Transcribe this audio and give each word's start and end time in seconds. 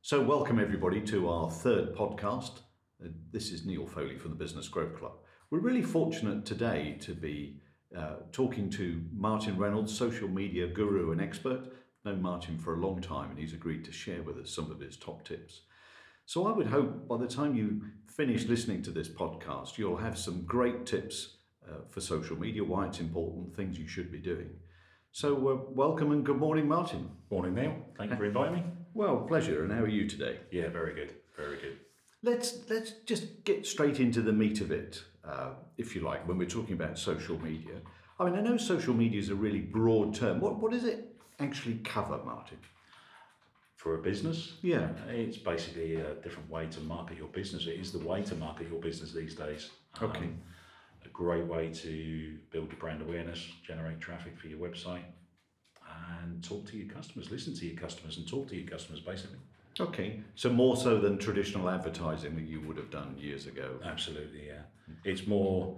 So, 0.00 0.22
welcome 0.22 0.58
everybody 0.58 1.00
to 1.02 1.28
our 1.28 1.50
third 1.50 1.94
podcast. 1.94 2.60
Uh, 3.04 3.08
This 3.32 3.50
is 3.50 3.66
Neil 3.66 3.86
Foley 3.86 4.16
from 4.16 4.30
the 4.30 4.36
Business 4.36 4.68
Growth 4.68 4.96
Club. 4.96 5.12
We're 5.50 5.58
really 5.58 5.82
fortunate 5.82 6.46
today 6.46 6.96
to 7.00 7.14
be 7.14 7.60
uh, 7.96 8.16
talking 8.32 8.70
to 8.70 9.02
Martin 9.12 9.58
Reynolds, 9.58 9.96
social 9.96 10.28
media 10.28 10.66
guru 10.68 11.10
and 11.12 11.20
expert. 11.20 11.72
Known 12.04 12.22
Martin 12.22 12.58
for 12.58 12.74
a 12.74 12.80
long 12.80 13.00
time, 13.00 13.30
and 13.30 13.38
he's 13.38 13.52
agreed 13.52 13.84
to 13.84 13.92
share 13.92 14.22
with 14.22 14.38
us 14.38 14.50
some 14.50 14.70
of 14.70 14.80
his 14.80 14.96
top 14.96 15.24
tips. 15.24 15.62
So, 16.26 16.46
I 16.46 16.52
would 16.52 16.68
hope 16.68 17.08
by 17.08 17.18
the 17.18 17.26
time 17.26 17.54
you 17.54 17.82
finish 18.06 18.46
listening 18.46 18.82
to 18.82 18.90
this 18.90 19.08
podcast, 19.08 19.78
you'll 19.78 19.96
have 19.96 20.16
some 20.16 20.44
great 20.44 20.86
tips 20.86 21.38
uh, 21.68 21.80
for 21.90 22.00
social 22.00 22.38
media, 22.38 22.64
why 22.64 22.86
it's 22.86 23.00
important, 23.00 23.54
things 23.56 23.78
you 23.78 23.88
should 23.88 24.10
be 24.12 24.20
doing. 24.20 24.50
So, 25.12 25.34
uh, 25.48 25.72
welcome 25.72 26.12
and 26.12 26.24
good 26.24 26.38
morning, 26.38 26.68
Martin. 26.68 27.10
Morning, 27.30 27.54
Neil. 27.54 27.74
Thank 27.98 28.12
you 28.12 28.16
for 28.16 28.24
inviting 28.24 28.54
me. 28.54 28.64
Well, 28.98 29.18
pleasure. 29.18 29.62
And 29.62 29.72
how 29.72 29.84
are 29.84 29.88
you 29.88 30.08
today? 30.08 30.40
Yeah, 30.50 30.70
very 30.70 30.92
good. 30.92 31.14
Very 31.36 31.56
good. 31.58 31.78
Let's 32.24 32.68
let's 32.68 32.90
just 33.06 33.44
get 33.44 33.64
straight 33.64 34.00
into 34.00 34.20
the 34.22 34.32
meat 34.32 34.60
of 34.60 34.72
it, 34.72 35.04
uh, 35.24 35.50
if 35.76 35.94
you 35.94 36.00
like. 36.00 36.26
When 36.26 36.36
we're 36.36 36.48
talking 36.48 36.74
about 36.74 36.98
social 36.98 37.38
media, 37.40 37.76
I 38.18 38.24
mean, 38.24 38.34
I 38.34 38.40
know 38.40 38.56
social 38.56 38.94
media 38.94 39.20
is 39.20 39.28
a 39.28 39.36
really 39.36 39.60
broad 39.60 40.16
term. 40.16 40.40
What 40.40 40.58
what 40.60 40.72
does 40.72 40.82
it 40.82 41.14
actually 41.38 41.76
cover, 41.84 42.18
Martin? 42.24 42.58
For 43.76 43.94
a 43.94 44.02
business, 44.02 44.54
Yeah. 44.62 44.88
it's 45.06 45.38
basically 45.38 45.94
a 45.94 46.14
different 46.16 46.50
way 46.50 46.66
to 46.66 46.80
market 46.80 47.18
your 47.18 47.28
business. 47.28 47.68
It 47.68 47.78
is 47.78 47.92
the 47.92 48.04
way 48.04 48.22
to 48.24 48.34
market 48.34 48.66
your 48.68 48.80
business 48.80 49.12
these 49.12 49.36
days. 49.36 49.70
Um, 50.00 50.10
Okay. 50.10 50.28
a 51.04 51.08
great 51.10 51.44
way 51.44 51.70
to 51.84 52.36
build 52.50 52.72
your 52.72 52.80
brand 52.80 53.00
awareness, 53.02 53.40
generate 53.62 54.00
traffic 54.00 54.36
for 54.36 54.48
your 54.48 54.58
website, 54.58 55.04
and 56.22 56.42
talk 56.42 56.66
to 56.66 56.76
your 56.76 56.92
customers, 56.92 57.30
listen 57.30 57.54
to 57.54 57.66
your 57.66 57.76
customers, 57.76 58.16
and 58.16 58.28
talk 58.28 58.48
to 58.48 58.56
your 58.56 58.68
customers 58.68 59.00
basically. 59.00 59.38
Okay, 59.80 60.20
so 60.34 60.50
more 60.50 60.76
so 60.76 60.98
than 60.98 61.18
traditional 61.18 61.70
advertising 61.70 62.34
that 62.34 62.46
you 62.46 62.60
would 62.62 62.76
have 62.76 62.90
done 62.90 63.14
years 63.16 63.46
ago. 63.46 63.78
Absolutely, 63.84 64.46
yeah. 64.48 64.62
It's 65.04 65.26
more 65.26 65.76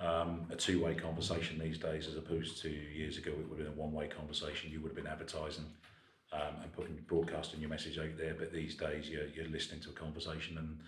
um, 0.00 0.46
a 0.50 0.56
two 0.56 0.84
way 0.84 0.94
conversation 0.94 1.58
these 1.58 1.78
days 1.78 2.06
as 2.06 2.16
opposed 2.16 2.60
to 2.62 2.68
years 2.68 3.16
ago, 3.16 3.30
it 3.30 3.48
would 3.48 3.58
have 3.58 3.66
been 3.66 3.78
a 3.78 3.80
one 3.80 3.92
way 3.92 4.06
conversation. 4.06 4.70
You 4.70 4.80
would 4.80 4.88
have 4.88 4.96
been 4.96 5.06
advertising 5.06 5.64
um, 6.32 6.62
and 6.62 6.72
putting 6.72 6.96
broadcasting 7.06 7.60
your 7.60 7.70
message 7.70 7.98
out 7.98 8.16
there, 8.18 8.34
but 8.38 8.52
these 8.52 8.74
days 8.74 9.08
you're, 9.08 9.26
you're 9.28 9.48
listening 9.48 9.80
to 9.82 9.90
a 9.90 9.92
conversation 9.92 10.58
and, 10.58 10.78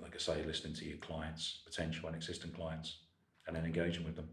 like 0.00 0.14
I 0.14 0.18
say, 0.18 0.42
listening 0.44 0.74
to 0.74 0.84
your 0.86 0.98
clients, 0.98 1.60
potential 1.66 2.06
and 2.08 2.16
existing 2.16 2.52
clients, 2.52 2.98
and 3.46 3.54
then 3.54 3.64
engaging 3.64 4.04
with 4.04 4.16
them. 4.16 4.28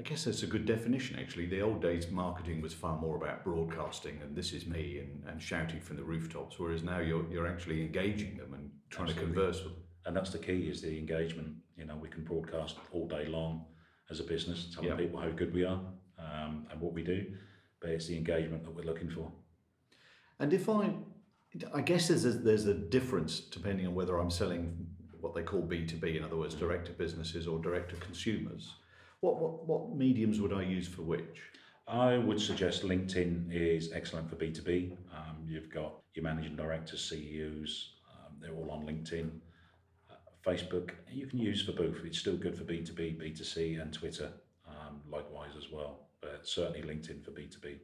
I 0.00 0.02
guess 0.02 0.24
that's 0.24 0.42
a 0.42 0.46
good 0.46 0.66
definition, 0.66 1.18
actually. 1.20 1.46
The 1.46 1.60
old 1.60 1.80
days 1.80 2.10
marketing 2.10 2.60
was 2.60 2.74
far 2.74 2.98
more 3.00 3.16
about 3.16 3.44
broadcasting 3.44 4.18
and 4.22 4.34
this 4.34 4.52
is 4.52 4.66
me 4.66 4.98
and, 4.98 5.22
and 5.28 5.40
shouting 5.40 5.80
from 5.80 5.96
the 5.96 6.02
rooftops, 6.02 6.58
whereas 6.58 6.82
now 6.82 6.98
you're, 6.98 7.24
you're 7.30 7.46
actually 7.46 7.80
engaging 7.80 8.36
them 8.36 8.54
and 8.54 8.70
trying 8.90 9.08
to 9.08 9.14
converse 9.14 9.62
with 9.62 9.74
them. 9.74 9.82
And 10.06 10.16
that's 10.16 10.30
the 10.30 10.38
key 10.38 10.68
is 10.68 10.82
the 10.82 10.98
engagement. 10.98 11.54
You 11.76 11.84
know, 11.84 11.96
we 11.96 12.08
can 12.08 12.24
broadcast 12.24 12.76
all 12.92 13.06
day 13.06 13.26
long 13.26 13.64
as 14.10 14.18
a 14.20 14.24
business, 14.24 14.68
telling 14.74 14.90
Yeah. 14.90 14.96
people 14.96 15.20
how 15.20 15.30
good 15.30 15.54
we 15.54 15.64
are 15.64 15.80
um, 16.18 16.66
and 16.70 16.80
what 16.80 16.92
we 16.92 17.02
do, 17.04 17.26
but 17.80 17.90
it's 17.90 18.08
the 18.08 18.16
engagement 18.16 18.64
that 18.64 18.74
we're 18.74 18.84
looking 18.84 19.08
for. 19.10 19.30
And 20.40 20.52
if 20.52 20.68
I, 20.68 20.92
I 21.72 21.80
guess 21.82 22.08
there's 22.08 22.24
a, 22.24 22.30
there's 22.32 22.66
a 22.66 22.74
difference 22.74 23.38
depending 23.40 23.86
on 23.86 23.94
whether 23.94 24.18
I'm 24.18 24.30
selling 24.30 24.88
what 25.20 25.34
they 25.34 25.42
call 25.42 25.62
B2B, 25.62 26.16
in 26.16 26.24
other 26.24 26.36
words, 26.36 26.54
direct 26.56 26.86
to 26.86 26.92
businesses 26.92 27.46
or 27.46 27.60
direct 27.60 27.90
to 27.90 27.96
consumers. 27.96 28.74
What, 29.24 29.40
what, 29.40 29.66
what 29.66 29.96
mediums 29.96 30.38
would 30.42 30.52
I 30.52 30.64
use 30.64 30.86
for 30.86 31.00
which? 31.00 31.40
I 31.88 32.18
would 32.18 32.38
suggest 32.38 32.82
LinkedIn 32.82 33.46
is 33.50 33.90
excellent 33.94 34.28
for 34.28 34.36
B2B. 34.36 34.98
Um, 35.16 35.38
you've 35.48 35.70
got 35.70 35.94
your 36.12 36.24
managing 36.24 36.56
directors, 36.56 37.08
CEOs, 37.08 37.94
um, 38.12 38.34
they're 38.38 38.52
all 38.52 38.70
on 38.70 38.84
LinkedIn. 38.84 39.30
Uh, 40.10 40.14
Facebook, 40.46 40.90
you 41.10 41.26
can 41.26 41.38
use 41.38 41.62
for 41.62 41.72
both. 41.72 41.96
It's 42.04 42.18
still 42.18 42.36
good 42.36 42.54
for 42.54 42.64
B2B, 42.64 43.18
B2C, 43.18 43.80
and 43.80 43.94
Twitter 43.94 44.30
um, 44.68 45.00
likewise 45.10 45.52
as 45.56 45.72
well. 45.72 46.00
But 46.20 46.46
certainly 46.46 46.82
LinkedIn 46.82 47.24
for 47.24 47.30
B2B. 47.30 47.78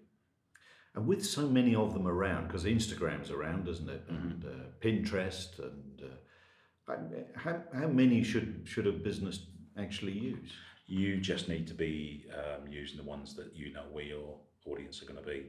And 0.95 1.07
with 1.07 1.25
so 1.25 1.49
many 1.49 1.75
of 1.75 1.95
them 1.95 2.07
around, 2.07 2.49
because 2.49 2.65
Instagram's 2.65 3.31
around, 3.31 3.67
isn't 3.67 3.89
it? 3.89 4.05
And 4.11 4.45
uh, 4.45 4.87
Pinterest, 4.87 5.59
and 5.59 6.03
uh, 6.03 6.93
how, 7.35 7.63
how 7.73 7.89
many 7.89 8.23
should, 8.23 8.65
should 8.67 8.87
a 8.87 8.93
business 8.93 9.47
actually 9.79 10.19
use? 10.19 10.53
You 10.91 11.21
just 11.21 11.49
need 11.49 11.69
to 11.69 11.75
be 11.75 12.27
um, 12.35 12.67
using 12.69 12.97
the 12.97 13.05
ones 13.05 13.35
that 13.37 13.55
you 13.55 13.73
know 13.73 13.85
where 13.93 14.05
your 14.05 14.35
audience 14.67 15.01
are 15.01 15.07
going 15.07 15.23
to 15.23 15.31
be. 15.31 15.47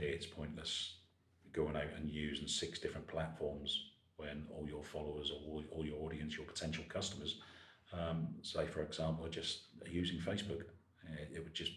It's 0.00 0.26
pointless 0.26 0.96
going 1.52 1.76
out 1.76 1.92
and 1.96 2.10
using 2.10 2.48
six 2.48 2.80
different 2.80 3.06
platforms 3.06 3.90
when 4.16 4.44
all 4.50 4.66
your 4.66 4.82
followers 4.82 5.30
or 5.30 5.38
all, 5.48 5.62
all 5.70 5.86
your 5.86 6.02
audience, 6.02 6.36
your 6.36 6.46
potential 6.46 6.82
customers, 6.88 7.40
um, 7.92 8.26
say 8.42 8.66
for 8.66 8.82
example, 8.82 9.24
are 9.24 9.30
just 9.30 9.66
using 9.88 10.18
Facebook. 10.18 10.64
It, 11.20 11.30
it 11.36 11.44
would 11.44 11.54
just 11.54 11.70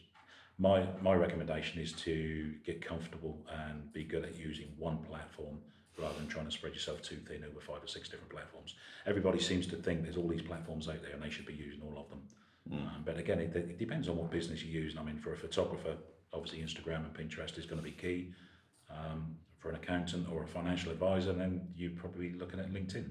my 0.57 0.87
my 0.99 1.13
recommendation 1.13 1.79
is 1.79 1.91
to 1.93 2.55
get 2.65 2.83
comfortable 2.83 3.45
and 3.67 3.93
be 3.93 4.03
good 4.03 4.25
at 4.25 4.35
using 4.35 4.69
one 4.79 4.97
platform 5.03 5.59
rather 5.99 6.15
than 6.17 6.27
trying 6.27 6.45
to 6.45 6.51
spread 6.51 6.73
yourself 6.73 7.03
too 7.03 7.17
thin 7.27 7.43
over 7.43 7.59
five 7.59 7.83
or 7.83 7.87
six 7.87 8.09
different 8.09 8.31
platforms. 8.31 8.73
Everybody 9.05 9.39
seems 9.39 9.67
to 9.67 9.75
think 9.75 10.01
there's 10.01 10.17
all 10.17 10.27
these 10.27 10.41
platforms 10.41 10.89
out 10.89 11.03
there 11.03 11.13
and 11.13 11.21
they 11.21 11.29
should 11.29 11.45
be 11.45 11.53
using 11.53 11.81
all 11.83 12.01
of 12.01 12.09
them. 12.09 12.23
Um, 12.71 13.03
but 13.05 13.17
again, 13.17 13.39
it, 13.39 13.55
it 13.55 13.77
depends 13.77 14.09
on 14.09 14.17
what 14.17 14.31
business 14.31 14.63
you're 14.63 14.81
using. 14.83 14.99
I 14.99 15.03
mean, 15.03 15.17
for 15.17 15.33
a 15.33 15.37
photographer, 15.37 15.95
obviously 16.33 16.59
Instagram 16.61 17.05
and 17.05 17.13
Pinterest 17.13 17.57
is 17.57 17.65
going 17.65 17.77
to 17.79 17.83
be 17.83 17.91
key. 17.91 18.31
Um, 18.89 19.35
for 19.59 19.69
an 19.69 19.75
accountant 19.75 20.27
or 20.31 20.43
a 20.43 20.47
financial 20.47 20.91
advisor, 20.91 21.33
then 21.33 21.67
you're 21.75 21.91
probably 21.91 22.33
looking 22.33 22.59
at 22.59 22.71
LinkedIn. 22.71 23.09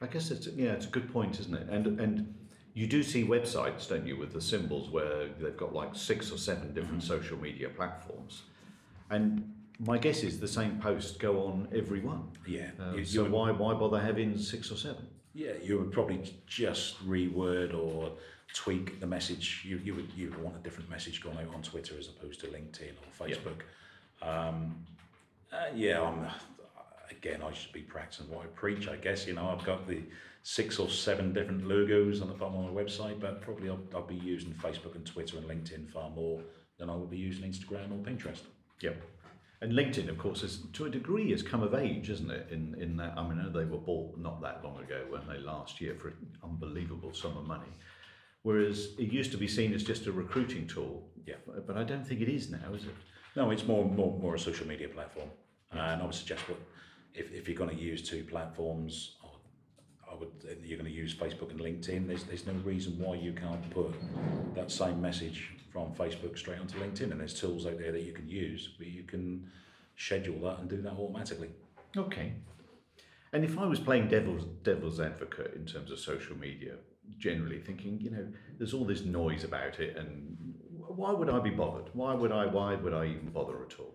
I 0.00 0.06
guess 0.06 0.30
it's 0.30 0.46
yeah, 0.48 0.70
it's 0.72 0.86
a 0.86 0.90
good 0.90 1.12
point, 1.12 1.40
isn't 1.40 1.54
it? 1.54 1.68
And 1.68 2.00
and 2.00 2.34
you 2.74 2.86
do 2.86 3.02
see 3.02 3.24
websites, 3.24 3.88
don't 3.88 4.06
you, 4.06 4.16
with 4.16 4.32
the 4.32 4.40
symbols 4.40 4.88
where 4.90 5.28
they've 5.40 5.56
got 5.56 5.72
like 5.74 5.96
six 5.96 6.30
or 6.30 6.38
seven 6.38 6.72
different 6.74 7.02
social 7.02 7.36
media 7.36 7.68
platforms, 7.70 8.42
and 9.10 9.52
my 9.80 9.98
guess 9.98 10.22
is 10.22 10.38
the 10.38 10.46
same 10.46 10.78
posts 10.80 11.16
go 11.16 11.42
on 11.44 11.66
every 11.74 12.00
one. 12.00 12.28
Yeah, 12.46 12.70
you- 12.94 13.04
so 13.04 13.24
why 13.24 13.50
why 13.50 13.74
bother 13.74 13.98
having 14.00 14.38
six 14.38 14.70
or 14.70 14.76
seven? 14.76 15.06
Yeah, 15.34 15.52
you 15.62 15.78
would 15.78 15.92
probably 15.92 16.20
just 16.46 17.06
reword 17.06 17.74
or 17.74 18.12
tweak 18.54 19.00
the 19.00 19.06
message. 19.06 19.62
You, 19.64 19.78
you 19.78 19.94
would 19.94 20.08
you 20.16 20.30
would 20.30 20.42
want 20.42 20.56
a 20.56 20.60
different 20.60 20.90
message 20.90 21.22
going 21.22 21.38
out 21.38 21.54
on 21.54 21.62
Twitter 21.62 21.94
as 21.98 22.08
opposed 22.08 22.40
to 22.40 22.46
LinkedIn 22.46 22.92
or 22.92 23.26
Facebook. 23.26 23.60
Um, 24.20 24.74
uh, 25.52 25.66
yeah, 25.74 26.02
I'm, 26.02 26.26
again, 27.10 27.42
I 27.42 27.52
should 27.52 27.72
be 27.72 27.82
practicing 27.82 28.28
what 28.30 28.44
I 28.44 28.46
preach. 28.48 28.88
I 28.88 28.96
guess 28.96 29.26
you 29.26 29.34
know 29.34 29.48
I've 29.48 29.64
got 29.64 29.86
the 29.86 30.02
six 30.42 30.78
or 30.78 30.88
seven 30.88 31.32
different 31.32 31.66
logos 31.66 32.22
on 32.22 32.28
the 32.28 32.34
bottom 32.34 32.64
of 32.64 32.74
my 32.74 32.82
website, 32.82 33.20
but 33.20 33.42
probably 33.42 33.68
I'll, 33.68 33.80
I'll 33.94 34.06
be 34.06 34.14
using 34.14 34.52
Facebook 34.54 34.94
and 34.94 35.04
Twitter 35.04 35.36
and 35.36 35.46
LinkedIn 35.46 35.90
far 35.90 36.10
more 36.10 36.40
than 36.78 36.88
I 36.88 36.94
would 36.94 37.10
be 37.10 37.18
using 37.18 37.44
Instagram 37.50 37.92
or 37.92 38.02
Pinterest. 38.04 38.40
Yep. 38.80 39.02
And 39.60 39.72
LinkedIn, 39.72 40.08
of 40.08 40.18
course, 40.18 40.44
is 40.44 40.62
to 40.74 40.84
a 40.84 40.90
degree 40.90 41.32
has 41.32 41.42
come 41.42 41.62
of 41.62 41.74
age, 41.74 42.10
isn't 42.10 42.30
it? 42.30 42.48
In 42.50 42.76
in 42.80 42.96
that, 42.98 43.14
I 43.16 43.26
mean, 43.26 43.52
they 43.52 43.64
were 43.64 43.78
bought 43.78 44.16
not 44.16 44.40
that 44.42 44.62
long 44.64 44.80
ago, 44.80 45.04
weren't 45.10 45.28
they? 45.28 45.38
Last 45.38 45.80
year 45.80 45.94
for 45.96 46.08
an 46.08 46.16
unbelievable 46.44 47.12
sum 47.12 47.36
of 47.36 47.44
money. 47.44 47.72
Whereas 48.42 48.94
it 48.98 49.12
used 49.12 49.32
to 49.32 49.36
be 49.36 49.48
seen 49.48 49.74
as 49.74 49.82
just 49.82 50.06
a 50.06 50.12
recruiting 50.12 50.66
tool. 50.68 51.08
Yeah. 51.26 51.34
But 51.66 51.76
I 51.76 51.82
don't 51.82 52.06
think 52.06 52.20
it 52.20 52.28
is 52.28 52.50
now, 52.50 52.72
is 52.72 52.84
it? 52.84 52.94
No, 53.34 53.50
it's 53.50 53.66
more 53.66 53.84
more 53.84 54.16
more 54.18 54.36
a 54.36 54.38
social 54.38 54.66
media 54.66 54.88
platform, 54.88 55.28
and 55.72 55.80
I 56.02 56.04
would 56.04 56.14
suggest 56.14 56.48
what 56.48 56.58
if, 57.14 57.32
if 57.32 57.48
you're 57.48 57.56
going 57.56 57.76
to 57.76 57.82
use 57.82 58.08
two 58.08 58.24
platforms, 58.24 59.16
would 60.18 60.58
you're 60.64 60.78
going 60.78 60.90
to 60.90 60.96
use 60.96 61.14
Facebook 61.14 61.50
and 61.50 61.60
LinkedIn. 61.60 62.06
There's 62.06 62.24
there's 62.24 62.46
no 62.46 62.54
reason 62.64 62.98
why 62.98 63.16
you 63.16 63.32
can't 63.32 63.70
put 63.70 63.94
that 64.54 64.70
same 64.70 65.00
message 65.00 65.50
from 65.72 65.94
Facebook 65.94 66.38
straight 66.38 66.60
onto 66.60 66.78
LinkedIn, 66.78 67.10
and 67.10 67.20
there's 67.20 67.38
tools 67.38 67.66
out 67.66 67.78
there 67.78 67.92
that 67.92 68.02
you 68.02 68.12
can 68.12 68.28
use 68.28 68.70
where 68.78 68.88
you 68.88 69.02
can 69.02 69.50
schedule 69.96 70.38
that 70.40 70.60
and 70.60 70.68
do 70.68 70.80
that 70.82 70.92
automatically. 70.92 71.50
Okay. 71.96 72.34
And 73.32 73.44
if 73.44 73.58
I 73.58 73.66
was 73.66 73.78
playing 73.78 74.08
devil's 74.08 74.44
devil's 74.62 75.00
advocate 75.00 75.54
in 75.54 75.66
terms 75.66 75.90
of 75.90 75.98
social 75.98 76.36
media, 76.36 76.76
generally 77.18 77.60
thinking, 77.60 78.00
you 78.00 78.10
know, 78.10 78.26
there's 78.58 78.74
all 78.74 78.84
this 78.84 79.04
noise 79.04 79.44
about 79.44 79.80
it, 79.80 79.96
and 79.96 80.36
why 80.70 81.12
would 81.12 81.28
I 81.28 81.38
be 81.40 81.50
bothered? 81.50 81.90
Why 81.92 82.14
would 82.14 82.32
I? 82.32 82.46
Why 82.46 82.74
would 82.74 82.94
I 82.94 83.06
even 83.06 83.30
bother 83.30 83.62
at 83.64 83.78
all? 83.78 83.94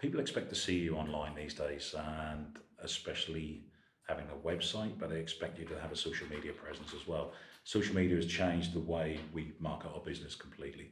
People 0.00 0.20
expect 0.20 0.48
to 0.50 0.54
see 0.54 0.78
you 0.78 0.96
online 0.96 1.34
these 1.34 1.54
days, 1.54 1.94
and 1.96 2.58
especially 2.82 3.64
having 4.08 4.26
a 4.30 4.46
website, 4.46 4.98
but 4.98 5.10
they 5.10 5.20
expect 5.20 5.58
you 5.58 5.66
to 5.66 5.78
have 5.80 5.92
a 5.92 5.96
social 5.96 6.26
media 6.28 6.52
presence 6.52 6.94
as 6.94 7.06
well. 7.06 7.32
Social 7.64 7.94
media 7.94 8.16
has 8.16 8.26
changed 8.26 8.72
the 8.72 8.80
way 8.80 9.20
we 9.34 9.52
market 9.60 9.90
our 9.94 10.00
business 10.00 10.34
completely. 10.34 10.90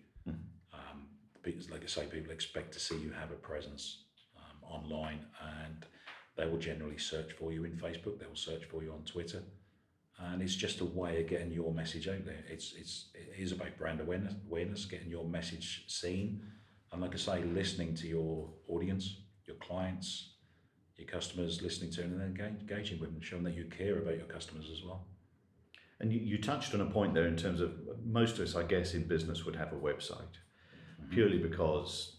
Um, 0.74 1.06
because, 1.42 1.70
like 1.70 1.82
I 1.82 1.86
say, 1.86 2.06
people 2.06 2.32
expect 2.32 2.72
to 2.74 2.80
see 2.80 2.98
you 2.98 3.10
have 3.10 3.30
a 3.30 3.34
presence 3.34 4.04
um, 4.36 4.70
online, 4.70 5.20
and 5.64 5.86
they 6.36 6.46
will 6.46 6.58
generally 6.58 6.98
search 6.98 7.32
for 7.32 7.52
you 7.52 7.64
in 7.64 7.72
Facebook. 7.72 8.18
They 8.18 8.26
will 8.26 8.34
search 8.36 8.64
for 8.64 8.82
you 8.82 8.92
on 8.92 9.04
Twitter, 9.04 9.42
and 10.18 10.42
it's 10.42 10.56
just 10.56 10.80
a 10.80 10.84
way 10.84 11.22
of 11.22 11.28
getting 11.28 11.52
your 11.52 11.72
message 11.72 12.08
out 12.08 12.24
there. 12.26 12.44
It's 12.48 12.74
it's 12.76 13.06
it 13.14 13.40
is 13.40 13.52
about 13.52 13.78
brand 13.78 14.00
awareness, 14.00 14.34
awareness, 14.46 14.84
getting 14.84 15.08
your 15.08 15.24
message 15.24 15.84
seen, 15.86 16.42
and 16.92 17.00
like 17.00 17.14
I 17.14 17.18
say, 17.18 17.44
listening 17.44 17.94
to 17.94 18.08
your 18.08 18.50
audience, 18.68 19.16
your 19.46 19.56
clients, 19.56 20.35
your 20.96 21.08
customers, 21.08 21.62
listening 21.62 21.90
to 21.92 22.02
them, 22.02 22.12
and 22.12 22.20
then 22.20 22.58
engaging 22.60 23.00
with 23.00 23.12
them, 23.12 23.20
showing 23.20 23.44
that 23.44 23.54
you 23.54 23.64
care 23.64 23.98
about 23.98 24.16
your 24.16 24.26
customers 24.26 24.70
as 24.72 24.82
well. 24.84 25.06
And 26.00 26.12
you, 26.12 26.20
you 26.20 26.38
touched 26.38 26.74
on 26.74 26.80
a 26.80 26.86
point 26.86 27.14
there 27.14 27.26
in 27.26 27.36
terms 27.36 27.60
of 27.60 27.72
most 28.04 28.38
of 28.38 28.44
us, 28.44 28.54
I 28.54 28.62
guess, 28.62 28.94
in 28.94 29.06
business 29.06 29.44
would 29.44 29.56
have 29.56 29.72
a 29.72 29.76
website 29.76 30.38
mm-hmm. 31.00 31.12
purely 31.12 31.38
because 31.38 32.16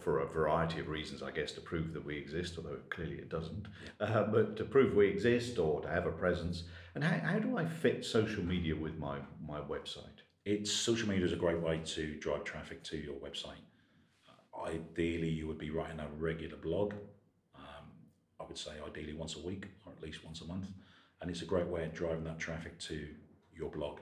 for 0.00 0.20
a 0.20 0.26
variety 0.26 0.80
of 0.80 0.88
reasons, 0.88 1.22
I 1.22 1.30
guess, 1.30 1.52
to 1.52 1.60
prove 1.60 1.92
that 1.94 2.04
we 2.04 2.16
exist, 2.16 2.54
although 2.56 2.78
clearly 2.90 3.16
it 3.16 3.28
doesn't, 3.28 3.66
uh, 4.00 4.24
but 4.24 4.56
to 4.56 4.64
prove 4.64 4.94
we 4.94 5.08
exist 5.08 5.58
or 5.58 5.80
to 5.82 5.88
have 5.88 6.06
a 6.06 6.12
presence. 6.12 6.64
And 6.94 7.02
how, 7.02 7.18
how 7.18 7.38
do 7.38 7.58
I 7.58 7.64
fit 7.64 8.04
social 8.04 8.44
media 8.44 8.76
with 8.76 8.96
my, 8.98 9.18
my 9.44 9.60
website? 9.60 10.22
It's 10.44 10.70
social 10.70 11.08
media 11.08 11.24
is 11.24 11.32
a 11.32 11.36
great 11.36 11.60
way 11.60 11.80
to 11.84 12.14
drive 12.20 12.44
traffic 12.44 12.84
to 12.84 12.96
your 12.96 13.14
website. 13.14 13.62
Ideally, 14.66 15.30
you 15.30 15.48
would 15.48 15.58
be 15.58 15.70
writing 15.70 16.00
a 16.00 16.06
regular 16.18 16.56
blog. 16.56 16.94
I 18.44 18.46
would 18.46 18.58
say 18.58 18.72
ideally 18.86 19.14
once 19.14 19.36
a 19.36 19.46
week 19.46 19.68
or 19.86 19.92
at 19.92 20.02
least 20.02 20.24
once 20.24 20.42
a 20.42 20.46
month, 20.46 20.68
and 21.20 21.30
it's 21.30 21.42
a 21.42 21.46
great 21.46 21.66
way 21.66 21.84
of 21.84 21.94
driving 21.94 22.24
that 22.24 22.38
traffic 22.38 22.78
to 22.80 23.08
your 23.56 23.70
blog. 23.70 24.00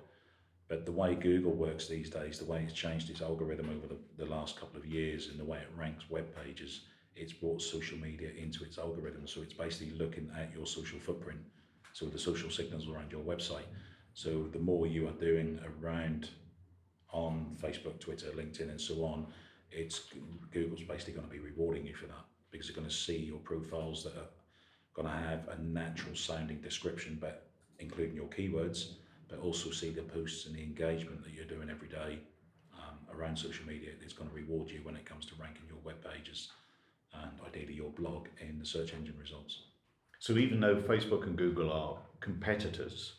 But 0.68 0.84
the 0.84 0.92
way 0.92 1.14
Google 1.14 1.52
works 1.52 1.86
these 1.86 2.10
days, 2.10 2.38
the 2.38 2.44
way 2.44 2.64
it's 2.64 2.72
changed 2.72 3.08
its 3.08 3.20
algorithm 3.20 3.70
over 3.70 3.86
the, 3.86 3.98
the 4.24 4.30
last 4.30 4.58
couple 4.58 4.80
of 4.80 4.86
years 4.86 5.28
and 5.28 5.38
the 5.38 5.44
way 5.44 5.58
it 5.58 5.68
ranks 5.76 6.10
web 6.10 6.26
pages, 6.42 6.80
it's 7.14 7.32
brought 7.32 7.62
social 7.62 7.98
media 7.98 8.30
into 8.36 8.64
its 8.64 8.78
algorithm. 8.78 9.26
So 9.28 9.42
it's 9.42 9.52
basically 9.52 9.96
looking 9.96 10.30
at 10.36 10.52
your 10.52 10.66
social 10.66 10.98
footprint, 10.98 11.40
so 11.92 12.06
the 12.06 12.18
social 12.18 12.50
signals 12.50 12.88
around 12.88 13.12
your 13.12 13.22
website. 13.22 13.68
So 14.14 14.48
the 14.52 14.58
more 14.58 14.86
you 14.86 15.06
are 15.06 15.12
doing 15.12 15.60
around 15.80 16.30
on 17.10 17.56
Facebook, 17.62 18.00
Twitter, 18.00 18.28
LinkedIn, 18.28 18.70
and 18.70 18.80
so 18.80 19.04
on, 19.04 19.26
it's 19.70 20.08
Google's 20.50 20.82
basically 20.82 21.12
going 21.12 21.26
to 21.26 21.32
be 21.32 21.38
rewarding 21.38 21.86
you 21.86 21.94
for 21.94 22.06
that 22.06 22.31
because 22.52 22.68
they're 22.68 22.76
going 22.76 22.88
to 22.88 22.94
see 22.94 23.16
your 23.16 23.38
profiles 23.38 24.04
that 24.04 24.16
are 24.16 24.30
going 24.94 25.08
to 25.08 25.14
have 25.14 25.48
a 25.48 25.62
natural 25.62 26.14
sounding 26.14 26.60
description, 26.60 27.18
but 27.20 27.46
including 27.78 28.14
your 28.14 28.26
keywords, 28.26 28.92
but 29.28 29.40
also 29.40 29.70
see 29.70 29.90
the 29.90 30.02
posts 30.02 30.46
and 30.46 30.54
the 30.54 30.62
engagement 30.62 31.24
that 31.24 31.32
you're 31.32 31.46
doing 31.46 31.70
every 31.70 31.88
day 31.88 32.18
um, 32.78 32.98
around 33.16 33.36
social 33.36 33.66
media. 33.66 33.90
It's 34.02 34.12
going 34.12 34.28
to 34.28 34.36
reward 34.36 34.70
you 34.70 34.80
when 34.82 34.94
it 34.94 35.06
comes 35.06 35.24
to 35.26 35.34
ranking 35.40 35.66
your 35.68 35.78
web 35.82 35.96
pages 36.04 36.48
and 37.14 37.32
ideally 37.46 37.74
your 37.74 37.90
blog 37.90 38.28
in 38.40 38.58
the 38.58 38.66
search 38.66 38.92
engine 38.94 39.16
results. 39.18 39.62
So 40.18 40.34
even 40.34 40.60
though 40.60 40.76
Facebook 40.76 41.24
and 41.24 41.36
Google 41.36 41.72
are 41.72 41.98
competitors, 42.20 43.14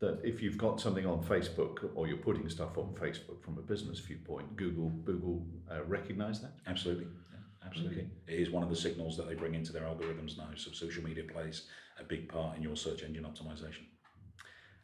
that 0.00 0.20
if 0.22 0.40
you've 0.40 0.58
got 0.58 0.80
something 0.80 1.06
on 1.06 1.22
Facebook 1.24 1.90
or 1.94 2.06
you're 2.06 2.16
putting 2.16 2.48
stuff 2.48 2.78
on 2.78 2.94
Facebook 2.94 3.42
from 3.42 3.58
a 3.58 3.62
business 3.62 3.98
viewpoint, 3.98 4.56
Google 4.56 4.90
Google 5.04 5.44
uh, 5.70 5.82
recognize 5.84 6.40
that. 6.40 6.52
Absolutely, 6.66 7.08
absolutely. 7.64 8.08
It 8.26 8.40
is 8.40 8.50
one 8.50 8.62
of 8.62 8.70
the 8.70 8.76
signals 8.76 9.16
that 9.16 9.28
they 9.28 9.34
bring 9.34 9.54
into 9.54 9.72
their 9.72 9.82
algorithms 9.82 10.36
now. 10.36 10.48
So 10.56 10.72
social 10.72 11.04
media 11.04 11.24
plays 11.24 11.68
a 12.00 12.04
big 12.04 12.28
part 12.28 12.56
in 12.56 12.62
your 12.62 12.76
search 12.76 13.02
engine 13.02 13.24
optimization. 13.24 13.86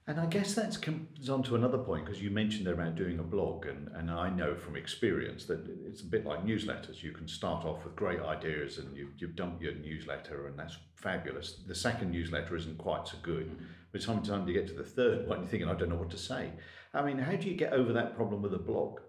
And 0.06 0.20
I 0.20 0.26
guess 0.26 0.54
that 0.54 0.82
comes 0.82 1.30
on 1.30 1.42
to 1.44 1.54
another 1.54 1.78
point 1.78 2.04
because 2.04 2.20
you 2.20 2.30
mentioned 2.30 2.66
there 2.66 2.74
about 2.74 2.94
doing 2.94 3.20
a 3.20 3.22
blog, 3.22 3.64
and, 3.64 3.88
and 3.94 4.10
I 4.10 4.28
know 4.28 4.54
from 4.54 4.76
experience 4.76 5.46
that 5.46 5.66
it's 5.86 6.02
a 6.02 6.06
bit 6.06 6.26
like 6.26 6.44
newsletters. 6.44 7.02
You 7.02 7.12
can 7.12 7.26
start 7.26 7.64
off 7.64 7.84
with 7.84 7.96
great 7.96 8.20
ideas 8.20 8.76
and 8.76 8.94
you, 8.94 9.08
you 9.16 9.28
dump 9.28 9.62
your 9.62 9.74
newsletter, 9.74 10.46
and 10.46 10.58
that's 10.58 10.76
fabulous. 10.94 11.60
The 11.66 11.74
second 11.74 12.10
newsletter 12.10 12.54
isn't 12.54 12.76
quite 12.76 13.08
so 13.08 13.16
good, 13.22 13.46
mm-hmm. 13.46 13.64
but 13.92 14.02
sometimes 14.02 14.46
you 14.46 14.52
get 14.52 14.66
to 14.68 14.74
the 14.74 14.84
third 14.84 15.26
one, 15.26 15.38
you're 15.38 15.48
thinking, 15.48 15.70
I 15.70 15.74
don't 15.74 15.88
know 15.88 15.96
what 15.96 16.10
to 16.10 16.18
say. 16.18 16.50
I 16.92 17.02
mean, 17.02 17.18
how 17.18 17.36
do 17.36 17.48
you 17.48 17.56
get 17.56 17.72
over 17.72 17.94
that 17.94 18.14
problem 18.14 18.42
with 18.42 18.52
a 18.52 18.58
blog? 18.58 19.00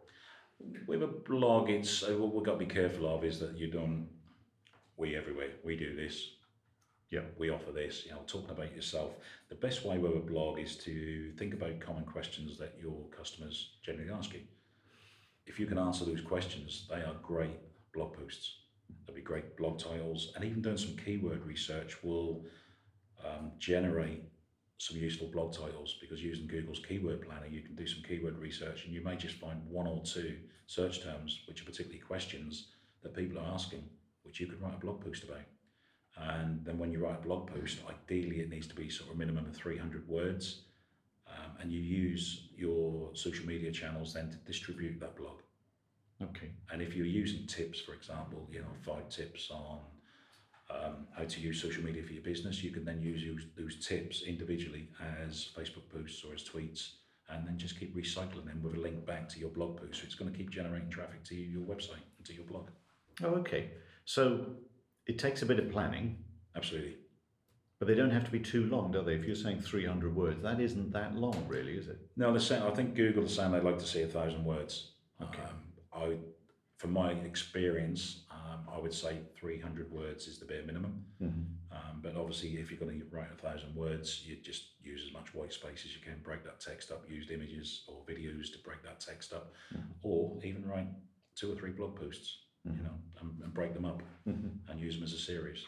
With 0.87 1.03
a 1.03 1.07
blog, 1.07 1.69
it's 1.69 2.03
uh, 2.03 2.15
what 2.17 2.33
we've 2.33 2.45
got 2.45 2.53
to 2.53 2.65
be 2.65 2.65
careful 2.65 3.13
of 3.13 3.23
is 3.23 3.39
that 3.39 3.57
you 3.57 3.67
don't, 3.67 4.07
we 4.97 5.15
everywhere, 5.15 5.49
we 5.63 5.75
do 5.75 5.95
this, 5.95 6.31
yeah, 7.09 7.21
we 7.37 7.49
offer 7.49 7.71
this, 7.71 8.05
you 8.05 8.11
know, 8.11 8.21
talking 8.27 8.49
about 8.49 8.75
yourself. 8.75 9.11
The 9.49 9.55
best 9.55 9.85
way 9.85 9.97
with 9.97 10.15
a 10.15 10.19
blog 10.19 10.59
is 10.59 10.75
to 10.77 11.31
think 11.37 11.53
about 11.53 11.79
common 11.79 12.03
questions 12.03 12.57
that 12.57 12.75
your 12.81 13.05
customers 13.15 13.71
generally 13.83 14.11
ask 14.11 14.33
you. 14.33 14.41
If 15.45 15.59
you 15.59 15.65
can 15.65 15.77
answer 15.77 16.05
those 16.05 16.21
questions, 16.21 16.87
they 16.89 17.01
are 17.01 17.15
great 17.21 17.59
blog 17.93 18.13
posts. 18.13 18.55
They'll 19.05 19.15
be 19.15 19.21
great 19.21 19.55
blog 19.57 19.79
titles, 19.79 20.31
and 20.35 20.43
even 20.43 20.61
doing 20.61 20.77
some 20.77 20.97
keyword 20.97 21.45
research 21.45 22.03
will 22.03 22.43
um, 23.23 23.51
generate 23.59 24.23
some 24.77 24.97
useful 24.97 25.27
blog 25.27 25.53
titles 25.53 25.97
because 26.01 26.21
using 26.21 26.47
Google's 26.47 26.81
keyword 26.85 27.21
planner, 27.21 27.47
you 27.47 27.61
can 27.61 27.75
do 27.75 27.87
some 27.87 28.03
keyword 28.03 28.37
research 28.37 28.85
and 28.85 28.93
you 28.93 29.01
may 29.01 29.15
just 29.15 29.35
find 29.35 29.61
one 29.69 29.87
or 29.87 30.01
two 30.03 30.37
search 30.67 31.03
terms 31.03 31.41
which 31.47 31.61
are 31.61 31.65
particularly 31.65 31.99
questions 31.99 32.67
that 33.03 33.15
people 33.15 33.39
are 33.39 33.53
asking, 33.53 33.83
which 34.23 34.39
you 34.39 34.47
could 34.47 34.61
write 34.61 34.75
a 34.75 34.77
blog 34.77 35.03
post 35.03 35.23
about. 35.23 35.45
And 36.17 36.63
then 36.65 36.77
when 36.77 36.91
you 36.91 36.99
write 36.99 37.19
a 37.19 37.27
blog 37.27 37.47
post, 37.47 37.79
ideally 37.89 38.39
it 38.39 38.49
needs 38.49 38.67
to 38.67 38.75
be 38.75 38.89
sort 38.89 39.09
of 39.09 39.15
a 39.15 39.19
minimum 39.19 39.45
of 39.45 39.55
300 39.55 40.07
words. 40.07 40.61
Um, 41.27 41.51
and 41.59 41.71
you 41.71 41.81
use 41.81 42.49
your 42.55 43.09
social 43.13 43.45
media 43.45 43.71
channels 43.71 44.13
then 44.13 44.29
to 44.29 44.37
distribute 44.37 44.99
that 44.99 45.15
blog. 45.15 45.39
Okay. 46.21 46.51
And 46.71 46.81
if 46.81 46.95
you're 46.95 47.05
using 47.05 47.45
tips, 47.45 47.79
for 47.81 47.93
example, 47.93 48.47
you 48.51 48.59
know, 48.59 48.67
five 48.85 49.09
tips 49.09 49.49
on 49.51 49.79
um, 50.69 51.07
how 51.15 51.23
to 51.23 51.39
use 51.39 51.61
social 51.61 51.83
media 51.83 52.03
for 52.03 52.13
your 52.13 52.23
business, 52.23 52.63
you 52.63 52.71
can 52.71 52.85
then 52.85 53.01
use 53.01 53.45
those 53.57 53.85
tips 53.85 54.23
individually 54.23 54.89
as 55.23 55.49
Facebook 55.57 55.89
posts 55.93 56.23
or 56.23 56.33
as 56.33 56.43
tweets, 56.43 56.93
and 57.29 57.47
then 57.47 57.57
just 57.57 57.79
keep 57.79 57.95
recycling 57.95 58.45
them 58.45 58.61
with 58.63 58.75
a 58.75 58.79
link 58.79 59.05
back 59.05 59.29
to 59.29 59.39
your 59.39 59.49
blog 59.49 59.77
post. 59.77 59.99
So 59.99 60.05
it's 60.05 60.15
going 60.15 60.31
to 60.31 60.37
keep 60.37 60.49
generating 60.49 60.89
traffic 60.89 61.23
to 61.25 61.35
your 61.35 61.61
website 61.61 62.03
and 62.17 62.25
to 62.25 62.33
your 62.33 62.45
blog. 62.45 62.69
Oh, 63.23 63.35
okay. 63.35 63.71
So 64.05 64.47
it 65.07 65.19
takes 65.19 65.41
a 65.41 65.45
bit 65.45 65.59
of 65.59 65.71
planning. 65.71 66.17
Absolutely. 66.55 66.97
But 67.79 67.87
they 67.87 67.95
don't 67.95 68.11
have 68.11 68.23
to 68.25 68.31
be 68.31 68.39
too 68.39 68.65
long, 68.65 68.91
do 68.91 69.03
they? 69.03 69.15
If 69.15 69.25
you're 69.25 69.35
saying 69.35 69.61
300 69.61 70.15
words, 70.15 70.41
that 70.43 70.61
isn't 70.61 70.93
that 70.93 71.15
long, 71.15 71.45
really, 71.47 71.73
is 71.73 71.87
it? 71.87 71.99
No, 72.15 72.31
the 72.33 72.39
saying, 72.39 72.63
I 72.63 72.71
think 72.71 72.95
Google 72.95 73.25
is 73.25 73.35
saying 73.35 73.51
they'd 73.51 73.63
like 73.63 73.79
to 73.79 73.85
see 73.85 74.03
a 74.03 74.07
thousand 74.07 74.45
words. 74.45 74.93
Okay. 75.21 75.41
Um, 75.41 75.59
I, 75.93 76.17
from 76.77 76.93
my 76.93 77.11
experience, 77.11 78.24
would 78.85 78.93
say 78.93 79.17
300 79.35 79.91
words 79.91 80.27
is 80.27 80.37
the 80.37 80.45
bare 80.45 80.63
minimum. 80.63 81.03
Mm-hmm. 81.19 81.75
Um, 81.75 82.01
but 82.03 82.15
obviously, 82.15 82.49
if 82.51 82.69
you're 82.69 82.79
going 82.79 82.99
to 82.99 83.05
write 83.09 83.31
a 83.33 83.41
thousand 83.41 83.75
words, 83.75 84.21
you 84.23 84.35
just 84.43 84.73
use 84.83 85.03
as 85.07 85.11
much 85.11 85.33
white 85.33 85.51
space 85.51 85.81
as 85.85 85.95
you 85.95 86.01
can, 86.03 86.21
break 86.23 86.43
that 86.43 86.59
text 86.59 86.91
up, 86.91 87.03
use 87.09 87.31
images 87.31 87.83
or 87.87 87.95
videos 88.07 88.51
to 88.51 88.59
break 88.63 88.83
that 88.83 88.99
text 88.99 89.33
up, 89.33 89.53
mm-hmm. 89.73 89.89
or 90.03 90.37
even 90.43 90.63
write 90.67 90.87
two 91.35 91.51
or 91.51 91.55
three 91.55 91.71
blog 91.71 91.99
posts 91.99 92.37
mm-hmm. 92.67 92.77
you 92.77 92.83
know, 92.83 92.93
and, 93.21 93.31
and, 93.43 93.53
break 93.53 93.73
them 93.73 93.85
up 93.85 94.03
mm-hmm. 94.27 94.47
and 94.69 94.79
use 94.79 94.95
them 94.95 95.03
as 95.03 95.13
a 95.13 95.17
series. 95.17 95.65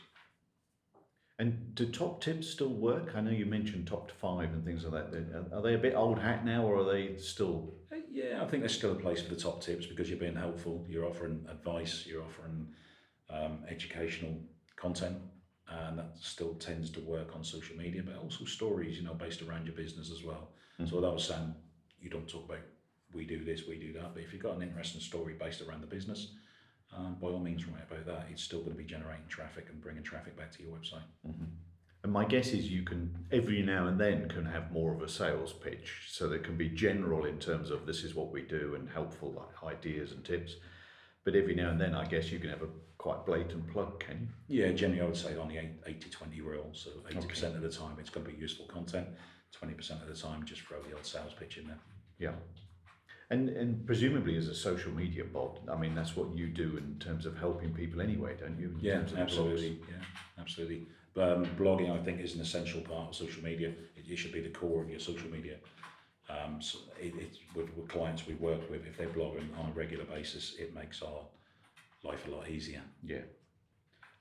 And 1.39 1.75
do 1.75 1.85
top 1.87 2.21
tips 2.21 2.49
still 2.49 2.69
work? 2.69 3.13
I 3.15 3.21
know 3.21 3.31
you 3.31 3.45
mentioned 3.45 3.87
top 3.87 4.11
five 4.11 4.49
and 4.53 4.65
things 4.65 4.83
like 4.85 5.11
that. 5.11 5.49
Are 5.53 5.61
they 5.61 5.75
a 5.75 5.77
bit 5.77 5.93
old 5.95 6.17
hat 6.17 6.43
now, 6.43 6.65
or 6.65 6.77
are 6.77 6.91
they 6.91 7.17
still? 7.17 7.75
Uh, 7.91 7.97
yeah, 8.11 8.41
I 8.41 8.47
think 8.47 8.63
there's 8.63 8.75
still 8.75 8.93
a 8.93 8.95
place 8.95 9.21
for 9.21 9.29
the 9.29 9.39
top 9.39 9.61
tips 9.61 9.85
because 9.85 10.09
you're 10.09 10.17
being 10.17 10.35
helpful. 10.35 10.83
You're 10.89 11.05
offering 11.05 11.45
advice. 11.47 12.05
You're 12.07 12.23
offering 12.23 12.67
um, 13.29 13.59
educational 13.69 14.37
content, 14.75 15.17
and 15.69 15.99
that 15.99 16.11
still 16.19 16.53
tends 16.55 16.89
to 16.91 16.99
work 17.01 17.35
on 17.35 17.43
social 17.43 17.75
media. 17.75 18.03
But 18.05 18.17
also 18.17 18.45
stories, 18.45 18.97
you 18.97 19.03
know, 19.03 19.13
based 19.13 19.41
around 19.41 19.65
your 19.65 19.75
business 19.75 20.11
as 20.11 20.23
well. 20.23 20.49
Mm-hmm. 20.79 20.89
So 20.89 21.01
that 21.01 21.11
was 21.11 21.25
saying 21.25 21.53
you 21.99 22.09
don't 22.09 22.27
talk 22.27 22.45
about 22.45 22.59
we 23.13 23.25
do 23.25 23.43
this, 23.43 23.67
we 23.67 23.77
do 23.77 23.93
that. 23.93 24.13
But 24.13 24.23
if 24.23 24.33
you've 24.33 24.43
got 24.43 24.55
an 24.55 24.61
interesting 24.61 25.01
story 25.01 25.33
based 25.33 25.61
around 25.61 25.81
the 25.81 25.87
business, 25.87 26.33
um, 26.95 27.17
by 27.21 27.27
all 27.27 27.39
means 27.39 27.67
write 27.67 27.83
about 27.89 28.05
that. 28.05 28.27
It's 28.31 28.43
still 28.43 28.59
going 28.59 28.71
to 28.71 28.77
be 28.77 28.83
generating 28.83 29.27
traffic 29.27 29.67
and 29.69 29.81
bringing 29.81 30.03
traffic 30.03 30.37
back 30.37 30.51
to 30.53 30.63
your 30.63 30.71
website. 30.71 31.07
Mm-hmm. 31.27 31.45
And 32.03 32.13
my 32.13 32.25
guess 32.25 32.49
is 32.49 32.69
you 32.69 32.83
can 32.83 33.25
every 33.31 33.61
now 33.61 33.87
and 33.87 33.99
then 33.99 34.29
can 34.29 34.45
have 34.45 34.71
more 34.71 34.93
of 34.93 35.01
a 35.01 35.09
sales 35.09 35.51
pitch, 35.51 36.07
so 36.09 36.29
that 36.29 36.43
can 36.43 36.55
be 36.55 36.69
general 36.69 37.25
in 37.25 37.39
terms 37.39 37.69
of 37.69 37.85
this 37.85 38.03
is 38.03 38.15
what 38.15 38.31
we 38.31 38.43
do 38.43 38.75
and 38.75 38.89
helpful 38.89 39.33
like 39.33 39.73
ideas 39.73 40.11
and 40.11 40.23
tips. 40.23 40.55
But 41.25 41.35
every 41.35 41.55
now 41.55 41.71
and 41.71 41.81
then, 41.81 41.93
I 41.93 42.05
guess 42.05 42.31
you 42.31 42.39
can 42.39 42.49
have 42.49 42.61
a 42.61 42.69
quite 42.97 43.25
blatant 43.25 43.71
plug, 43.71 43.99
can 43.99 44.29
you? 44.47 44.63
Yeah, 44.63 44.71
generally, 44.71 45.01
I 45.01 45.05
would 45.05 45.17
say 45.17 45.37
on 45.37 45.47
the 45.47 45.57
80 45.85 46.09
20 46.09 46.41
rule. 46.41 46.69
So 46.73 46.89
80% 47.09 47.17
okay. 47.17 47.47
of 47.47 47.61
the 47.61 47.69
time, 47.69 47.97
it's 47.99 48.09
going 48.09 48.25
to 48.25 48.31
be 48.31 48.37
useful 48.37 48.65
content, 48.65 49.07
20% 49.61 50.01
of 50.01 50.07
the 50.07 50.15
time, 50.15 50.45
just 50.45 50.61
throw 50.61 50.81
the 50.81 50.95
old 50.95 51.05
sales 51.05 51.33
pitch 51.37 51.57
in 51.57 51.67
there. 51.67 51.79
Yeah. 52.19 52.33
And 53.29 53.49
and 53.49 53.85
presumably 53.85 54.37
as 54.37 54.47
a 54.47 54.55
social 54.55 54.91
media 54.93 55.25
bot, 55.25 55.59
I 55.69 55.75
mean 55.75 55.93
that's 55.93 56.15
what 56.15 56.33
you 56.33 56.47
do 56.47 56.77
in 56.77 56.97
terms 56.97 57.25
of 57.25 57.37
helping 57.37 57.73
people 57.73 58.01
anyway, 58.01 58.37
don't 58.39 58.57
you? 58.57 58.73
yeah, 58.79 59.03
absolutely. 59.17 59.81
Yeah, 59.89 60.03
absolutely. 60.39 60.87
But 61.13 61.33
um, 61.33 61.45
blogging, 61.57 61.91
I 61.91 62.01
think, 62.03 62.21
is 62.21 62.35
an 62.35 62.41
essential 62.41 62.79
part 62.81 63.09
of 63.09 63.15
social 63.15 63.43
media. 63.43 63.69
It, 63.97 64.05
it 64.07 64.15
should 64.15 64.31
be 64.31 64.39
the 64.39 64.49
core 64.49 64.81
of 64.83 64.89
your 64.89 64.99
social 64.99 65.29
media. 65.29 65.57
Um, 66.29 66.61
so 66.61 66.79
it, 67.01 67.13
it's 67.17 67.39
with, 67.55 67.75
with 67.75 67.87
clients 67.87 68.27
we 68.27 68.35
work 68.35 68.69
with, 68.69 68.85
if 68.85 68.97
they're 68.97 69.07
blogging 69.09 69.47
on 69.57 69.69
a 69.69 69.73
regular 69.73 70.05
basis, 70.05 70.55
it 70.59 70.75
makes 70.75 71.01
our 71.01 71.21
life 72.07 72.27
a 72.27 72.31
lot 72.31 72.49
easier. 72.49 72.81
Yeah. 73.03 73.21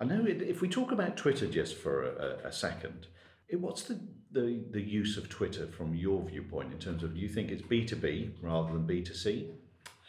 I 0.01 0.05
know 0.05 0.27
it, 0.27 0.43
if 0.43 0.61
we 0.61 0.69
talk 0.69 0.93
about 0.93 1.17
Twitter 1.17 1.47
just 1.47 1.77
for 1.77 2.05
a, 2.05 2.49
a 2.49 2.53
second, 2.53 3.07
it, 3.49 3.61
what's 3.61 3.83
the 3.83 4.01
the, 4.33 4.63
the 4.71 4.83
use 4.83 5.17
of 5.17 5.29
Twitter 5.29 5.67
from 5.67 5.95
your 5.95 6.23
viewpoint 6.23 6.73
in 6.73 6.79
terms 6.79 7.03
of 7.03 7.15
do 7.15 7.21
you 7.21 7.29
think 7.29 7.51
it's 7.51 7.63
B2B 7.63 8.33
rather 8.43 8.73
than 8.73 8.87
B2C? 8.87 9.49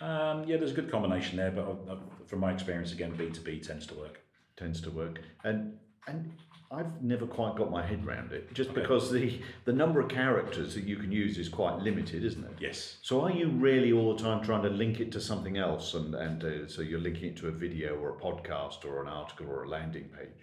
Um, 0.02 0.44
yeah, 0.44 0.58
there's 0.58 0.72
a 0.72 0.76
good 0.76 0.92
combination 0.92 1.38
there, 1.38 1.52
but 1.52 1.62
uh, 1.90 1.96
from 2.26 2.40
my 2.40 2.52
experience, 2.52 2.92
again, 2.92 3.14
B2B 3.14 3.66
tends 3.66 3.88
to 3.88 3.96
work. 3.96 4.20
Tends 4.58 4.82
to 4.82 4.92
work. 4.92 5.22
And 5.44 5.78
And 6.08 6.32
I've 6.70 7.02
never 7.02 7.26
quite 7.26 7.56
got 7.56 7.72
my 7.72 7.86
head 7.86 8.06
around 8.06 8.34
it, 8.34 8.54
just 8.54 8.72
Okay. 8.72 8.82
because 8.82 9.10
the, 9.12 9.40
the 9.64 9.72
number 9.72 10.02
of 10.02 10.10
characters 10.10 10.76
that 10.76 10.84
you 10.84 10.98
can 10.98 11.12
use 11.12 11.38
is 11.38 11.48
quite 11.48 11.80
limited, 11.80 12.26
isn't 12.26 12.44
it? 12.44 12.58
Yes. 12.60 12.98
So 13.02 13.22
are 13.22 13.32
you 13.32 13.48
really 13.50 13.94
all 13.94 14.14
the 14.16 14.22
time 14.22 14.44
trying 14.44 14.64
to 14.64 14.70
link 14.70 15.00
it 15.00 15.12
to 15.14 15.22
something 15.22 15.58
else, 15.58 15.94
and 15.94 16.14
and 16.14 16.44
uh, 16.44 16.68
so 16.68 16.82
you're 16.82 17.00
linking 17.00 17.30
it 17.30 17.38
to 17.38 17.48
a 17.48 17.52
video 17.52 17.96
or 17.96 18.18
a 18.18 18.20
podcast 18.20 18.84
or 18.84 19.02
an 19.02 19.08
article 19.08 19.48
or 19.50 19.64
a 19.64 19.70
landing 19.70 20.10
page? 20.10 20.42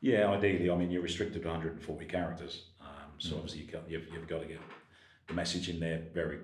Yeah, 0.00 0.30
ideally, 0.30 0.70
I 0.70 0.76
mean, 0.76 0.90
you're 0.90 1.02
restricted 1.02 1.42
to 1.42 1.48
140 1.48 2.06
characters. 2.06 2.66
Um, 2.80 3.10
so 3.18 3.36
obviously, 3.36 3.62
you 3.62 3.72
got, 3.72 3.90
you've, 3.90 4.06
you've 4.12 4.28
got 4.28 4.40
to 4.42 4.46
get 4.46 4.60
the 5.26 5.34
message 5.34 5.68
in 5.68 5.80
there 5.80 6.04
very 6.14 6.38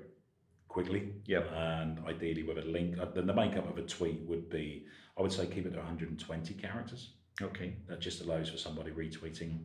quickly. 0.68 1.12
Yep. 1.26 1.50
And 1.54 1.98
ideally, 2.06 2.42
with 2.42 2.58
a 2.58 2.62
link, 2.62 2.98
uh, 2.98 3.06
then 3.14 3.26
the 3.26 3.34
makeup 3.34 3.68
of 3.70 3.78
a 3.78 3.82
tweet 3.86 4.20
would 4.26 4.48
be, 4.50 4.86
I 5.18 5.22
would 5.22 5.32
say, 5.32 5.46
keep 5.46 5.66
it 5.66 5.70
to 5.70 5.78
120 5.78 6.54
characters. 6.54 7.10
Okay. 7.40 7.76
That 7.88 8.00
just 8.00 8.20
allows 8.22 8.50
for 8.50 8.58
somebody 8.58 8.90
retweeting 8.90 9.60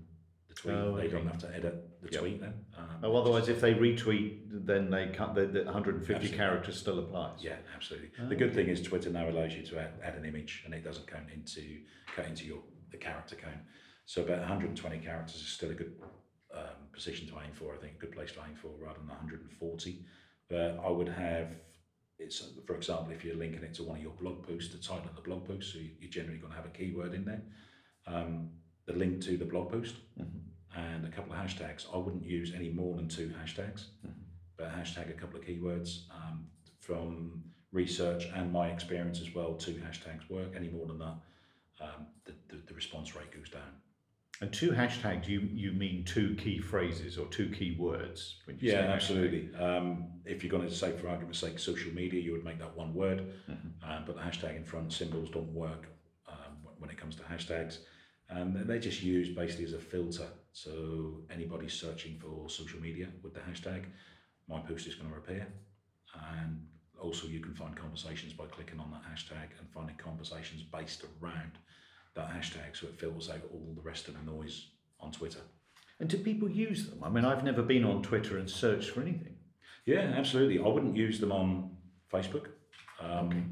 the 0.48 0.54
tweet. 0.56 0.76
Oh, 0.76 0.96
They 0.96 1.04
okay. 1.04 1.12
don't 1.12 1.28
have 1.28 1.38
to 1.40 1.54
edit 1.54 2.02
the 2.02 2.12
Yep. 2.12 2.22
tweet 2.22 2.40
then. 2.42 2.54
Um, 2.78 2.88
Oh, 3.04 3.16
otherwise, 3.18 3.50
if 3.50 3.60
they 3.60 3.74
retweet, 3.74 4.40
then 4.66 4.90
they 4.90 5.08
cut 5.10 5.36
the, 5.36 5.46
the 5.48 5.64
150 5.66 6.14
Absolutely. 6.16 6.38
characters 6.38 6.80
still 6.80 7.00
applies. 7.00 7.44
Yeah, 7.44 7.58
absolutely. 7.76 8.12
Oh, 8.22 8.28
the 8.30 8.36
good 8.36 8.54
thing 8.54 8.68
is 8.68 8.82
Twitter 8.82 9.10
now 9.10 9.30
allows 9.30 9.54
you 9.54 9.64
to 9.64 9.80
add, 9.80 10.00
add 10.04 10.16
an 10.16 10.26
image, 10.26 10.64
and 10.66 10.74
it 10.74 10.84
doesn't 10.84 11.08
count 11.08 11.30
into 11.34 11.82
cut 12.16 12.26
into 12.28 12.46
your 12.46 12.60
the 12.92 12.98
character 12.98 13.36
count. 13.36 13.58
So 14.06 14.22
about 14.24 14.40
120 14.40 15.00
characters 15.00 15.36
is 15.36 15.48
still 15.48 15.72
a 15.72 15.74
good 15.74 15.94
um, 16.56 16.88
position 16.94 17.28
to 17.28 17.34
aim 17.46 17.52
for. 17.54 17.74
I 17.76 17.78
think 17.78 17.96
a 17.96 18.00
good 18.00 18.14
place 18.14 18.32
to 18.32 18.40
aim 18.48 18.56
for 18.56 18.70
rather 18.80 19.00
than 19.00 19.10
140. 19.10 20.06
But 20.50 20.80
I 20.82 20.90
would 20.90 21.10
have 21.10 21.50
it's 22.20 22.44
for 22.66 22.76
example 22.76 23.12
if 23.12 23.24
you're 23.24 23.36
linking 23.36 23.64
it 23.64 23.74
to 23.76 23.84
one 23.84 23.98
of 23.98 24.04
your 24.04 24.14
blog 24.14 24.46
posts, 24.46 24.74
the 24.74 24.80
title 24.82 25.10
of 25.10 25.16
the 25.16 25.22
blog 25.22 25.46
post, 25.48 25.72
so 25.74 25.80
you- 25.80 25.96
you're 26.00 26.10
generally 26.10 26.40
going 26.40 26.52
to 26.52 26.58
have 26.58 26.66
a 26.66 26.70
keyword 26.70 27.14
in 27.14 27.26
there. 27.26 27.44
Um, 28.06 28.52
the 28.86 28.94
link 28.94 29.22
to 29.24 29.38
the 29.38 29.46
blog 29.46 29.70
post 29.72 29.96
Mhm. 30.18 30.42
and 30.76 31.06
a 31.06 31.10
couple 31.12 31.34
of 31.34 31.40
hashtags. 31.40 31.86
I 31.94 31.98
wouldn't 31.98 32.26
use 32.26 32.54
any 32.54 32.70
more 32.70 32.96
than 32.96 33.08
two 33.08 33.30
hashtags, 33.30 33.90
but 34.56 34.70
hashtag 34.72 35.10
a 35.10 35.14
couple 35.14 35.40
of 35.40 35.46
keywords. 35.46 36.10
Um, 36.12 36.50
from 36.80 37.44
research 37.72 38.26
and 38.28 38.52
my 38.52 38.70
experience 38.72 39.20
as 39.22 39.34
well, 39.36 39.56
two 39.56 39.76
hashtags 39.76 40.30
work. 40.30 40.56
Any 40.56 40.70
more 40.70 40.88
than 40.88 41.00
that, 41.00 41.18
um, 41.82 42.08
the, 42.24 42.34
the, 42.48 42.58
the 42.68 42.74
response 42.74 43.14
rate 43.16 43.32
goes 43.32 43.50
down. 43.50 43.82
And 44.42 44.54
two 44.54 44.70
hashtags, 44.72 45.28
you 45.28 45.40
you 45.52 45.72
mean 45.72 46.06
two 46.06 46.36
key 46.36 46.60
phrases 46.60 47.18
or 47.18 47.26
two 47.28 47.50
key 47.50 47.76
words 47.80 48.38
when 48.46 48.58
you 48.60 48.72
Yeah, 48.72 48.82
absolutely. 48.82 49.54
Um, 49.56 50.12
if 50.26 50.44
you're 50.44 50.52
going 50.52 50.68
to 50.70 50.74
say, 50.74 50.92
for 50.96 51.10
argument's 51.10 51.40
sake, 51.40 51.58
social 51.58 51.92
media, 51.94 52.22
you 52.22 52.34
would 52.34 52.44
make 52.44 52.60
that 52.60 52.76
one 52.78 52.94
word, 52.94 53.20
Mhm. 53.50 53.72
um, 53.84 54.06
but 54.06 54.16
the 54.16 54.22
hashtag 54.22 54.56
in 54.56 54.64
front 54.64 54.94
symbols 54.94 55.30
don't 55.32 55.52
work 55.54 55.88
um, 56.28 56.54
when 56.78 56.90
it 56.92 56.98
comes 56.98 57.16
to 57.16 57.24
hashtags. 57.24 57.80
And 58.30 58.56
they're 58.68 58.80
just 58.80 59.02
used 59.02 59.36
basically 59.36 59.66
as 59.66 59.74
a 59.74 59.80
filter. 59.80 60.28
So 60.52 61.24
anybody 61.32 61.68
searching 61.70 62.20
for 62.20 62.50
social 62.50 62.80
media 62.80 63.08
with 63.24 63.34
the 63.34 63.40
hashtag, 63.40 63.86
my 64.48 64.60
post 64.60 64.86
is 64.86 64.96
going 64.96 65.10
to 65.10 65.18
appear. 65.18 65.48
And 66.14 66.68
also, 67.00 67.28
you 67.28 67.40
can 67.40 67.54
find 67.56 67.76
conversations 67.76 68.34
by 68.34 68.46
clicking 68.48 68.80
on 68.80 68.92
that 68.92 69.04
hashtag 69.04 69.48
and 69.60 69.70
finding 69.72 69.96
conversations 69.98 70.62
based 70.64 71.06
around 71.22 71.54
that 72.18 72.30
hashtag. 72.30 72.76
So 72.76 72.88
it 72.88 73.00
filters 73.00 73.30
out 73.30 73.42
all 73.54 73.74
the 73.76 73.82
rest 73.82 74.08
of 74.10 74.14
the 74.16 74.30
noise 74.32 74.68
on 75.00 75.12
Twitter. 75.12 75.40
And 76.00 76.10
do 76.10 76.18
people 76.18 76.50
use 76.50 76.90
them? 76.90 77.04
I 77.04 77.10
mean, 77.10 77.26
I've 77.26 77.44
never 77.44 77.64
been 77.64 77.84
on 77.86 78.04
Twitter 78.04 78.38
and 78.38 78.50
searched 78.50 78.92
for 78.92 79.02
anything. 79.02 79.36
Yeah, 79.86 80.14
absolutely. 80.16 80.60
I 80.60 80.68
wouldn't 80.68 80.96
use 80.98 81.20
them 81.20 81.32
on 81.32 81.76
Facebook. 82.12 82.48
Um, 83.00 83.28
Okay. 83.30 83.44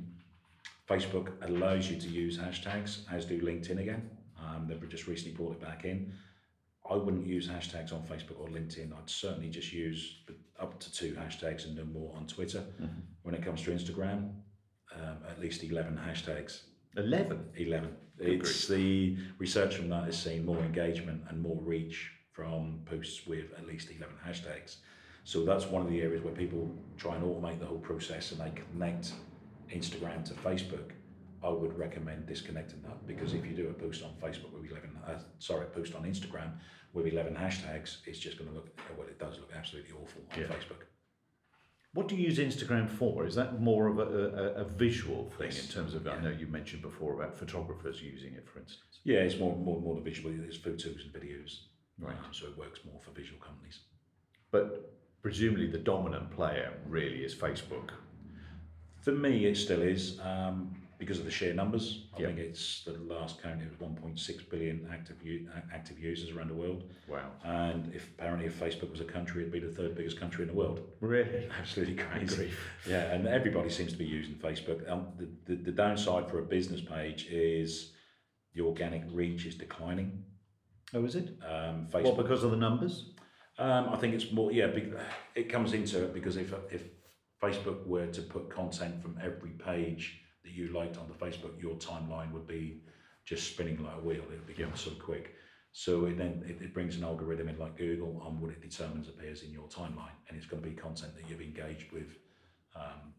Facebook 0.87 1.31
allows 1.49 1.89
you 1.89 1.99
to 1.99 2.07
use 2.07 2.37
hashtags, 2.37 3.11
as 3.11 3.25
do 3.25 3.41
LinkedIn 3.41 3.79
again. 3.79 4.07
Um, 4.39 4.67
they've 4.67 4.87
just 4.89 5.07
recently 5.07 5.35
brought 5.35 5.53
it 5.53 5.61
back 5.61 5.83
in. 5.83 6.13
I 6.87 6.95
wouldn't 6.95 7.25
use 7.25 7.47
hashtags 7.47 7.91
on 7.91 8.03
Facebook 8.03 8.39
or 8.39 8.47
LinkedIn. 8.49 8.95
I'd 8.95 9.09
certainly 9.09 9.49
just 9.49 9.73
use 9.73 10.19
up 10.59 10.79
to 10.81 10.93
two 10.93 11.13
hashtags 11.13 11.65
and 11.65 11.75
no 11.75 11.85
more 11.85 12.15
on 12.15 12.27
Twitter. 12.27 12.63
Mhm. 12.79 13.01
When 13.23 13.33
it 13.33 13.41
comes 13.43 13.63
to 13.63 13.71
Instagram, 13.71 14.35
um, 14.93 15.17
at 15.27 15.39
least 15.39 15.63
11 15.63 15.97
hashtags. 15.97 16.65
11. 16.97 17.45
11. 17.57 17.89
Good 18.17 18.27
It's 18.27 18.67
the 18.67 19.17
research 19.37 19.75
from 19.75 19.89
that 19.89 20.07
is 20.07 20.17
seeing 20.17 20.45
more 20.45 20.59
engagement 20.59 21.23
and 21.29 21.41
more 21.41 21.59
reach 21.61 22.11
from 22.31 22.79
posts 22.85 23.25
with 23.27 23.53
at 23.57 23.67
least 23.67 23.89
11 23.95 24.15
hashtags. 24.25 24.77
So 25.23 25.43
that's 25.43 25.65
one 25.65 25.81
of 25.81 25.89
the 25.89 26.01
areas 26.01 26.23
where 26.23 26.33
people 26.33 26.71
try 26.97 27.15
and 27.15 27.23
automate 27.23 27.59
the 27.59 27.65
whole 27.65 27.79
process 27.79 28.31
and 28.31 28.39
they 28.41 28.51
connect 28.51 29.13
Instagram 29.73 30.23
to 30.25 30.33
Facebook. 30.35 30.91
I 31.43 31.49
would 31.49 31.77
recommend 31.77 32.25
disconnecting 32.25 32.81
that 32.83 33.05
because 33.05 33.33
if 33.33 33.45
you 33.45 33.51
do 33.51 33.67
a 33.69 33.73
post 33.73 34.03
on 34.03 34.11
Facebook 34.21 34.51
with 34.53 34.69
11, 34.71 34.89
uh, 35.07 35.19
sorry, 35.39 35.63
a 35.65 35.69
post 35.69 35.93
on 35.95 36.03
Instagram 36.03 36.51
with 36.93 37.05
11 37.07 37.35
hashtags, 37.35 37.97
it's 38.05 38.19
just 38.19 38.37
going 38.37 38.49
to 38.49 38.55
look, 38.55 38.79
well, 38.97 39.07
it 39.07 39.19
does 39.19 39.39
look 39.39 39.51
absolutely 39.55 39.91
awful 39.91 40.21
on 40.31 40.39
Yeah. 40.39 40.47
Facebook. 40.47 40.85
What 41.95 42.09
do 42.09 42.15
you 42.17 42.25
use 42.25 42.39
Instagram 42.39 42.89
for? 42.89 43.25
Is 43.25 43.35
that 43.35 43.61
more 43.61 43.87
of 43.87 43.99
a, 43.99 44.03
a, 44.03 44.61
a 44.61 44.63
visual 44.65 45.31
thing 45.37 45.47
Yes. 45.47 45.65
in 45.65 45.71
terms 45.71 45.93
of, 45.95 46.05
I 46.07 46.19
know 46.19 46.29
you 46.29 46.45
mentioned 46.45 46.81
before 46.81 47.13
about 47.13 47.37
photographers 47.37 48.01
using 48.01 48.33
it, 48.33 48.45
for 48.49 48.59
instance. 48.59 48.99
Yeah, 49.05 49.19
it's 49.19 49.39
more, 49.39 49.55
more, 49.55 49.79
more 49.79 49.95
the 49.95 50.01
visual, 50.01 50.33
it's 50.45 50.57
photos 50.57 51.05
and 51.05 51.13
videos. 51.13 51.51
Right. 51.97 52.11
Um, 52.13 52.33
so 52.33 52.47
it 52.47 52.57
works 52.57 52.81
more 52.85 52.99
for 53.01 53.11
visual 53.11 53.39
companies. 53.39 53.79
But 54.51 54.93
presumably 55.21 55.67
the 55.67 55.77
dominant 55.77 56.31
player 56.31 56.73
really 56.85 57.23
is 57.23 57.33
Facebook. 57.33 57.91
For 59.01 59.13
me, 59.13 59.45
it 59.45 59.55
still 59.55 59.81
is 59.81 60.19
um, 60.21 60.75
because 60.97 61.19
of 61.19 61.25
the 61.25 61.31
sheer 61.31 61.53
numbers. 61.53 62.07
I 62.15 62.21
Yeah. 62.21 62.27
think 62.27 62.39
it's 62.39 62.83
the 62.85 62.93
last 62.93 63.41
count. 63.41 63.61
It 63.61 63.69
was 63.69 63.79
1.6 63.79 64.43
billion 64.43 64.87
active 64.91 65.21
u- 65.23 65.49
active 65.73 65.99
users 65.99 66.31
around 66.31 66.49
the 66.49 66.53
world, 66.55 66.91
Wow. 67.07 67.31
and 67.43 67.93
if 67.93 68.09
apparently 68.11 68.45
if 68.47 68.59
Facebook 68.59 68.91
was 68.91 69.01
a 69.01 69.05
country, 69.05 69.41
it'd 69.41 69.51
be 69.53 69.59
the 69.59 69.71
third 69.71 69.95
biggest 69.95 70.19
country 70.19 70.43
in 70.43 70.47
the 70.47 70.55
world. 70.55 70.79
Really? 71.01 71.49
Absolutely 71.59 71.95
crazy. 71.95 72.35
Grief. 72.35 72.71
Yeah, 72.87 73.13
and 73.13 73.27
everybody 73.27 73.69
seems 73.69 73.91
to 73.91 73.97
be 73.97 74.05
using 74.05 74.35
Facebook. 74.35 74.89
Um, 74.89 75.07
the, 75.17 75.27
the 75.45 75.55
the 75.63 75.71
downside 75.71 76.29
for 76.29 76.39
a 76.39 76.43
business 76.45 76.81
page 76.81 77.27
is 77.29 77.93
the 78.53 78.61
organic 78.61 79.03
reach 79.11 79.45
is 79.45 79.55
declining. 79.55 80.23
Oh, 80.93 81.03
is 81.03 81.15
it? 81.15 81.29
Um, 81.43 81.89
Well, 81.91 82.03
Facebook. 82.03 82.17
because 82.17 82.43
of 82.43 82.51
the 82.51 82.57
numbers? 82.57 83.11
Um, 83.57 83.89
I 83.89 83.97
think 83.97 84.13
it's 84.13 84.31
more, 84.31 84.51
yeah, 84.51 84.67
it 85.33 85.49
comes 85.49 85.73
into 85.73 86.03
it 86.03 86.13
because 86.13 86.35
if, 86.37 86.53
if 86.71 86.83
Facebook 87.41 87.85
were 87.87 88.07
to 88.07 88.21
put 88.21 88.49
content 88.49 89.01
from 89.01 89.17
every 89.21 89.51
page 89.51 90.21
that 90.45 90.53
you 90.53 90.69
liked 90.69 90.97
on 90.97 91.07
the 91.07 91.25
Facebook, 91.25 91.61
your 91.61 91.75
timeline 91.75 92.31
would 92.31 92.47
be 92.47 92.81
just 93.25 93.51
spinning 93.51 93.83
like 93.83 93.97
a 93.97 93.99
wheel. 93.99 94.23
It 94.31 94.39
would 94.39 94.47
become 94.47 94.75
so 94.75 94.91
quick. 94.91 95.35
So 95.73 96.05
it 96.05 96.17
then 96.17 96.43
it, 96.47 96.63
it 96.63 96.73
brings 96.73 96.95
an 96.95 97.03
algorithm 97.03 97.49
in 97.49 97.59
like 97.59 97.77
Google 97.77 98.21
on 98.25 98.39
what 98.39 98.51
it 98.51 98.61
determines 98.61 99.09
appears 99.09 99.43
in 99.43 99.51
your 99.51 99.67
timeline, 99.67 100.15
and 100.29 100.37
it's 100.37 100.47
going 100.47 100.63
to 100.63 100.69
be 100.69 100.75
content 100.75 101.15
that 101.17 101.29
you've 101.29 101.41
engaged 101.41 101.91
with, 101.91 102.15
um, 102.75 103.13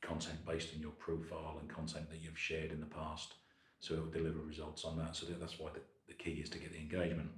content 0.00 0.38
based 0.46 0.74
on 0.74 0.80
your 0.80 0.92
profile 0.92 1.58
and 1.60 1.68
content 1.68 2.08
that 2.10 2.22
you've 2.22 2.38
shared 2.38 2.72
in 2.72 2.80
the 2.80 2.86
past. 2.86 3.34
So 3.80 3.94
it 3.94 4.00
will 4.00 4.10
deliver 4.10 4.38
results 4.38 4.84
on 4.84 4.96
that. 4.98 5.14
So 5.14 5.26
that's 5.26 5.58
why 5.58 5.70
the, 5.74 5.80
the 6.08 6.14
key 6.14 6.40
is 6.40 6.48
to 6.50 6.58
get 6.58 6.72
the 6.72 6.78
engagement 6.78 7.30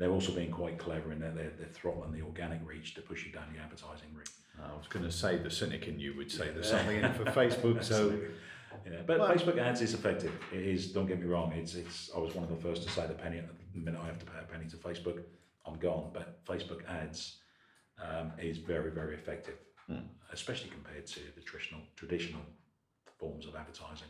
they're 0.00 0.10
also 0.10 0.32
being 0.32 0.50
quite 0.50 0.78
clever 0.78 1.12
in 1.12 1.20
that 1.20 1.36
they're, 1.36 1.52
they're 1.58 1.68
throttling 1.68 2.10
the 2.10 2.22
organic 2.22 2.66
reach 2.66 2.94
to 2.94 3.02
push 3.02 3.26
you 3.26 3.32
down 3.32 3.44
the 3.54 3.60
advertising 3.60 4.08
route. 4.14 4.30
I 4.64 4.76
was 4.76 4.86
going 4.88 5.04
to 5.04 5.10
say 5.12 5.36
the 5.38 5.50
cynic 5.50 5.86
in 5.88 5.98
you 5.98 6.16
would 6.16 6.30
say 6.30 6.50
there's 6.50 6.70
something 6.70 6.96
in 6.96 7.04
it 7.04 7.16
for 7.16 7.24
Facebook. 7.24 7.82
so, 7.92 8.18
yeah, 8.86 9.02
but 9.06 9.18
Well- 9.18 9.30
Facebook 9.32 9.58
ads 9.58 9.80
is 9.82 9.94
effective. 9.94 10.32
It 10.52 10.62
is. 10.62 10.92
Don't 10.92 11.06
get 11.06 11.20
me 11.20 11.26
wrong. 11.26 11.52
It's 11.52 11.74
it's. 11.74 12.10
I 12.14 12.18
was 12.18 12.34
one 12.34 12.44
of 12.44 12.50
the 12.50 12.56
first 12.68 12.82
to 12.84 12.90
say 12.90 13.06
the 13.06 13.14
penny. 13.14 13.40
The 13.74 13.78
minute 13.80 14.00
I 14.02 14.06
have 14.06 14.18
to 14.18 14.26
pay 14.26 14.38
a 14.40 14.44
penny 14.52 14.66
to 14.68 14.76
Facebook, 14.76 15.22
I'm 15.66 15.78
gone. 15.78 16.10
But 16.12 16.44
Facebook 16.44 16.80
ads 16.88 17.38
um, 18.02 18.32
is 18.38 18.58
very 18.58 18.90
very 18.90 19.14
effective, 19.14 19.58
Hmm. 19.86 20.06
especially 20.32 20.70
compared 20.70 21.06
to 21.06 21.20
the 21.36 21.40
traditional 21.42 21.80
traditional 21.96 22.42
forms 23.18 23.46
of 23.46 23.54
advertising. 23.54 24.08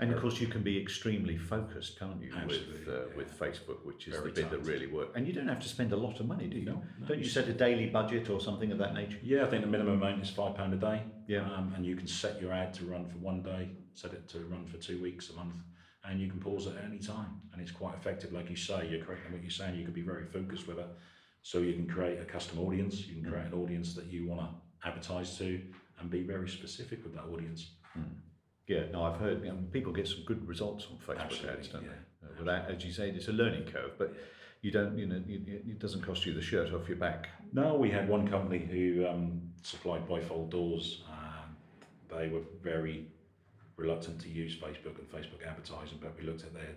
And 0.00 0.12
of 0.12 0.20
course, 0.20 0.40
you 0.40 0.48
can 0.48 0.62
be 0.62 0.80
extremely 0.80 1.38
focused, 1.38 1.98
can't 1.98 2.20
you, 2.20 2.32
with 2.46 2.88
uh, 2.88 2.92
yeah. 2.92 3.16
with 3.16 3.38
Facebook, 3.38 3.84
which 3.84 4.08
is 4.08 4.14
Very 4.14 4.32
the 4.32 4.42
bit 4.42 4.50
that 4.50 4.66
really 4.66 4.88
works. 4.88 5.12
And 5.14 5.26
you 5.26 5.32
don't 5.32 5.46
have 5.46 5.60
to 5.60 5.68
spend 5.68 5.92
a 5.92 5.96
lot 5.96 6.18
of 6.18 6.26
money, 6.26 6.48
do 6.48 6.56
you? 6.58 6.64
No, 6.64 6.82
no, 6.98 7.06
Don't 7.06 7.20
you 7.20 7.28
set 7.28 7.46
a 7.48 7.52
daily 7.52 7.86
budget 7.86 8.28
or 8.28 8.40
something 8.40 8.72
of 8.72 8.78
that 8.78 8.94
nature? 8.94 9.18
Yeah, 9.22 9.44
I 9.44 9.46
think 9.50 9.62
the 9.62 9.70
minimum 9.70 10.02
amount 10.02 10.20
is 10.20 10.30
five 10.30 10.56
pound 10.56 10.74
a 10.74 10.76
day. 10.76 11.02
Yeah. 11.28 11.42
Um, 11.42 11.72
and 11.76 11.86
you 11.86 11.94
can 11.94 12.08
set 12.08 12.40
your 12.40 12.52
ad 12.52 12.74
to 12.74 12.84
run 12.86 13.06
for 13.06 13.18
one 13.18 13.42
day, 13.42 13.70
set 13.94 14.12
it 14.12 14.28
to 14.30 14.40
run 14.46 14.66
for 14.66 14.78
two 14.78 15.00
weeks, 15.00 15.30
a 15.30 15.34
month, 15.34 15.54
and 16.04 16.20
you 16.20 16.28
can 16.28 16.40
pause 16.40 16.66
it 16.66 16.76
at 16.76 16.84
any 16.84 16.98
time. 16.98 17.40
And 17.52 17.62
it's 17.62 17.70
quite 17.70 17.94
effective, 17.94 18.32
like 18.32 18.50
you 18.50 18.56
say. 18.56 18.88
You're 18.90 19.04
correct 19.04 19.26
in 19.26 19.32
what 19.32 19.42
you're 19.42 19.50
saying. 19.50 19.76
You 19.76 19.84
can 19.84 19.94
be 19.94 20.02
very 20.02 20.26
focused 20.26 20.66
with 20.66 20.78
it. 20.80 20.88
So 21.42 21.58
you 21.58 21.74
can 21.74 21.86
create 21.86 22.20
a 22.20 22.24
custom 22.24 22.58
audience. 22.58 23.06
You 23.06 23.22
can 23.22 23.30
create 23.30 23.46
an 23.46 23.54
audience 23.54 23.94
that 23.94 24.06
you 24.06 24.26
want 24.26 24.40
to 24.40 24.88
advertise 24.88 25.38
to, 25.38 25.60
and 26.00 26.10
be 26.10 26.22
very 26.24 26.48
specific 26.48 27.04
with 27.04 27.14
that 27.14 27.26
audience. 27.32 27.70
Yeah, 28.66 28.84
no, 28.92 29.02
I've 29.04 29.18
heard 29.20 29.46
um, 29.48 29.66
people 29.72 29.92
get 29.92 30.08
some 30.08 30.22
good 30.26 30.46
results 30.48 30.86
on 30.90 30.96
Facebook 30.98 31.20
Absolutely, 31.24 31.50
ads, 31.58 31.68
don't 31.68 31.82
yeah. 31.82 31.88
they? 32.22 32.26
Uh, 32.28 32.30
without, 32.38 32.70
as 32.70 32.84
you 32.84 32.92
say, 32.92 33.10
it's 33.10 33.28
a 33.28 33.32
learning 33.32 33.64
curve, 33.64 33.92
but 33.98 34.14
you 34.62 34.70
don't, 34.70 34.96
you 34.98 35.06
know, 35.06 35.22
you- 35.26 35.42
it 35.46 35.78
doesn't 35.78 36.00
cost 36.02 36.24
you 36.24 36.32
the 36.32 36.40
shirt 36.40 36.72
off 36.72 36.88
your 36.88 36.96
back. 36.96 37.28
No, 37.52 37.74
we 37.74 37.90
had 37.90 38.08
one 38.08 38.26
company 38.26 38.58
who 38.58 39.06
um, 39.06 39.42
supplied 39.62 40.08
bifold 40.08 40.50
doors. 40.50 41.02
Um, 41.10 41.56
they 42.08 42.28
were 42.28 42.40
very 42.62 43.06
reluctant 43.76 44.20
to 44.22 44.28
use 44.30 44.56
Facebook 44.56 44.98
and 44.98 45.08
Facebook 45.10 45.46
advertising, 45.46 45.98
but 46.00 46.16
we 46.18 46.24
looked 46.24 46.42
at 46.44 46.54
their 46.54 46.74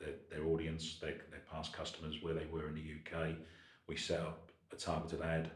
their, 0.00 0.14
their 0.30 0.46
audience, 0.46 0.98
their, 1.00 1.14
their 1.30 1.42
past 1.50 1.72
customers, 1.72 2.22
where 2.22 2.32
they 2.32 2.46
were 2.52 2.68
in 2.68 2.74
the 2.76 2.80
UK. 3.18 3.34
We 3.88 3.96
set 3.96 4.20
up 4.20 4.50
a 4.72 4.76
targeted 4.76 5.20
ad, 5.22 5.50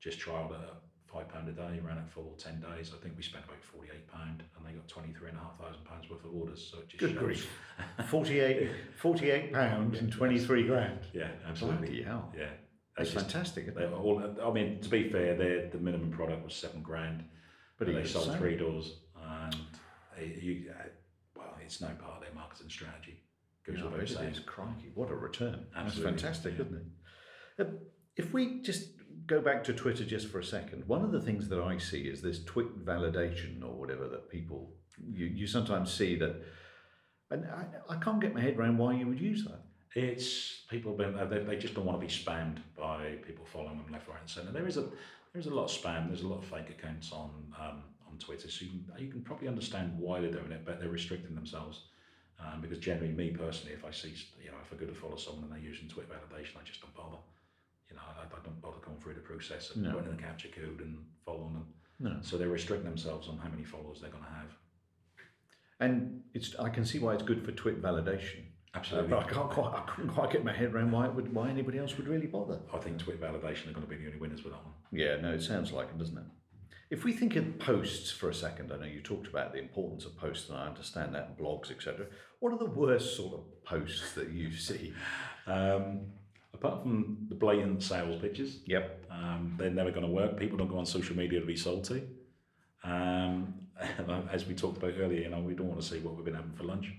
just 0.00 0.20
trialed 0.20 0.52
it 0.52 0.60
at 0.62 0.83
five 1.14 1.28
pound 1.28 1.48
a 1.48 1.52
day, 1.52 1.80
ran 1.86 1.98
it 1.98 2.10
for 2.12 2.24
ten 2.38 2.60
days. 2.60 2.92
I 2.94 3.00
think 3.02 3.16
we 3.16 3.22
spent 3.22 3.44
about 3.44 3.62
forty 3.62 3.88
eight 3.94 4.08
pound, 4.08 4.42
and 4.56 4.66
they 4.66 4.72
got 4.72 4.88
twenty 4.88 5.12
three 5.12 5.28
and 5.28 5.38
a 5.38 5.40
half 5.40 5.58
thousand 5.58 5.84
pounds 5.84 6.10
worth 6.10 6.24
of 6.24 6.34
orders. 6.34 6.68
So 6.70 6.78
it 6.80 6.88
just 6.88 7.00
Good 7.00 7.12
shows. 7.14 7.20
grief. 7.20 7.48
48, 8.08 8.70
48 8.96 9.52
pounds 9.52 9.98
and 10.00 10.12
23 10.12 10.66
grand. 10.66 10.98
Yeah, 11.12 11.28
absolutely. 11.48 11.86
Bloody 11.88 12.02
hell. 12.02 12.32
Yeah, 12.36 12.50
That's 12.96 13.08
It's 13.10 13.14
just- 13.14 13.32
fantastic. 13.32 13.64
isn't 13.64 13.76
They 13.76 13.84
it? 13.84 13.92
all, 13.92 14.22
I 14.42 14.52
mean, 14.52 14.80
to 14.80 14.88
be 14.88 15.08
fair, 15.10 15.36
their 15.36 15.68
the 15.70 15.78
minimum 15.78 16.10
product 16.10 16.44
was 16.44 16.54
seven 16.54 16.82
grand, 16.82 17.24
but 17.78 17.86
they 17.86 18.04
sold 18.04 18.26
so- 18.26 18.34
three 18.36 18.56
doors, 18.56 18.98
and 19.20 19.56
it, 20.18 20.42
you, 20.42 20.72
uh, 20.76 20.82
well, 21.36 21.56
it's 21.62 21.80
no 21.80 21.88
part 22.00 22.16
of 22.16 22.20
their 22.22 22.34
marketing 22.34 22.70
strategy. 22.70 23.20
Goes 23.66 23.82
without 23.82 23.98
it 24.00 24.10
is. 24.10 24.40
Crikey, 24.40 24.90
what 24.94 25.10
a 25.10 25.14
return. 25.14 25.66
Absolutely, 25.74 26.10
That's 26.12 26.22
fantastic, 26.22 26.54
yeah. 26.58 26.64
isn't 26.66 26.76
it? 27.58 27.66
Uh, 27.66 27.70
if 28.16 28.32
we 28.32 28.60
just 28.60 28.90
go 29.26 29.40
back 29.40 29.64
to 29.64 29.72
Twitter 29.72 30.04
just 30.04 30.28
for 30.28 30.38
a 30.38 30.44
second, 30.44 30.86
one 30.86 31.02
of 31.02 31.12
the 31.12 31.20
things 31.20 31.48
that 31.48 31.60
I 31.60 31.78
see 31.78 32.02
is 32.02 32.20
this 32.20 32.42
tweet 32.44 32.84
validation 32.84 33.62
or 33.62 33.72
whatever 33.72 34.08
that 34.08 34.28
people, 34.28 34.70
you, 35.12 35.26
you 35.26 35.46
sometimes 35.46 35.92
see 35.92 36.16
that, 36.16 36.42
and 37.30 37.46
I, 37.46 37.94
I 37.94 37.96
can't 37.96 38.20
get 38.20 38.34
my 38.34 38.40
head 38.40 38.58
around 38.58 38.78
why 38.78 38.94
you 38.94 39.06
would 39.06 39.20
use 39.20 39.44
that. 39.44 39.62
It's 39.94 40.62
people 40.68 40.92
been 40.92 41.16
they, 41.30 41.38
they 41.38 41.56
just 41.56 41.74
don't 41.74 41.86
want 41.86 42.00
to 42.00 42.06
be 42.06 42.12
spammed 42.12 42.58
by 42.76 43.14
people 43.24 43.44
following 43.44 43.78
them 43.78 43.86
left, 43.92 44.08
right, 44.08 44.18
and 44.20 44.28
centre. 44.28 44.50
There 44.50 44.66
is 44.66 44.76
a 44.76 44.86
there's 45.32 45.46
a 45.46 45.54
lot 45.54 45.64
of 45.64 45.70
spam. 45.70 46.08
There's 46.08 46.22
a 46.22 46.26
lot 46.26 46.38
of 46.38 46.44
fake 46.46 46.70
accounts 46.70 47.12
on 47.12 47.30
um, 47.60 47.82
on 48.10 48.18
Twitter, 48.18 48.50
so 48.50 48.64
you 48.64 48.72
can, 48.72 49.04
you 49.04 49.10
can 49.10 49.22
probably 49.22 49.46
understand 49.46 49.96
why 49.96 50.20
they're 50.20 50.32
doing 50.32 50.50
it, 50.50 50.64
but 50.64 50.80
they're 50.80 50.88
restricting 50.88 51.36
themselves. 51.36 51.82
Um, 52.40 52.60
because 52.60 52.78
generally, 52.78 53.12
me 53.12 53.30
personally, 53.30 53.72
if 53.72 53.84
I 53.84 53.92
see 53.92 54.12
you 54.42 54.50
know 54.50 54.56
if 54.64 54.76
I 54.76 54.80
go 54.80 54.86
to 54.86 54.98
follow 54.98 55.16
someone 55.16 55.44
and 55.44 55.52
they're 55.52 55.58
using 55.60 55.86
TrueTwit 55.86 56.10
validation, 56.10 56.56
I 56.60 56.64
just 56.64 56.80
don't 56.80 56.94
bother. 56.96 57.18
You 57.90 57.96
know, 57.96 58.02
I, 58.18 58.22
I 58.24 58.40
don't 58.44 58.60
bother 58.60 58.78
going 58.84 58.98
through 59.00 59.14
the 59.14 59.20
process 59.20 59.70
of 59.70 59.76
No. 59.78 59.92
putting 59.92 60.10
in 60.10 60.16
the 60.16 60.22
CAPTCHA 60.22 60.54
code 60.54 60.80
and 60.80 60.98
following 61.24 61.54
them. 61.54 61.66
No. 62.00 62.16
So 62.22 62.36
they 62.38 62.46
restrict 62.46 62.84
themselves 62.84 63.28
on 63.28 63.38
how 63.38 63.48
many 63.48 63.64
followers 63.64 64.00
they're 64.00 64.10
going 64.10 64.24
to 64.24 64.30
have. 64.30 64.50
And 65.80 66.22
it's 66.34 66.54
I 66.56 66.68
can 66.68 66.84
see 66.84 66.98
why 66.98 67.14
it's 67.14 67.22
good 67.22 67.44
for 67.44 67.52
tweet 67.52 67.82
validation. 67.82 68.40
Uh, 68.74 68.78
Absolutely. 68.78 69.10
but 69.10 69.18
I 69.20 69.28
can't 69.28 69.50
quite 69.50 69.72
I 69.74 69.80
couldn't 69.88 70.10
quite 70.10 70.30
get 70.32 70.44
my 70.44 70.52
head 70.52 70.74
around 70.74 70.90
why 70.90 71.06
it 71.06 71.14
would 71.14 71.32
why 71.32 71.48
anybody 71.48 71.78
else 71.78 71.96
would 71.96 72.08
really 72.08 72.26
bother. 72.26 72.58
I 72.72 72.78
think 72.78 72.98
TrueTwit 72.98 73.18
validation 73.18 73.68
are 73.68 73.72
going 73.72 73.86
to 73.86 73.90
be 73.90 73.96
the 73.96 74.06
only 74.06 74.18
winners 74.18 74.42
with 74.44 74.52
that 74.52 74.64
one. 74.64 74.74
Yeah, 74.92 75.16
no, 75.20 75.32
it 75.32 75.42
sounds 75.42 75.72
like 75.72 75.88
it, 75.88 75.98
doesn't 75.98 76.16
it? 76.18 76.24
If 76.90 77.02
we 77.04 77.12
think 77.12 77.34
of 77.36 77.58
posts 77.58 78.10
for 78.10 78.28
a 78.28 78.34
second, 78.34 78.72
I 78.72 78.76
know 78.76 78.84
you 78.84 79.00
talked 79.00 79.26
about 79.26 79.52
the 79.52 79.58
importance 79.58 80.04
of 80.04 80.16
posts, 80.16 80.48
and 80.48 80.58
I 80.58 80.66
understand 80.66 81.14
that, 81.14 81.36
blogs, 81.38 81.70
etc. 81.70 82.06
What 82.40 82.52
are 82.52 82.58
the 82.58 82.66
worst 82.66 83.16
sort 83.16 83.34
of 83.34 83.64
posts 83.64 84.12
that 84.12 84.30
you 84.30 84.52
see? 84.52 84.92
Um, 85.46 86.06
apart 86.64 86.82
from 86.82 87.26
the 87.28 87.34
blatant 87.34 87.82
sales 87.82 88.20
pitches, 88.20 88.60
Yep. 88.66 89.06
um, 89.10 89.54
they're 89.58 89.70
never 89.70 89.90
going 89.90 90.06
to 90.06 90.12
work. 90.12 90.38
People 90.38 90.56
don't 90.56 90.68
go 90.68 90.78
on 90.78 90.86
social 90.86 91.16
media 91.16 91.40
to 91.40 91.46
be 91.46 91.56
sold 91.56 91.84
to. 91.84 92.06
Um, 92.82 93.54
as 94.30 94.46
we 94.46 94.54
talked 94.54 94.78
about 94.78 94.94
earlier, 94.98 95.20
you 95.22 95.28
know, 95.28 95.40
we 95.40 95.54
don't 95.54 95.68
want 95.68 95.80
to 95.80 95.86
see 95.86 95.98
what 96.00 96.14
we've 96.14 96.24
been 96.24 96.34
having 96.34 96.52
for 96.52 96.64
lunch. 96.64 96.90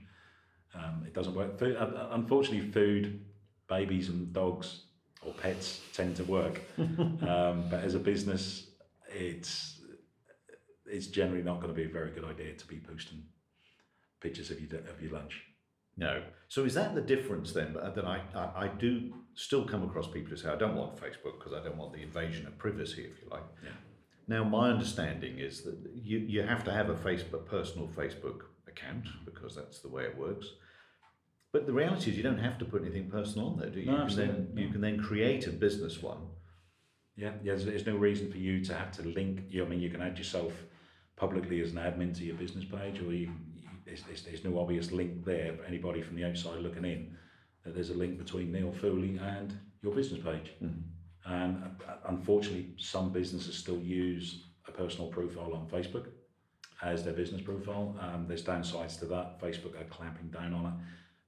Um, 0.73 1.03
it 1.05 1.13
doesn't 1.13 1.33
work. 1.33 1.57
Food, 1.57 1.77
uh, 1.77 2.09
unfortunately, 2.11 2.69
food, 2.69 3.25
babies, 3.67 4.09
and 4.09 4.31
dogs 4.33 4.81
or 5.21 5.33
pets 5.33 5.81
tend 5.93 6.15
to 6.17 6.23
work. 6.25 6.61
um, 6.77 7.67
but 7.69 7.83
as 7.83 7.95
a 7.95 7.99
business, 7.99 8.67
it's 9.07 9.79
it's 10.85 11.07
generally 11.07 11.41
not 11.41 11.61
going 11.61 11.73
to 11.73 11.73
be 11.73 11.85
a 11.85 11.89
very 11.89 12.11
good 12.11 12.25
idea 12.25 12.53
to 12.53 12.67
be 12.67 12.77
posting 12.77 13.23
pictures 14.19 14.51
of 14.51 14.59
your 14.59 14.81
of 14.81 15.01
your 15.01 15.13
lunch. 15.13 15.43
No. 15.97 16.21
So 16.49 16.65
is 16.65 16.73
that 16.73 16.93
the 16.93 17.01
difference 17.01 17.53
then? 17.53 17.73
That 17.73 18.05
I, 18.05 18.21
I, 18.35 18.65
I 18.65 18.67
do 18.67 19.13
still 19.35 19.65
come 19.65 19.83
across 19.83 20.07
people 20.07 20.31
who 20.31 20.37
say 20.37 20.49
I 20.49 20.55
don't 20.55 20.75
want 20.75 20.95
Facebook 20.95 21.37
because 21.37 21.53
I 21.53 21.63
don't 21.63 21.77
want 21.77 21.93
the 21.93 22.01
invasion 22.01 22.47
of 22.47 22.57
privacy, 22.57 23.03
if 23.03 23.21
you 23.21 23.29
like. 23.29 23.43
Yeah. 23.63 23.69
Now, 24.27 24.43
my 24.43 24.71
understanding 24.71 25.37
is 25.37 25.61
that 25.63 25.77
you, 25.93 26.19
you 26.19 26.41
have 26.41 26.63
to 26.63 26.71
have 26.71 26.89
a 26.89 26.95
Facebook 26.95 27.45
personal 27.45 27.87
Facebook 27.87 28.41
account 28.67 29.07
because 29.23 29.55
that's 29.55 29.79
the 29.79 29.89
way 29.89 30.03
it 30.03 30.17
works. 30.17 30.47
But 31.51 31.67
the 31.67 31.73
reality 31.73 32.11
is, 32.11 32.17
you 32.17 32.23
don't 32.23 32.39
have 32.39 32.57
to 32.57 32.65
put 32.65 32.81
anything 32.81 33.09
personal 33.09 33.47
on 33.49 33.59
there, 33.59 33.69
do 33.69 33.79
you? 33.79 33.85
No, 33.85 33.91
you 33.91 34.07
can 34.07 34.15
then 34.15 34.29
absolutely, 34.29 34.63
you 34.63 34.69
can 34.69 34.81
then 34.81 34.99
create 34.99 35.47
a 35.47 35.51
business 35.51 36.01
one. 36.01 36.17
Yeah, 37.15 37.31
yeah. 37.43 37.53
There's, 37.53 37.65
there's 37.65 37.85
no 37.85 37.95
reason 37.95 38.31
for 38.31 38.37
you 38.37 38.63
to 38.65 38.73
have 38.73 38.91
to 38.93 39.03
link. 39.03 39.43
You, 39.49 39.59
know, 39.59 39.67
I 39.67 39.69
mean, 39.69 39.79
you 39.79 39.89
can 39.89 40.01
add 40.01 40.17
yourself 40.17 40.51
publicly 41.15 41.61
as 41.61 41.71
an 41.71 41.77
admin 41.77 42.13
to 42.17 42.25
your 42.25 42.35
business 42.35 42.65
page, 42.65 42.99
or 42.99 43.05
you, 43.13 43.31
you 43.55 43.69
there's, 43.85 44.01
there's, 44.03 44.23
there's 44.23 44.43
no 44.43 44.59
obvious 44.59 44.91
link 44.91 45.23
there 45.23 45.53
for 45.53 45.63
anybody 45.63 46.01
from 46.01 46.17
the 46.17 46.25
outside 46.25 46.59
looking 46.59 46.83
in. 46.83 47.15
There's 47.65 47.89
a 47.89 47.95
link 47.95 48.17
between 48.17 48.51
Neil 48.51 48.71
Foley 48.71 49.17
and 49.17 49.57
your 49.81 49.93
business 49.93 50.23
page. 50.23 50.51
And 51.25 51.63
uh, 51.87 51.93
unfortunately, 52.07 52.75
some 52.77 53.11
businesses 53.11 53.57
still 53.57 53.79
use 53.79 54.45
a 54.67 54.71
personal 54.71 55.07
profile 55.09 55.53
on 55.53 55.67
Facebook 55.67 56.07
as 56.83 57.03
their 57.03 57.13
business 57.13 57.41
profile. 57.41 57.95
Um, 57.99 58.25
there's 58.27 58.43
downsides 58.43 58.99
to 58.99 59.05
that. 59.05 59.39
Facebook 59.41 59.79
are 59.79 59.85
clamping 59.85 60.29
down 60.29 60.53
on 60.53 60.65
it. 60.67 60.73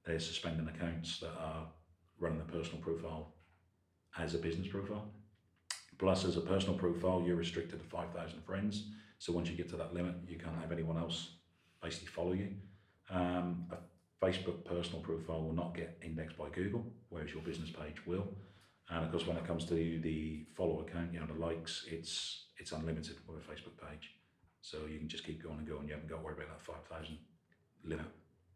They're 0.04 0.20
suspending 0.20 0.68
accounts 0.68 1.18
that 1.20 1.32
are 1.38 1.66
running 2.20 2.38
the 2.38 2.44
personal 2.44 2.80
profile 2.80 3.34
as 4.16 4.34
a 4.34 4.38
business 4.38 4.68
profile. 4.68 5.10
Plus, 5.98 6.24
as 6.24 6.36
a 6.36 6.40
personal 6.40 6.76
profile, 6.76 7.22
you're 7.26 7.36
restricted 7.36 7.80
to 7.80 7.86
5,000 7.86 8.40
friends. 8.44 8.90
So 9.18 9.32
once 9.32 9.48
you 9.50 9.56
get 9.56 9.68
to 9.70 9.76
that 9.76 9.92
limit, 9.92 10.14
you 10.28 10.38
can't 10.38 10.56
have 10.60 10.70
anyone 10.70 10.96
else 10.96 11.32
basically 11.82 12.08
follow 12.08 12.32
you. 12.32 12.50
Um, 13.10 13.66
a 13.72 13.76
Facebook 14.22 14.64
personal 14.64 15.00
profile 15.00 15.42
will 15.42 15.54
not 15.54 15.76
get 15.76 15.98
indexed 16.02 16.36
by 16.36 16.48
Google, 16.50 16.84
whereas 17.08 17.32
your 17.32 17.42
business 17.42 17.70
page 17.70 18.04
will. 18.06 18.26
And 18.90 19.04
of 19.04 19.10
course, 19.10 19.26
when 19.26 19.36
it 19.36 19.46
comes 19.46 19.64
to 19.66 19.74
the 19.74 20.46
follow 20.56 20.80
account, 20.80 21.12
you 21.12 21.20
know, 21.20 21.26
the 21.26 21.34
likes, 21.34 21.84
it's 21.88 22.46
it's 22.58 22.72
unlimited 22.72 23.16
with 23.26 23.38
a 23.38 23.40
Facebook 23.40 23.76
page. 23.88 24.10
So 24.60 24.78
you 24.90 24.98
can 24.98 25.08
just 25.08 25.24
keep 25.24 25.42
going 25.42 25.58
and 25.58 25.68
going. 25.68 25.86
You 25.86 25.94
haven't 25.94 26.08
got 26.08 26.16
to 26.16 26.22
worry 26.22 26.34
about 26.34 26.48
that 26.48 26.66
5,000 26.66 27.16
limit. 27.84 28.06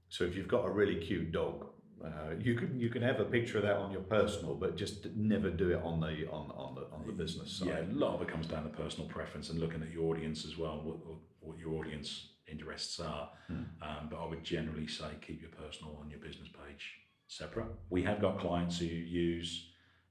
So 0.09 0.25
if 0.25 0.35
you've 0.35 0.48
got 0.48 0.66
a 0.66 0.70
really 0.70 0.96
cute 0.96 1.33
dog, 1.33 1.66
uh, 2.05 2.35
you 2.40 2.55
can 2.57 2.79
you 2.81 2.88
can 2.88 3.03
have 3.03 3.20
a 3.20 3.25
picture 3.25 3.59
of 3.59 3.64
that 3.64 3.77
on 3.77 3.92
your 3.92 4.01
personal, 4.03 4.55
but 4.57 4.77
just 4.77 5.07
never 5.14 5.51
do 5.51 5.70
it 5.70 5.81
on 5.85 6.01
the 6.01 6.27
on 6.31 6.51
on 6.51 6.75
the 6.75 6.83
on 6.92 7.07
the 7.07 7.12
business 7.12 7.53
side. 7.53 7.68
Yeah, 7.68 7.83
a 7.83 7.92
lot 7.92 8.14
of 8.14 8.22
it 8.22 8.29
comes 8.29 8.48
down 8.48 8.64
to 8.64 8.70
personal 8.70 9.09
preference 9.09 9.51
and 9.51 9.61
looking 9.61 9.83
at 9.83 9.92
your 9.92 10.11
audience 10.11 10.44
as 10.44 10.59
well, 10.59 10.81
what, 10.83 11.07
what, 11.07 11.18
what 11.40 11.59
your 11.59 11.75
audience 11.75 12.32
interests 12.57 13.01
are. 13.01 13.31
Um, 13.51 14.09
but 14.11 14.19
I 14.23 14.27
would 14.27 14.45
generally 14.45 14.87
say 14.87 15.07
keep 15.27 15.41
your 15.43 15.51
personal 15.51 15.99
and 16.03 16.11
your 16.11 16.21
business 16.21 16.49
page 16.49 16.85
separate. 17.27 17.67
We 17.91 18.03
have 18.05 18.21
got 18.21 18.38
clients 18.38 18.79
who 18.79 18.87
use 18.87 19.71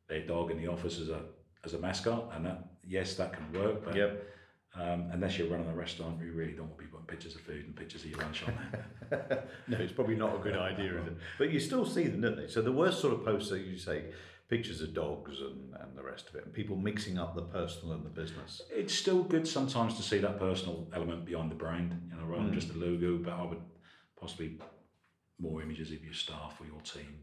their 0.10 0.26
dog 0.26 0.52
in 0.52 0.58
the 0.58 0.68
office 0.68 1.00
as 1.00 1.10
a 1.10 1.22
as 1.64 1.74
a 1.74 1.80
mascot, 1.80 2.32
and 2.36 2.46
that 2.46 2.60
yes, 2.86 3.16
that 3.16 3.34
can 3.34 3.52
work. 3.54 3.86
But 3.86 3.96
Yep. 3.96 4.24
um, 4.76 5.10
unless 5.12 5.38
you're 5.38 5.48
running 5.48 5.70
a 5.70 5.76
restaurant, 5.76 6.20
you 6.24 6.34
really 6.34 6.54
don't 6.54 6.68
want 6.68 6.78
people 6.80 7.00
putting 7.00 7.08
pictures 7.16 7.36
of 7.36 7.42
food 7.42 7.66
and 7.66 7.76
pictures 7.76 8.04
of 8.04 8.10
your 8.12 8.20
lunch 8.20 8.44
on 8.48 8.54
there. 9.10 9.44
no, 9.68 9.78
it's 9.78 9.92
probably 9.94 10.16
not 10.16 10.36
a 10.36 10.40
good 10.40 10.56
idea, 10.58 11.00
is 11.00 11.08
it? 11.08 11.18
But 11.38 11.52
you 11.52 11.60
still 11.60 11.86
see 11.86 12.06
them, 12.08 12.22
don't 12.22 12.38
they? 12.38 12.48
So 12.48 12.62
the 12.62 12.72
worst 12.72 13.00
sort 13.02 13.14
of 13.14 13.24
posts 13.26 13.50
that 13.52 13.60
you 13.62 13.78
say 13.78 14.06
pictures 14.52 14.82
of 14.82 14.94
dogs 14.94 15.40
and, 15.40 15.74
and 15.82 15.98
the 15.98 16.04
rest 16.04 16.28
of 16.30 16.36
it, 16.36 16.44
and 16.46 16.54
people 16.54 16.76
mixing 16.76 17.18
up 17.18 17.34
the 17.36 17.42
personal 17.42 17.96
and 17.96 18.06
the 18.06 18.10
business. 18.10 18.62
it's 18.70 18.94
still 18.94 19.24
good 19.24 19.48
sometimes 19.48 19.96
to 19.96 20.04
see 20.04 20.18
that 20.18 20.38
personal 20.38 20.90
element 20.94 21.24
behind 21.26 21.50
the 21.50 21.56
brand, 21.56 21.98
you 22.10 22.18
know, 22.18 22.26
rather 22.26 22.44
than 22.44 22.54
just 22.54 22.68
the 22.74 22.78
logo. 22.78 23.18
But 23.18 23.32
I 23.32 23.46
would 23.46 23.62
possibly 24.20 24.60
more 25.40 25.62
images 25.62 25.92
of 25.94 26.04
your 26.04 26.14
staff 26.14 26.60
or 26.60 26.66
your 26.66 26.82
team 26.82 27.22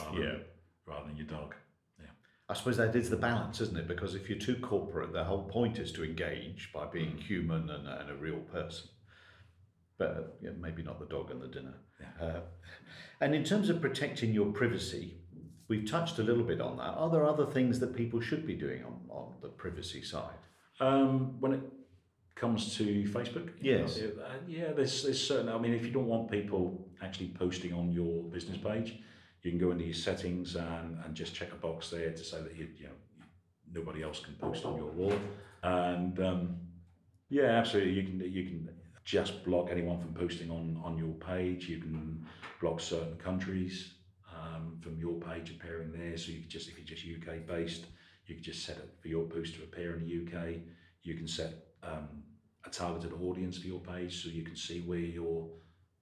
rather 0.00 0.18
Yeah. 0.18 0.30
than, 0.30 0.44
rather 0.86 1.06
than 1.08 1.16
your 1.16 1.26
dog. 1.26 1.56
Yeah, 1.98 2.06
I 2.48 2.54
suppose 2.54 2.76
that 2.76 2.94
is 2.94 3.10
the 3.10 3.16
balance, 3.16 3.60
isn't 3.60 3.76
it? 3.76 3.88
Because 3.88 4.14
if 4.14 4.28
you're 4.30 4.38
too 4.38 4.56
corporate, 4.60 5.12
the 5.12 5.24
whole 5.24 5.48
point 5.48 5.80
is 5.80 5.90
to 5.92 6.04
engage 6.04 6.70
by 6.72 6.86
being 6.86 7.16
human 7.18 7.68
and, 7.70 7.88
and 7.88 8.08
a 8.08 8.14
real 8.14 8.38
person. 8.52 8.88
But 9.98 10.10
uh, 10.10 10.20
yeah, 10.40 10.50
maybe 10.60 10.84
not 10.84 11.00
the 11.00 11.06
dog 11.06 11.32
and 11.32 11.42
the 11.42 11.48
dinner. 11.48 11.74
Yeah. 12.00 12.24
Uh, 12.24 12.40
and 13.20 13.34
in 13.34 13.42
terms 13.42 13.68
of 13.68 13.80
protecting 13.80 14.32
your 14.32 14.52
privacy, 14.52 15.16
we've 15.68 15.88
touched 15.88 16.18
a 16.18 16.22
little 16.22 16.44
bit 16.44 16.60
on 16.60 16.76
that. 16.78 16.94
Are 16.94 17.10
there 17.10 17.24
other 17.26 17.46
things 17.46 17.78
that 17.80 17.94
people 17.94 18.20
should 18.20 18.46
be 18.46 18.54
doing 18.54 18.84
on, 18.84 19.00
on 19.08 19.34
the 19.42 19.48
privacy 19.48 20.02
side? 20.02 20.38
Um, 20.80 21.40
when 21.40 21.52
it 21.52 21.60
comes 22.34 22.76
to 22.76 22.84
Facebook, 23.04 23.50
Yes. 23.60 23.98
know, 23.98 24.22
uh, 24.24 24.32
yeah, 24.46 24.72
there's, 24.72 25.02
there's 25.04 25.24
certain. 25.24 25.48
I 25.48 25.58
mean, 25.58 25.74
if 25.74 25.84
you 25.84 25.90
don't 25.90 26.06
want 26.06 26.30
people 26.30 26.88
actually 27.02 27.28
posting 27.28 27.72
on 27.72 27.92
your 27.92 28.24
business 28.24 28.56
page, 28.58 28.98
you 29.42 29.50
can 29.50 29.60
go 29.60 29.70
into 29.70 29.84
your 29.84 29.94
settings 29.94 30.56
and, 30.56 30.98
and 31.04 31.14
just 31.14 31.34
check 31.34 31.52
a 31.52 31.56
box 31.56 31.90
there 31.90 32.10
to 32.10 32.24
say 32.24 32.42
that 32.42 32.56
you, 32.56 32.68
you 32.76 32.86
know 32.86 32.92
nobody 33.72 34.02
else 34.02 34.20
can 34.20 34.34
post 34.34 34.64
on 34.64 34.76
your 34.76 34.90
wall. 34.90 35.14
And 35.62 36.18
um, 36.20 36.56
yeah, 37.28 37.44
absolutely, 37.44 37.92
you 37.92 38.02
can 38.02 38.20
you 38.20 38.44
can 38.44 38.70
just 39.04 39.44
block 39.44 39.68
anyone 39.70 40.00
from 40.00 40.12
posting 40.14 40.50
on 40.50 40.80
on 40.84 40.98
your 40.98 41.14
page. 41.14 41.68
You 41.68 41.78
can 41.78 42.26
block 42.60 42.80
certain 42.80 43.16
countries 43.16 43.94
um, 44.58 44.78
from 44.80 44.98
your 44.98 45.14
page 45.20 45.50
appearing 45.50 45.92
there. 45.92 46.16
So 46.16 46.32
you 46.32 46.40
could 46.40 46.50
just 46.50 46.68
if 46.68 46.78
you're 46.78 46.86
just 46.86 47.04
UK 47.04 47.46
based, 47.46 47.86
you 48.26 48.34
could 48.34 48.44
just 48.44 48.64
set 48.64 48.76
it 48.76 48.94
for 49.00 49.08
your 49.08 49.24
post 49.24 49.54
to 49.56 49.62
appear 49.62 49.96
in 49.96 50.04
the 50.04 50.38
UK. 50.38 50.56
You 51.02 51.14
can 51.14 51.28
set 51.28 51.52
um, 51.82 52.22
a 52.64 52.70
targeted 52.70 53.12
audience 53.22 53.58
for 53.58 53.66
your 53.66 53.80
page, 53.80 54.22
so 54.22 54.28
you 54.28 54.44
can 54.44 54.56
see 54.56 54.80
where 54.80 54.98
your 54.98 55.48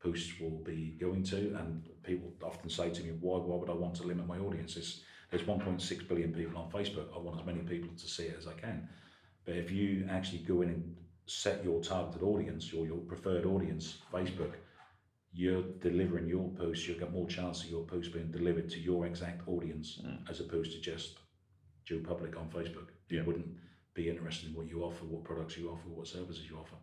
posts 0.03 0.33
will 0.41 0.63
be 0.65 0.97
going 1.01 1.23
to. 1.25 1.37
And 1.37 1.89
people 2.03 2.33
often 2.43 2.71
say 2.71 2.91
to 2.91 3.03
me, 3.03 3.13
why, 3.21 3.39
why 3.39 3.57
would 3.57 3.71
I 3.71 3.75
want 3.75 3.95
to 3.97 4.05
limit 4.05 4.27
my 4.27 4.39
audience? 4.39 4.77
It's, 4.77 5.03
there's 5.31 5.43
1.6 5.43 6.09
billion 6.09 6.33
people 6.33 6.59
on 6.59 6.71
Facebook. 6.71 7.07
I 7.15 7.19
want 7.19 7.41
as 7.41 7.47
many 7.47 7.61
people 7.61 7.91
to 7.97 8.07
see 8.09 8.25
it 8.25 8.37
as 8.39 8.47
I 8.47 8.53
can. 8.53 8.89
But 9.45 9.57
if 9.57 9.71
you 9.71 10.07
actually 10.11 10.41
go 10.41 10.63
in 10.63 10.71
and 10.71 10.97
set 11.27 11.63
your 11.65 11.81
targeted 11.81 12.23
audience 12.23 12.73
or 12.73 12.87
your 12.87 12.99
preferred 12.99 13.47
audience, 13.47 13.99
Facebook, 14.13 14.53
you're 15.37 15.63
delivering 15.83 16.27
your 16.27 16.49
post, 16.55 16.89
you'll 16.89 16.99
get 16.99 17.13
more 17.13 17.29
chance 17.29 17.63
of 17.63 17.71
your 17.71 17.85
post 17.85 18.13
being 18.13 18.31
delivered 18.31 18.71
to 18.71 18.81
your 18.81 19.05
exact 19.07 19.47
audience 19.47 20.01
Mm. 20.03 20.29
as 20.31 20.41
opposed 20.41 20.73
to 20.73 20.81
just 20.81 21.19
Joe 21.85 22.01
Public 22.03 22.37
on 22.39 22.49
Facebook. 22.51 22.89
Yeah. 23.11 23.21
You 23.21 23.25
wouldn't 23.27 23.55
be 23.95 24.09
interested 24.09 24.49
in 24.49 24.55
what 24.57 24.67
you 24.67 24.83
offer, 24.83 25.05
what 25.05 25.25
products 25.25 25.57
you 25.59 25.69
offer, 25.71 25.89
what 25.89 26.09
services 26.09 26.49
you 26.49 26.57
offer. 26.59 26.77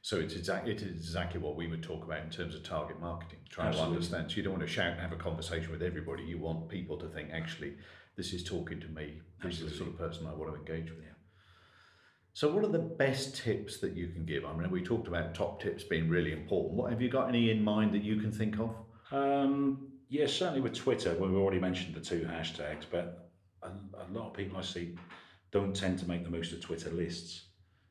So 0.00 0.18
it's 0.18 0.34
exactly 0.34 0.72
it 0.72 0.80
is 0.80 0.96
exactly 0.96 1.40
what 1.40 1.54
we 1.56 1.66
would 1.66 1.82
talk 1.82 2.02
about 2.04 2.22
in 2.22 2.30
terms 2.30 2.54
of 2.54 2.62
target 2.62 2.98
marketing. 2.98 3.40
Trying 3.50 3.68
Absolutely. 3.68 3.92
to 3.92 3.96
understand. 3.96 4.30
So 4.30 4.36
you 4.38 4.42
don't 4.42 4.54
want 4.54 4.66
to 4.66 4.72
shout 4.72 4.92
and 4.92 5.00
have 5.00 5.12
a 5.12 5.16
conversation 5.16 5.70
with 5.70 5.82
everybody. 5.82 6.22
You 6.22 6.38
want 6.38 6.68
people 6.68 6.96
to 6.98 7.08
think, 7.08 7.30
actually, 7.30 7.74
this 8.16 8.32
is 8.32 8.42
talking 8.42 8.80
to 8.80 8.88
me. 8.88 9.20
This 9.42 9.60
is 9.60 9.70
the 9.70 9.76
sort 9.76 9.90
of 9.90 9.98
person 9.98 10.26
I 10.26 10.32
want 10.32 10.52
to 10.54 10.58
engage 10.58 10.90
with. 10.90 11.02
Yeah. 11.04 11.17
So 12.32 12.52
what 12.52 12.64
are 12.64 12.68
the 12.68 12.78
best 12.78 13.36
tips 13.36 13.78
that 13.78 13.94
you 13.94 14.08
can 14.08 14.24
give? 14.24 14.44
I 14.44 14.52
mean, 14.52 14.70
we 14.70 14.82
talked 14.82 15.08
about 15.08 15.34
top 15.34 15.60
tips 15.60 15.82
being 15.82 16.08
really 16.08 16.32
important. 16.32 16.74
What 16.74 16.90
have 16.90 17.02
you 17.02 17.08
got 17.08 17.28
any 17.28 17.50
in 17.50 17.62
mind 17.64 17.92
that 17.94 18.04
you 18.04 18.20
can 18.20 18.30
think 18.30 18.58
of? 18.58 18.70
Um, 19.10 19.88
yeah, 20.08 20.26
certainly 20.26 20.60
with 20.60 20.74
Twitter, 20.74 21.16
well, 21.18 21.30
we 21.30 21.36
already 21.36 21.58
mentioned 21.60 21.94
the 21.94 22.00
two 22.00 22.20
hashtags, 22.20 22.84
but 22.90 23.30
a, 23.62 23.68
a 23.68 24.06
lot 24.12 24.28
of 24.28 24.34
people 24.34 24.56
I 24.58 24.62
see 24.62 24.96
don't 25.50 25.74
tend 25.74 25.98
to 25.98 26.08
make 26.08 26.24
the 26.24 26.30
most 26.30 26.52
of 26.52 26.60
Twitter 26.60 26.90
lists. 26.90 27.46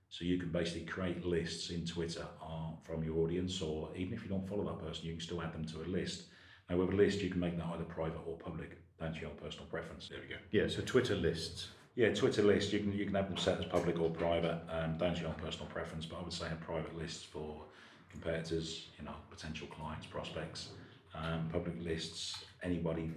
So 0.09 0.23
you 0.23 0.39
can 0.39 0.49
basically 0.49 0.85
create 0.85 1.25
lists 1.25 1.69
in 1.69 1.85
Twitter 1.85 2.25
uh, 2.41 2.71
from 2.85 3.03
your 3.03 3.17
audience, 3.17 3.61
or 3.61 3.89
even 3.95 4.13
if 4.13 4.23
you 4.23 4.29
don't 4.29 4.47
follow 4.47 4.63
that 4.65 4.79
person, 4.79 5.05
you 5.05 5.11
can 5.11 5.21
still 5.21 5.41
add 5.41 5.53
them 5.53 5.65
to 5.65 5.81
a 5.81 5.87
list. 5.87 6.27
Now, 6.69 6.77
with 6.77 6.89
a 6.89 6.95
list, 6.95 7.21
you 7.21 7.29
can 7.29 7.39
make 7.39 7.57
that 7.57 7.65
either 7.73 7.83
private 7.83 8.21
or 8.25 8.37
public, 8.37 8.77
That's 8.99 9.19
your 9.19 9.31
personal 9.31 9.65
preference. 9.67 10.07
There 10.07 10.19
we 10.21 10.27
go. 10.27 10.39
Yeah, 10.51 10.67
so 10.67 10.81
Twitter 10.81 11.15
lists. 11.15 11.69
Yeah, 11.97 12.13
Twitter 12.13 12.43
list, 12.43 12.71
you 12.73 12.79
can 12.79 12.93
you 12.93 13.05
can 13.05 13.15
have 13.15 13.27
them 13.27 13.37
set 13.37 13.57
as 13.57 13.65
public 13.65 13.99
or 13.99 14.11
private, 14.11 14.61
um, 14.69 14.99
down 14.99 15.15
to 15.15 15.21
your 15.21 15.29
own 15.29 15.35
personal 15.43 15.65
preference. 15.65 16.05
But 16.05 16.19
I 16.19 16.21
would 16.21 16.31
say 16.31 16.45
a 16.45 16.63
private 16.63 16.95
list 16.95 17.25
for 17.25 17.63
competitors, 18.11 18.89
you 18.99 19.03
know, 19.03 19.15
potential 19.31 19.65
clients, 19.65 20.05
prospects. 20.05 20.69
Um, 21.15 21.49
public 21.51 21.73
lists, 21.83 22.45
anybody 22.61 23.09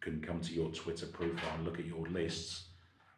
can 0.00 0.20
come 0.20 0.40
to 0.40 0.52
your 0.52 0.70
Twitter 0.70 1.06
profile 1.06 1.50
and 1.56 1.64
look 1.64 1.80
at 1.80 1.84
your 1.84 2.06
lists, 2.06 2.66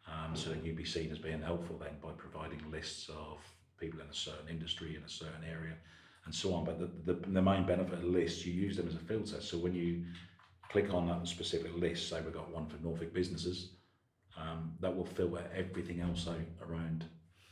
um, 0.07 0.35
so 0.35 0.49
that 0.49 0.65
you'd 0.65 0.75
be 0.75 0.85
seen 0.85 1.11
as 1.11 1.19
being 1.19 1.39
helpful 1.39 1.77
then 1.77 1.93
by 2.01 2.09
providing 2.17 2.59
lists 2.71 3.07
of 3.09 3.37
people 3.79 4.01
in 4.01 4.07
a 4.07 4.13
certain 4.13 4.49
industry 4.49 4.95
in 4.95 5.03
a 5.03 5.09
certain 5.09 5.43
area, 5.47 5.75
and 6.25 6.33
so 6.33 6.51
on. 6.55 6.65
But 6.65 6.79
the, 6.79 7.13
the, 7.13 7.27
the 7.27 7.41
main 7.43 7.67
benefit 7.67 7.99
of 7.99 8.05
lists, 8.05 8.43
you 8.43 8.53
use 8.53 8.75
them 8.75 8.87
as 8.87 8.95
a 8.95 9.05
filter. 9.05 9.39
So 9.39 9.59
when 9.59 9.75
you 9.75 10.03
click 10.71 10.91
on 10.95 11.05
that 11.09 11.27
specific 11.27 11.77
list, 11.77 12.09
say 12.09 12.21
we've 12.21 12.33
got 12.33 12.51
one 12.51 12.65
for 12.65 12.77
Norfolk 12.81 13.13
businesses, 13.13 13.74
that 14.85 14.95
will 14.95 15.03
filter 15.05 15.43
everything 15.55 15.99
else 15.99 16.27
out 16.27 16.69
around 16.69 17.05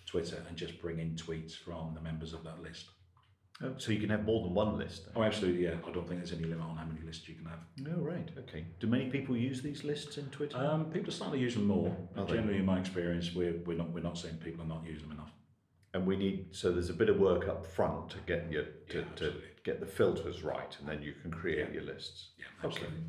Twitter 0.06 0.38
and 0.48 0.56
just 0.56 0.80
bring 0.80 1.00
in 1.00 1.16
tweets 1.16 1.54
from 1.56 1.92
the 1.96 2.00
members 2.02 2.32
of 2.32 2.44
that 2.44 2.62
list. 2.62 2.86
Oh, 3.64 3.74
so 3.80 3.92
you 3.92 4.00
can 4.00 4.10
have 4.10 4.24
more 4.24 4.44
than 4.44 4.54
one 4.54 4.78
list. 4.78 5.08
Oh, 5.16 5.24
absolutely, 5.24 5.64
yeah. 5.64 5.78
I 5.88 5.92
don't 5.92 6.08
think 6.08 6.20
there's 6.20 6.32
any 6.32 6.44
limit 6.44 6.64
on 6.64 6.76
how 6.78 6.86
many 6.86 7.02
lists 7.04 7.28
you 7.28 7.34
can 7.34 7.46
have. 7.46 7.60
No, 7.80 7.96
right. 8.04 8.30
Okay. 8.38 8.66
Do 8.80 8.86
many 8.86 9.10
people 9.10 9.36
use 9.36 9.64
these 9.64 9.84
lists 9.84 10.18
in 10.20 10.26
Twitter? 10.28 10.58
Um, 10.58 10.86
people 10.92 11.10
are 11.10 11.12
starting 11.12 11.40
to 11.40 11.44
use 11.44 11.56
them 11.56 11.66
more, 11.66 11.96
but 12.16 12.28
generally, 12.28 12.60
in 12.60 12.66
my 12.66 12.80
experience, 12.80 13.34
we're, 13.34 13.56
we're 13.66 13.78
not 13.78 13.90
we're 13.92 14.04
not 14.04 14.18
seeing 14.20 14.36
people 14.38 14.64
are 14.64 14.68
not 14.68 14.84
using 14.86 15.08
them 15.10 15.18
enough. 15.18 15.32
and 15.96 16.06
we 16.06 16.16
need 16.18 16.48
so 16.52 16.72
there's 16.72 16.92
a 16.92 17.00
bit 17.02 17.10
of 17.10 17.18
work 17.20 17.48
up 17.48 17.66
front 17.66 18.12
to 18.12 18.18
get 18.28 18.52
your 18.52 18.66
to, 18.90 19.00
Yeah, 19.00 19.04
to 19.16 19.34
get 19.64 19.80
the 19.80 19.88
filters 19.88 20.44
right, 20.44 20.76
and 20.80 20.88
then 20.88 21.02
you 21.02 21.14
can 21.22 21.32
create 21.32 21.68
Yeah. 21.70 21.74
your 21.78 21.84
lists. 21.94 22.20
Yeah, 22.38 22.46
Okay. 22.60 22.68
absolutely. 22.68 23.04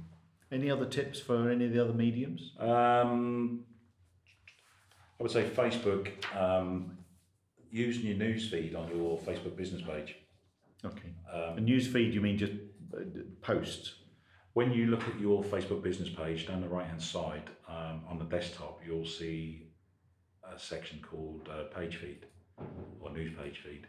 Any 0.53 0.71
other 0.71 0.87
tips 0.87 1.19
for 1.21 1.51
any 1.51 1.65
of 1.67 1.73
the 1.75 1.83
other 1.85 1.95
mediums? 1.95 2.53
Um, 2.61 3.65
I 5.19 5.23
would 5.23 5.33
say 5.33 5.49
Facebook. 5.49 6.09
Um, 6.37 6.99
using 7.75 8.07
your 8.07 8.17
news 8.17 8.49
feed 8.49 8.77
on 8.77 8.89
your 8.97 9.19
Facebook 9.19 9.57
business 9.57 9.83
page. 9.83 10.15
Okay. 10.85 11.13
Um, 11.33 11.59
A 11.59 11.61
news 11.61 11.89
feed, 11.89 12.15
you 12.15 12.21
mean 12.21 12.39
just 12.39 12.53
uh, 12.97 13.01
posts? 13.43 13.95
When 14.53 14.71
you 14.71 14.87
look 14.87 15.03
at 15.09 15.19
your 15.19 15.43
Facebook 15.43 15.83
business 15.83 16.09
page 16.09 16.47
down 16.47 16.61
the 16.61 16.69
right 16.69 16.87
hand 16.87 17.03
side 17.03 17.51
um, 17.69 18.03
on 18.09 18.17
the 18.21 18.27
desktop, 18.27 18.81
you'll 18.87 19.05
see 19.05 19.67
a 20.45 20.57
section 20.57 21.01
called 21.03 21.49
uh, 21.51 21.65
page 21.77 21.97
feed 21.97 22.27
or 23.01 23.11
news 23.11 23.33
page 23.37 23.59
feed. 23.59 23.89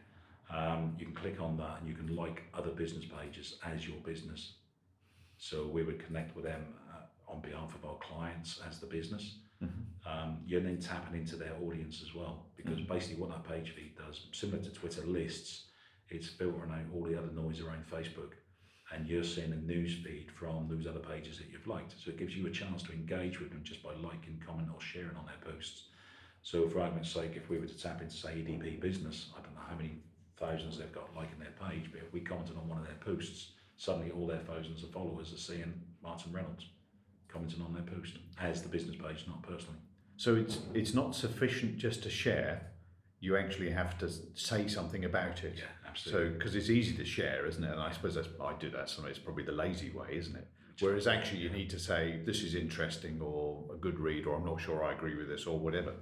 Um, 0.52 0.96
you 0.98 1.06
can 1.06 1.14
click 1.14 1.40
on 1.40 1.56
that 1.58 1.80
and 1.80 1.88
you 1.88 1.94
can 1.94 2.16
like 2.16 2.42
other 2.56 2.72
business 2.72 3.06
pages 3.06 3.60
as 3.64 3.88
your 3.88 3.98
business. 3.98 4.54
So 5.38 5.68
we 5.68 5.84
would 5.84 6.04
connect 6.04 6.36
with 6.36 6.46
them 6.46 6.66
uh, 6.92 7.32
on 7.32 7.42
behalf 7.42 7.76
of 7.76 7.88
our 7.88 7.98
clients 8.00 8.60
as 8.68 8.80
the 8.80 8.88
business. 8.88 9.36
Um, 10.06 10.38
you're 10.46 10.62
then 10.62 10.80
tapping 10.80 11.20
into 11.20 11.36
their 11.36 11.54
audience 11.66 12.04
as 12.04 12.14
well 12.14 12.46
because 12.56 12.80
basically 12.82 13.22
what 13.22 13.32
that 13.32 13.44
page 13.44 13.74
feed 13.76 13.96
does, 13.98 14.28
similar 14.32 14.62
to 14.62 14.70
Twitter 14.70 15.02
lists, 15.06 15.66
it's 16.10 16.28
filtering 16.28 16.72
out 16.72 16.86
all 16.94 17.04
the 17.04 17.18
other 17.18 17.32
noise 17.34 17.62
around 17.62 17.86
Facebook 17.92 18.34
and 18.94 19.08
you're 19.08 19.24
seeing 19.24 19.52
a 19.52 19.56
news 19.56 19.96
feed 20.04 20.32
from 20.32 20.68
those 20.70 20.86
other 20.86 21.00
pages 21.00 21.38
that 21.38 21.50
you've 21.52 21.68
liked. 21.68 21.96
So 21.98 22.12
it 22.12 22.18
gives 22.18 22.36
you 22.36 22.46
a 22.46 22.52
chance 22.52 22.84
to 22.84 22.94
engage 22.94 23.40
with 23.40 23.50
them 23.50 23.62
just 23.64 23.82
by 23.82 23.94
liking, 23.96 24.42
comment, 24.46 24.70
or 24.74 24.80
sharing 24.80 25.16
on 25.16 25.26
their 25.26 25.54
posts. 25.54 25.86
So, 26.44 26.70
for 26.70 26.82
argument's 26.82 27.12
sake, 27.12 27.32
if 27.36 27.50
we 27.50 27.58
were 27.58 27.66
to 27.66 27.78
tap 27.78 28.04
into, 28.04 28.16
say, 28.16 28.30
EDP 28.30 28.80
Business, 28.80 29.32
I 29.36 29.42
don't 29.42 29.56
know 29.56 29.62
how 29.68 29.76
many 29.76 29.98
thousands 30.38 30.78
they've 30.78 30.92
got 30.92 31.16
liking 31.16 31.40
their 31.40 31.56
page, 31.68 31.90
but 31.92 32.02
if 32.06 32.14
we 32.14 32.20
commented 32.20 32.56
on 32.58 32.70
one 32.70 32.78
of 32.78 32.86
their 32.86 32.98
posts, 32.98 33.54
suddenly 33.78 34.12
all 34.12 34.28
their 34.28 34.42
thousands 34.42 34.84
of 34.84 34.92
followers 34.92 35.34
are 35.34 35.38
seeing 35.38 35.74
Martin 36.04 36.32
Reynolds 36.32 36.68
commenting 37.36 37.62
on 37.62 37.74
their 37.74 37.84
post 37.84 38.14
as 38.40 38.62
the 38.64 38.70
business 38.70 38.96
page, 38.96 39.26
not 39.28 39.42
personally. 39.44 39.80
So 40.18 40.36
it's 40.36 40.60
it's 40.74 40.94
not 40.94 41.14
sufficient 41.16 41.78
just 41.78 42.02
to 42.04 42.10
share. 42.10 42.72
You 43.20 43.38
actually 43.38 43.72
have 43.72 43.98
to 44.00 44.10
say 44.34 44.68
something 44.68 45.06
about 45.06 45.44
it. 45.44 45.56
Yeah, 45.58 45.94
So 45.96 46.30
because 46.30 46.56
it's 46.56 46.70
easy 46.70 46.96
to 46.98 47.06
share, 47.06 47.46
isn't 47.48 47.64
it? 47.64 47.72
And 47.72 47.80
I 47.80 47.92
suppose 47.92 48.16
that's 48.16 48.30
I 48.42 48.54
do 48.60 48.70
that 48.72 48.90
sometimes. 48.90 49.18
It's 49.18 49.26
probably 49.26 49.44
the 49.44 49.52
lazy 49.66 49.90
way, 49.92 50.10
isn't 50.16 50.36
it? 50.36 50.48
Whereas 50.80 51.08
actually 51.08 51.40
you 51.40 51.50
need 51.50 51.70
to 51.72 51.80
say 51.80 52.20
this 52.26 52.42
is 52.44 52.54
interesting 52.56 53.22
or 53.22 53.64
a 53.74 53.78
good 53.78 54.00
read 54.00 54.26
or 54.28 54.36
I'm 54.36 54.46
not 54.46 54.60
sure 54.62 54.84
I 54.84 54.94
agree 54.94 55.16
with 55.16 55.28
this 55.30 55.46
or 55.48 55.58
whatever. 55.60 55.94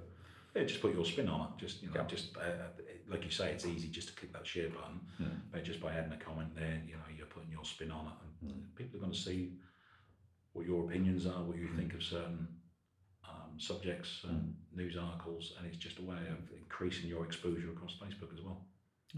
Yeah, 0.54 0.64
just 0.64 0.80
put 0.82 0.94
your 0.94 1.04
spin 1.04 1.28
on 1.28 1.40
it. 1.42 1.48
Just 1.64 1.82
you 1.82 1.88
know, 1.88 1.94
Yeah. 1.96 2.06
just 2.06 2.36
uh, 2.36 2.68
like 3.08 3.24
you 3.24 3.30
say, 3.30 3.50
it's 3.52 3.66
easy 3.66 3.88
just 3.88 4.08
to 4.08 4.14
click 4.14 4.32
that 4.32 4.46
share 4.46 4.68
button. 4.70 5.00
But 5.52 5.64
just 5.64 5.80
by 5.80 5.92
adding 5.92 6.12
a 6.12 6.16
comment 6.28 6.54
there, 6.54 6.80
you 6.86 6.94
know, 6.94 7.08
you're 7.16 7.26
putting 7.36 7.50
your 7.50 7.64
spin 7.64 7.90
on 7.90 8.06
it, 8.06 8.48
and 8.52 8.74
people 8.76 8.96
are 8.98 9.00
going 9.00 9.12
to 9.12 9.18
see 9.18 9.52
what 10.54 10.66
your 10.66 10.84
opinions 10.84 11.26
are, 11.26 11.42
what 11.42 11.58
you 11.58 11.68
think 11.76 11.92
of 11.94 12.02
certain 12.02 12.48
um, 13.28 13.58
subjects 13.58 14.22
and 14.28 14.54
news 14.74 14.96
articles, 14.96 15.52
and 15.58 15.66
it's 15.66 15.76
just 15.76 15.98
a 15.98 16.02
way 16.02 16.16
of 16.30 16.38
increasing 16.56 17.08
your 17.08 17.24
exposure 17.24 17.70
across 17.70 17.96
Facebook 18.02 18.32
as 18.32 18.42
well. 18.42 18.64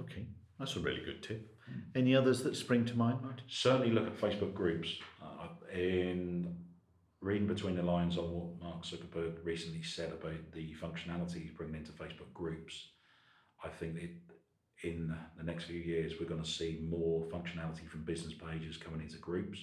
Okay, 0.01 0.27
that's 0.59 0.77
a 0.77 0.81
really 0.81 1.03
good 1.05 1.23
tip. 1.23 1.57
Any 1.95 2.17
others 2.17 2.43
that 2.43 2.57
spring 2.57 2.85
to 2.87 2.97
mind, 2.97 3.23
Martin? 3.23 3.43
Certainly 3.49 3.91
look 3.91 4.07
at 4.07 4.19
Facebook 4.19 4.55
groups. 4.55 4.97
Uh, 5.23 5.49
in 5.73 6.57
reading 7.21 7.47
between 7.47 7.77
the 7.77 7.83
lines 7.83 8.17
on 8.19 8.31
what 8.31 8.61
Mark 8.63 8.83
Zuckerberg 8.85 9.45
recently 9.45 9.83
said 9.83 10.13
about 10.13 10.53
the 10.53 10.75
functionality 10.81 11.43
he's 11.43 11.51
bringing 11.51 11.77
into 11.77 11.93
Facebook 11.93 12.33
groups, 12.33 12.91
I 13.65 13.69
think 13.69 13.95
that 13.95 14.11
in 14.85 15.15
the 15.37 15.43
next 15.43 15.65
few 15.65 15.79
years 15.79 16.15
we're 16.21 16.29
going 16.29 16.43
to 16.43 16.49
see 16.49 16.87
more 16.89 17.25
functionality 17.27 17.89
from 17.89 18.05
business 18.05 18.35
pages 18.35 18.77
coming 18.77 19.01
into 19.01 19.19
groups, 19.19 19.59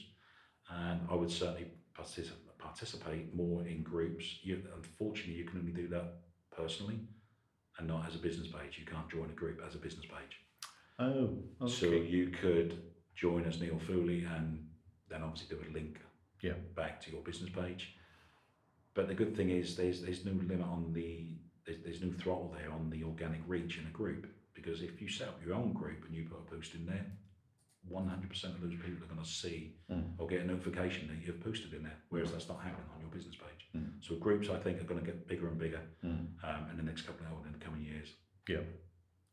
and 0.69 1.01
I 1.09 1.15
would 1.15 1.31
certainly 1.31 1.67
particip- 1.97 2.31
participate 2.57 3.35
more 3.35 3.65
in 3.67 3.83
groups. 3.83 4.39
You, 4.43 4.61
unfortunately, 4.75 5.33
you 5.35 5.45
can 5.45 5.59
only 5.59 5.71
do 5.71 5.87
that 5.89 6.15
personally, 6.55 6.99
and 7.77 7.87
not 7.87 8.07
as 8.07 8.15
a 8.15 8.19
business 8.19 8.47
page. 8.47 8.77
You 8.79 8.85
can't 8.85 9.09
join 9.09 9.29
a 9.29 9.33
group 9.33 9.61
as 9.67 9.75
a 9.75 9.79
business 9.79 10.05
page. 10.05 10.37
Oh, 10.99 11.37
okay. 11.61 11.71
So 11.73 11.87
you 11.87 12.29
could 12.29 12.81
join 13.15 13.45
as 13.45 13.59
Neil 13.59 13.79
Foley 13.87 14.23
and 14.25 14.67
then 15.09 15.21
obviously 15.23 15.55
do 15.55 15.63
a 15.67 15.73
link 15.73 15.99
Yeah. 16.41 16.53
back 16.75 17.01
to 17.01 17.11
your 17.11 17.21
business 17.21 17.49
page. 17.49 17.95
But 18.93 19.07
the 19.07 19.15
good 19.15 19.35
thing 19.35 19.49
is 19.49 19.75
there's 19.75 20.01
there's 20.01 20.23
no 20.23 20.33
limit 20.33 20.61
on 20.61 20.93
the 20.93 21.35
there's, 21.65 21.81
there's 21.83 22.01
no 22.01 22.11
throttle 22.11 22.55
there 22.57 22.71
on 22.71 22.89
the 22.89 23.03
organic 23.03 23.41
reach 23.47 23.79
in 23.79 23.87
a 23.87 23.89
group 23.89 24.27
because 24.53 24.81
if 24.83 25.01
you 25.01 25.09
set 25.09 25.29
up 25.29 25.39
your 25.43 25.55
own 25.55 25.73
group 25.73 26.05
and 26.05 26.15
you 26.15 26.25
put 26.29 26.39
a 26.39 26.55
post 26.55 26.75
in 26.75 26.85
there, 26.85 27.05
100% 27.91 28.43
of 28.45 28.61
those 28.61 28.73
people 28.75 29.03
are 29.03 29.13
going 29.13 29.23
to 29.23 29.29
see 29.29 29.75
or 30.17 30.27
get 30.27 30.41
a 30.41 30.45
notification 30.45 31.07
that 31.07 31.25
you've 31.25 31.43
posted 31.43 31.73
in 31.73 31.83
there, 31.83 31.97
whereas 32.09 32.31
that's 32.31 32.47
not 32.47 32.57
happening 32.59 32.87
on 32.95 33.01
your 33.01 33.09
business 33.09 33.35
page. 33.35 33.81
So 34.01 34.15
groups 34.15 34.49
I 34.49 34.57
think 34.57 34.79
are 34.79 34.85
going 34.85 34.99
to 34.99 35.05
get 35.05 35.27
bigger 35.27 35.47
and 35.47 35.57
bigger 35.57 35.81
um, 36.03 36.67
in 36.71 36.77
the 36.77 36.83
next 36.83 37.03
couple 37.03 37.25
of 37.25 37.31
hours 37.33 37.43
and 37.45 37.53
in 37.53 37.59
the 37.59 37.65
coming 37.65 37.83
years. 37.83 38.09
Yeah. 38.47 38.57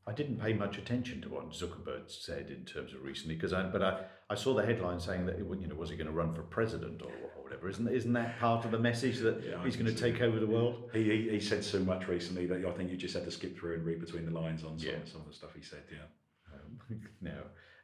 I 0.06 0.12
didn't 0.12 0.40
pay 0.40 0.54
much 0.54 0.78
attention 0.78 1.20
to 1.22 1.28
what 1.28 1.50
Zuckerberg 1.52 2.08
said 2.10 2.50
in 2.50 2.64
terms 2.64 2.94
of 2.94 3.02
recently, 3.02 3.34
because 3.36 3.52
I, 3.52 3.64
but 3.64 3.82
I, 3.82 4.00
I 4.30 4.34
saw 4.34 4.54
the 4.54 4.64
headline 4.64 4.98
saying 4.98 5.26
that, 5.26 5.36
it, 5.38 5.46
you 5.60 5.66
know, 5.68 5.74
was 5.74 5.90
he 5.90 5.96
going 5.96 6.06
to 6.06 6.12
run 6.12 6.34
for 6.34 6.42
president 6.42 7.02
or, 7.02 7.08
or 7.36 7.42
whatever? 7.44 7.68
Isn't, 7.68 7.86
isn't 7.86 8.12
that 8.14 8.40
part 8.40 8.64
of 8.64 8.70
the 8.70 8.78
message 8.78 9.18
that 9.18 9.44
Yeah, 9.44 9.62
he's 9.62 9.76
going 9.76 9.94
to 9.94 10.00
take 10.00 10.20
over 10.22 10.40
the 10.40 10.46
world? 10.46 10.90
He, 10.94 11.04
he, 11.04 11.28
he 11.30 11.40
said 11.40 11.62
so 11.62 11.80
much 11.80 12.08
recently 12.08 12.46
that 12.46 12.64
I 12.64 12.70
think 12.72 12.90
you 12.90 12.96
just 12.96 13.14
had 13.14 13.24
to 13.26 13.30
skip 13.30 13.58
through 13.58 13.74
and 13.74 13.84
read 13.84 14.00
between 14.00 14.24
the 14.24 14.32
lines 14.32 14.64
on 14.64 14.78
some, 14.78 14.88
Yeah. 14.88 14.96
some 15.04 15.20
of 15.20 15.28
the 15.28 15.34
stuff 15.34 15.50
he 15.54 15.62
said. 15.62 15.82
Yeah. 15.92 16.54
Um, 16.54 17.00
no. 17.20 17.34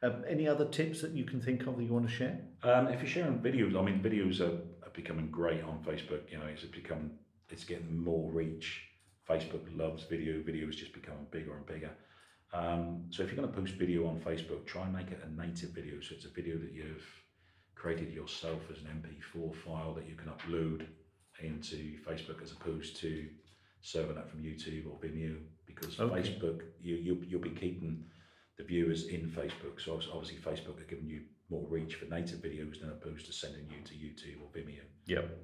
Um, 0.03 0.23
any 0.27 0.47
other 0.47 0.65
tips 0.65 1.01
that 1.01 1.11
you 1.11 1.23
can 1.23 1.41
think 1.41 1.65
of 1.65 1.77
that 1.77 1.83
you 1.83 1.93
want 1.93 2.07
to 2.07 2.13
share? 2.13 2.39
Um, 2.63 2.87
if 2.87 3.01
you're 3.01 3.09
sharing 3.09 3.39
videos, 3.39 3.75
I 3.75 3.81
mean, 3.83 3.99
videos 4.01 4.41
are, 4.41 4.61
are 4.85 4.91
becoming 4.93 5.29
great 5.31 5.63
on 5.63 5.83
Facebook. 5.83 6.31
You 6.31 6.37
know, 6.37 6.45
it's 6.45 6.63
become 6.63 7.11
it's 7.49 7.63
getting 7.63 8.03
more 8.03 8.31
reach. 8.31 8.83
Facebook 9.27 9.65
loves 9.75 10.03
video. 10.03 10.41
Video 10.43 10.69
is 10.69 10.75
just 10.75 10.93
becoming 10.93 11.25
bigger 11.31 11.55
and 11.55 11.65
bigger. 11.65 11.91
Um, 12.53 13.05
so 13.09 13.23
if 13.23 13.29
you're 13.29 13.37
going 13.41 13.51
to 13.53 13.59
post 13.59 13.73
video 13.73 14.07
on 14.07 14.19
Facebook, 14.19 14.65
try 14.65 14.83
and 14.83 14.93
make 14.93 15.11
it 15.11 15.21
a 15.25 15.41
native 15.41 15.71
video. 15.71 15.99
So 15.99 16.15
it's 16.15 16.25
a 16.25 16.29
video 16.29 16.57
that 16.57 16.71
you've 16.71 17.05
created 17.75 18.13
yourself 18.13 18.61
as 18.71 18.77
an 18.79 19.03
MP4 19.03 19.55
file 19.55 19.93
that 19.95 20.07
you 20.07 20.15
can 20.15 20.29
upload 20.29 20.85
into 21.41 21.97
Facebook 22.07 22.41
as 22.41 22.51
opposed 22.51 22.97
to 22.97 23.27
serving 23.81 24.15
that 24.15 24.29
from 24.29 24.41
YouTube 24.43 24.85
or 24.89 24.97
Vimeo 24.99 25.37
because 25.65 25.99
Okay. 25.99 26.21
Facebook 26.21 26.61
you, 26.81 26.95
you 26.95 27.23
you'll 27.27 27.41
be 27.41 27.51
keeping 27.51 28.03
the 28.57 28.63
viewers 28.63 29.07
in 29.07 29.29
Facebook. 29.29 29.79
So 29.83 29.99
obviously 30.13 30.37
Facebook 30.37 30.79
are 30.81 30.89
giving 30.89 31.07
you 31.07 31.21
more 31.49 31.65
reach 31.69 31.95
for 31.95 32.05
native 32.05 32.39
videos 32.39 32.81
than 32.81 32.89
opposed 32.89 33.25
to 33.27 33.33
sending 33.33 33.67
you 33.69 33.83
to 33.85 33.93
YouTube 33.93 34.41
or 34.41 34.49
Vimeo. 34.57 34.81
Yep. 35.05 35.37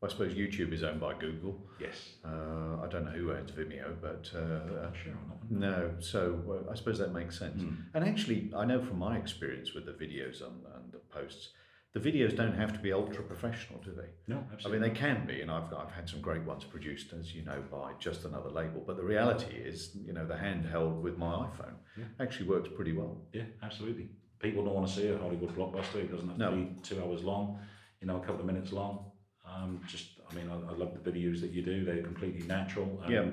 I 0.00 0.08
suppose 0.08 0.34
YouTube 0.34 0.72
is 0.72 0.84
owned 0.84 1.00
by 1.00 1.14
Google. 1.14 1.60
Yes. 1.80 2.10
Uh, 2.24 2.80
I 2.82 2.86
don't 2.88 3.04
know 3.04 3.10
who 3.10 3.32
owns 3.32 3.50
Vimeo, 3.50 3.96
but 4.00 4.30
uh, 4.32 4.92
Sure 4.92 5.14
no. 5.50 5.90
So 5.98 6.64
uh, 6.66 6.70
I 6.70 6.74
suppose 6.74 6.98
that 6.98 7.12
makes 7.12 7.38
sense. 7.38 7.62
Mm. 7.62 7.76
And 7.94 8.04
actually, 8.04 8.50
I 8.56 8.64
know 8.64 8.82
from 8.82 8.98
my 8.98 9.16
experience 9.16 9.74
with 9.74 9.86
the 9.86 9.92
videos 9.92 10.40
and, 10.40 10.64
and 10.74 10.92
the 10.92 10.98
posts, 11.10 11.50
the 11.98 12.10
videos 12.12 12.36
don't 12.36 12.54
have 12.54 12.72
to 12.72 12.78
be 12.78 12.92
ultra 12.92 13.22
professional, 13.22 13.80
do 13.80 13.92
they? 13.92 14.08
No, 14.26 14.44
absolutely. 14.52 14.78
I 14.78 14.80
mean, 14.88 14.94
they 14.94 14.98
can 15.00 15.26
be, 15.26 15.40
and 15.40 15.50
I've, 15.50 15.72
I've 15.72 15.90
had 15.90 16.08
some 16.08 16.20
great 16.20 16.42
ones 16.42 16.64
produced, 16.64 17.12
as 17.12 17.34
you 17.34 17.44
know, 17.44 17.62
by 17.70 17.92
just 17.98 18.24
another 18.24 18.50
label. 18.50 18.82
But 18.86 18.96
the 18.96 19.04
reality 19.04 19.54
is, 19.56 19.96
you 20.04 20.12
know, 20.12 20.26
the 20.26 20.34
handheld 20.34 21.00
with 21.00 21.18
my 21.18 21.32
iPhone 21.46 21.74
Yeah. 21.96 22.04
actually 22.20 22.48
works 22.48 22.68
pretty 22.74 22.92
well. 22.92 23.22
Yeah, 23.32 23.44
absolutely. 23.62 24.08
People 24.40 24.64
don't 24.64 24.74
want 24.74 24.88
to 24.88 24.94
see 24.94 25.08
a 25.08 25.18
Hollywood 25.18 25.54
blockbuster. 25.56 25.96
It 25.96 26.10
doesn't 26.12 26.28
have 26.28 26.38
No. 26.38 26.50
to 26.50 26.56
be 26.56 26.80
two 26.82 27.02
hours 27.02 27.22
long, 27.24 27.58
you 28.00 28.06
know, 28.06 28.16
a 28.16 28.20
couple 28.20 28.40
of 28.40 28.46
minutes 28.46 28.72
long. 28.72 29.10
Um, 29.46 29.80
just, 29.88 30.20
I 30.30 30.34
mean, 30.34 30.48
I, 30.50 30.54
I 30.54 30.74
love 30.76 30.92
the 31.02 31.10
videos 31.10 31.40
that 31.40 31.50
you 31.50 31.62
do. 31.62 31.84
They're 31.84 32.02
completely 32.02 32.46
natural, 32.46 33.00
and 33.04 33.12
Yeah. 33.12 33.30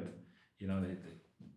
you 0.59 0.67
know, 0.67 0.79
they, 0.81 0.87
they, 0.93 1.13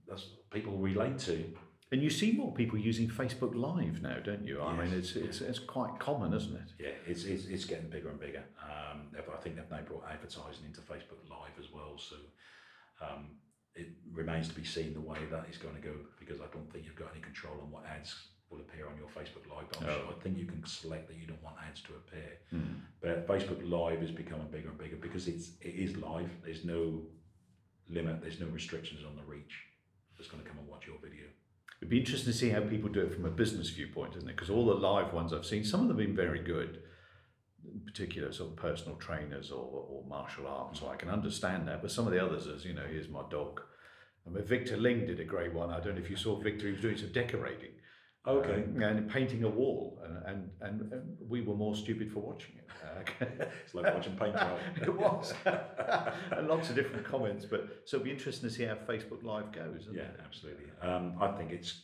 that's 0.09 0.27
people 0.51 0.77
relate 0.77 1.19
to. 1.21 1.45
And 1.91 2.03
you 2.03 2.11
see 2.11 2.33
more 2.33 2.53
people 2.53 2.79
using 2.79 3.09
Facebook 3.09 3.55
Live 3.55 4.03
now, 4.03 4.19
don't 4.23 4.45
you? 4.45 4.61
I 4.61 4.77
mean, 4.77 4.91
Yes, 4.93 4.99
it's, 4.99 5.17
it's, 5.17 5.41
it's 5.41 5.59
quite 5.59 5.99
common, 5.99 6.35
isn't 6.35 6.55
it? 6.55 6.69
Yeah, 6.79 6.91
it's 7.07 7.25
it's, 7.25 7.47
it's 7.47 7.65
getting 7.65 7.89
bigger 7.89 8.11
and 8.11 8.21
bigger. 8.21 8.45
Um, 8.63 9.09
I 9.17 9.41
think 9.41 9.57
they've 9.57 9.71
now 9.71 9.81
brought 9.83 10.05
advertising 10.11 10.65
into 10.67 10.81
Facebook 10.83 11.23
Live 11.31 11.57
as 11.59 11.73
well. 11.73 11.97
So 11.99 12.17
um, 13.05 13.37
it 13.75 13.89
remains 14.13 14.49
to 14.49 14.55
be 14.55 14.65
seen 14.65 14.93
the 14.93 15.01
way 15.01 15.19
that 15.31 15.47
is 15.51 15.57
going 15.57 15.75
to 15.77 15.81
go 15.81 15.95
because 16.19 16.41
I 16.41 16.47
don't 16.53 16.71
think 16.73 16.85
you've 16.85 16.97
got 16.97 17.09
any 17.13 17.23
control 17.23 17.55
on 17.63 17.71
what 17.71 17.85
ads 17.87 18.15
will 18.51 18.59
appear 18.61 18.87
on 18.89 18.97
your 18.99 19.09
Facebook 19.09 19.49
Live. 19.55 19.67
But 19.71 19.83
I'm 19.83 19.89
Oh. 19.89 19.95
sure, 19.97 20.15
I 20.19 20.23
think 20.23 20.37
you 20.39 20.47
can 20.47 20.65
select 20.67 21.09
that 21.09 21.17
you 21.17 21.27
don't 21.27 21.43
want 21.43 21.57
ads 21.67 21.81
to 21.83 21.95
appear. 21.95 22.39
Hmm. 22.51 22.81
But 23.01 23.27
Facebook 23.27 23.61
Live 23.69 24.03
is 24.03 24.11
becoming 24.11 24.49
bigger 24.51 24.69
and 24.69 24.79
bigger 24.79 24.97
because 24.97 25.27
it's 25.29 25.53
it 25.63 25.75
is 25.75 25.97
live. 25.97 26.31
There's 26.45 26.65
no 26.67 27.03
limit. 27.89 28.21
There's 28.21 28.41
no 28.41 28.47
restrictions 28.49 29.01
on 29.09 29.17
the 29.17 29.23
reach 29.23 29.55
that's 30.19 30.29
going 30.31 30.43
to 30.43 30.49
come 30.49 30.59
and 30.59 30.69
watch 30.69 30.87
your 30.87 30.97
video. 31.03 31.25
It'd 31.81 31.91
be 31.91 31.99
interesting 32.01 32.33
to 32.33 32.39
see 32.39 32.51
how 32.51 32.61
people 32.61 32.89
do 32.89 33.01
it 33.01 33.15
from 33.15 33.25
a 33.25 33.31
business 33.31 33.71
viewpoint, 33.71 34.17
isn't 34.17 34.29
it? 34.29 34.37
Because 34.37 34.51
all 34.51 34.67
the 34.67 34.75
live 34.75 35.13
ones 35.13 35.33
I've 35.33 35.47
seen, 35.47 35.65
some 35.65 35.83
of 35.83 35.89
them 35.89 35.99
have 35.99 36.07
been 36.07 36.17
very 36.17 36.43
good, 36.43 36.81
in 37.65 37.81
particular 37.81 38.33
sort 38.33 38.51
of 38.51 38.57
personal 38.57 38.97
trainers 38.97 39.53
or, 39.53 39.63
or 39.63 40.05
martial 40.09 40.47
arts. 40.47 40.81
So 40.81 40.89
I 40.89 40.97
can 40.97 41.09
understand 41.09 41.69
that. 41.69 41.81
But 41.81 41.93
some 41.93 42.07
of 42.07 42.13
the 42.13 42.25
others, 42.25 42.49
as 42.49 42.65
you 42.65 42.75
know, 42.75 42.87
here's 42.91 43.09
my 43.09 43.23
dog. 43.31 43.61
I 44.27 44.31
mean, 44.31 44.45
Victor 44.45 44.77
Ling 44.77 45.07
did 45.07 45.21
a 45.21 45.25
great 45.25 45.53
one. 45.55 45.71
I 45.71 45.79
don't 45.81 45.95
know 45.95 46.01
if 46.01 46.11
you 46.11 46.17
saw 46.17 46.41
Victor, 46.41 46.67
he 46.67 46.73
was 46.73 46.83
doing 46.83 46.97
some 46.97 47.13
decorating. 47.13 47.71
Okay. 48.29 48.63
um, 48.65 48.83
and 48.83 49.11
painting 49.11 49.45
a 49.45 49.49
wall. 49.49 50.01
And, 50.05 50.17
and, 50.27 50.51
and, 50.83 50.93
and 50.93 51.17
we 51.29 51.41
were 51.41 51.55
more 51.55 51.75
stupid 51.75 52.13
for 52.13 52.21
watching 52.21 52.57
it. 52.57 52.65
Uh, 53.21 53.25
It's 53.65 53.75
like 53.75 53.93
watching 53.95 54.17
paint 54.17 54.35
dry. 54.35 54.59
it 54.83 54.95
was. 54.95 55.33
and 55.45 56.49
lots 56.49 56.69
of 56.71 56.75
different 56.77 57.05
comments. 57.05 57.45
But 57.45 57.83
so 57.85 57.97
it'll 57.97 58.05
be 58.05 58.11
interesting 58.11 58.49
to 58.49 58.55
see 58.55 58.65
how 58.65 58.75
Facebook 58.75 59.23
Live 59.23 59.53
goes. 59.53 59.87
Yeah, 59.93 60.03
it? 60.03 60.21
absolutely. 60.25 60.65
Um, 60.83 61.15
I 61.21 61.29
think 61.37 61.53
it's 61.53 61.83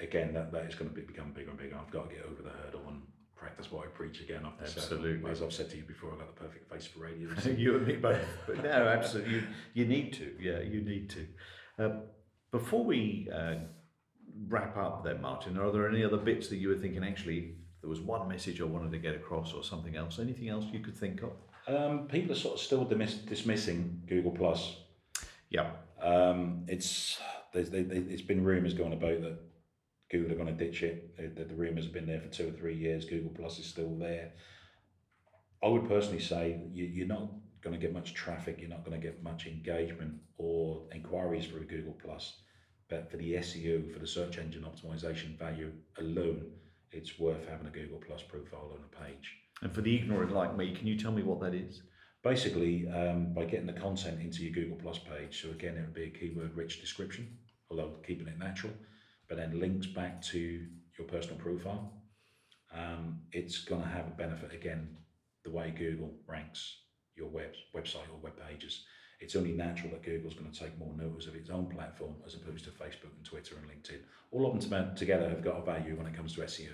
again 0.00 0.32
that 0.34 0.52
that 0.52 0.64
is 0.66 0.74
going 0.74 0.90
to 0.90 0.94
be, 0.94 1.02
become 1.02 1.32
bigger 1.32 1.50
and 1.50 1.58
bigger. 1.58 1.76
I've 1.80 1.90
got 1.92 2.08
to 2.10 2.14
get 2.16 2.24
over 2.24 2.42
the 2.42 2.50
hurdle 2.50 2.82
and 2.88 3.02
practice 3.36 3.70
what 3.70 3.84
I 3.86 3.88
preach 3.88 4.20
again. 4.20 4.42
I've 4.44 4.68
said- 4.68 4.82
Absolutely. 4.82 5.30
as 5.30 5.40
I've 5.42 5.52
said 5.52 5.70
to 5.70 5.76
you 5.76 5.84
before, 5.84 6.12
I've 6.12 6.18
got 6.18 6.34
the 6.34 6.40
perfect 6.40 6.70
face 6.70 6.86
for 6.86 7.00
radio. 7.00 7.28
so- 7.40 7.50
you 7.56 7.76
and 7.76 7.86
me 7.86 7.96
both. 7.96 8.18
But 8.46 8.62
no, 8.62 8.70
absolutely. 8.70 9.34
You, 9.34 9.42
you 9.74 9.84
need 9.86 10.12
to. 10.14 10.34
Yeah, 10.40 10.60
you 10.60 10.82
need 10.82 11.10
to. 11.10 11.26
Um, 11.78 12.02
before 12.50 12.84
we 12.84 13.28
uh, 13.32 13.54
wrap 14.46 14.76
up, 14.76 15.04
then, 15.04 15.20
Martin, 15.20 15.58
are 15.58 15.72
there 15.72 15.88
any 15.88 16.04
other 16.04 16.16
bits 16.16 16.48
that 16.48 16.56
you 16.56 16.68
were 16.68 16.76
thinking 16.76 17.04
actually 17.04 17.56
there 17.80 17.90
was 17.90 18.00
one 18.00 18.28
message 18.28 18.60
I 18.60 18.64
wanted 18.64 18.92
to 18.92 18.98
get 18.98 19.14
across 19.14 19.52
or 19.52 19.64
something 19.64 19.96
else? 19.96 20.18
Anything 20.18 20.48
else 20.48 20.64
you 20.72 20.80
could 20.80 20.96
think 20.96 21.22
of? 21.22 21.32
um, 21.68 22.08
people 22.08 22.32
are 22.32 22.38
sort 22.38 22.54
of 22.54 22.60
still 22.60 22.84
dismiss, 22.84 23.14
dismissing 23.14 24.02
Google 24.06 24.32
Plus. 24.32 24.76
Yeah. 25.50 25.70
Um, 26.00 26.64
it's 26.66 27.20
there's 27.52 27.70
they, 27.70 27.80
it's 27.80 28.22
been 28.22 28.44
rumours 28.44 28.74
going 28.74 28.92
about 28.92 29.20
that 29.22 29.38
Google 30.10 30.32
are 30.32 30.42
going 30.42 30.56
to 30.56 30.64
ditch 30.64 30.82
it. 30.82 31.16
The, 31.16 31.42
the, 31.42 31.48
the 31.48 31.54
rumours 31.54 31.84
have 31.84 31.92
been 31.92 32.06
there 32.06 32.20
for 32.20 32.28
two 32.28 32.48
or 32.48 32.52
three 32.52 32.74
years. 32.74 33.04
Google 33.04 33.30
Plus 33.30 33.58
is 33.58 33.66
still 33.66 33.94
there. 33.98 34.32
I 35.62 35.68
would 35.68 35.88
personally 35.88 36.20
say 36.20 36.60
you, 36.72 36.84
you're 36.84 37.06
not 37.06 37.28
going 37.62 37.78
to 37.78 37.80
get 37.80 37.92
much 37.92 38.14
traffic. 38.14 38.58
You're 38.60 38.70
not 38.70 38.84
going 38.84 38.98
to 38.98 39.06
get 39.06 39.22
much 39.22 39.46
engagement 39.46 40.14
or 40.38 40.86
inquiries 40.94 41.46
through 41.46 41.66
Google 41.66 41.96
Plus. 42.02 42.40
But 42.88 43.10
for 43.10 43.16
the 43.18 43.34
SEO, 43.34 43.92
for 43.92 43.98
the 43.98 44.06
search 44.06 44.38
engine 44.38 44.64
optimization 44.64 45.38
value 45.38 45.72
alone, 45.98 46.50
it's 46.90 47.18
worth 47.18 47.46
having 47.48 47.66
a 47.66 47.70
Google 47.70 48.02
Plus 48.06 48.22
profile 48.22 48.72
on 48.72 48.84
a 48.84 49.04
page. 49.04 49.30
And 49.62 49.74
for 49.74 49.82
the 49.82 49.94
ignorant 49.94 50.32
like 50.32 50.56
me, 50.56 50.74
can 50.74 50.86
you 50.86 50.98
tell 50.98 51.12
me 51.12 51.22
what 51.22 51.40
that 51.40 51.54
is? 51.54 51.82
Basically, 52.22 52.88
um, 52.88 53.34
by 53.34 53.44
getting 53.44 53.66
the 53.66 53.72
content 53.72 54.20
into 54.20 54.42
your 54.42 54.52
Google 54.52 54.78
Plus 54.78 54.98
page, 54.98 55.42
so 55.42 55.50
again, 55.50 55.76
it 55.76 55.80
would 55.80 55.94
be 55.94 56.04
a 56.04 56.10
keyword 56.10 56.56
rich 56.56 56.80
description, 56.80 57.38
although 57.70 57.96
keeping 58.06 58.26
it 58.26 58.38
natural, 58.38 58.72
but 59.28 59.36
then 59.36 59.60
links 59.60 59.86
back 59.86 60.22
to 60.22 60.66
your 60.98 61.06
personal 61.06 61.36
profile. 61.36 61.92
Um, 62.74 63.20
it's 63.32 63.58
going 63.64 63.82
to 63.82 63.88
have 63.88 64.06
a 64.06 64.16
benefit 64.16 64.52
again, 64.52 64.96
the 65.44 65.50
way 65.50 65.74
Google 65.76 66.14
ranks 66.26 66.82
your 67.14 67.28
web, 67.28 67.52
website 67.74 68.08
or 68.12 68.18
web 68.22 68.34
pages. 68.48 68.84
It's 69.20 69.36
only 69.36 69.52
natural 69.52 69.90
that 69.90 70.04
Google's 70.04 70.34
going 70.34 70.50
to 70.50 70.58
take 70.58 70.78
more 70.78 70.94
notice 70.96 71.26
of 71.26 71.34
its 71.34 71.50
own 71.50 71.66
platform 71.66 72.14
as 72.26 72.34
opposed 72.34 72.64
to 72.64 72.70
Facebook 72.70 73.14
and 73.16 73.24
Twitter 73.24 73.56
and 73.56 73.68
LinkedIn. 73.68 74.00
All 74.30 74.46
of 74.46 74.68
them 74.68 74.94
together 74.94 75.28
have 75.28 75.42
got 75.42 75.58
a 75.58 75.64
value 75.64 75.96
when 75.96 76.06
it 76.06 76.14
comes 76.14 76.34
to 76.34 76.42
SEO 76.42 76.72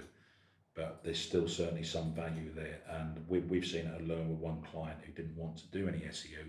but 0.74 1.00
there's 1.04 1.18
still 1.18 1.48
certainly 1.48 1.84
some 1.84 2.12
value 2.12 2.52
there. 2.54 2.80
And 2.90 3.24
we've, 3.28 3.48
we've 3.48 3.66
seen 3.66 3.86
it 3.86 4.00
alone 4.00 4.28
with 4.28 4.38
one 4.38 4.62
client 4.72 4.98
who 5.04 5.12
didn't 5.12 5.36
want 5.36 5.56
to 5.58 5.66
do 5.68 5.88
any 5.88 5.98
SEO. 5.98 6.44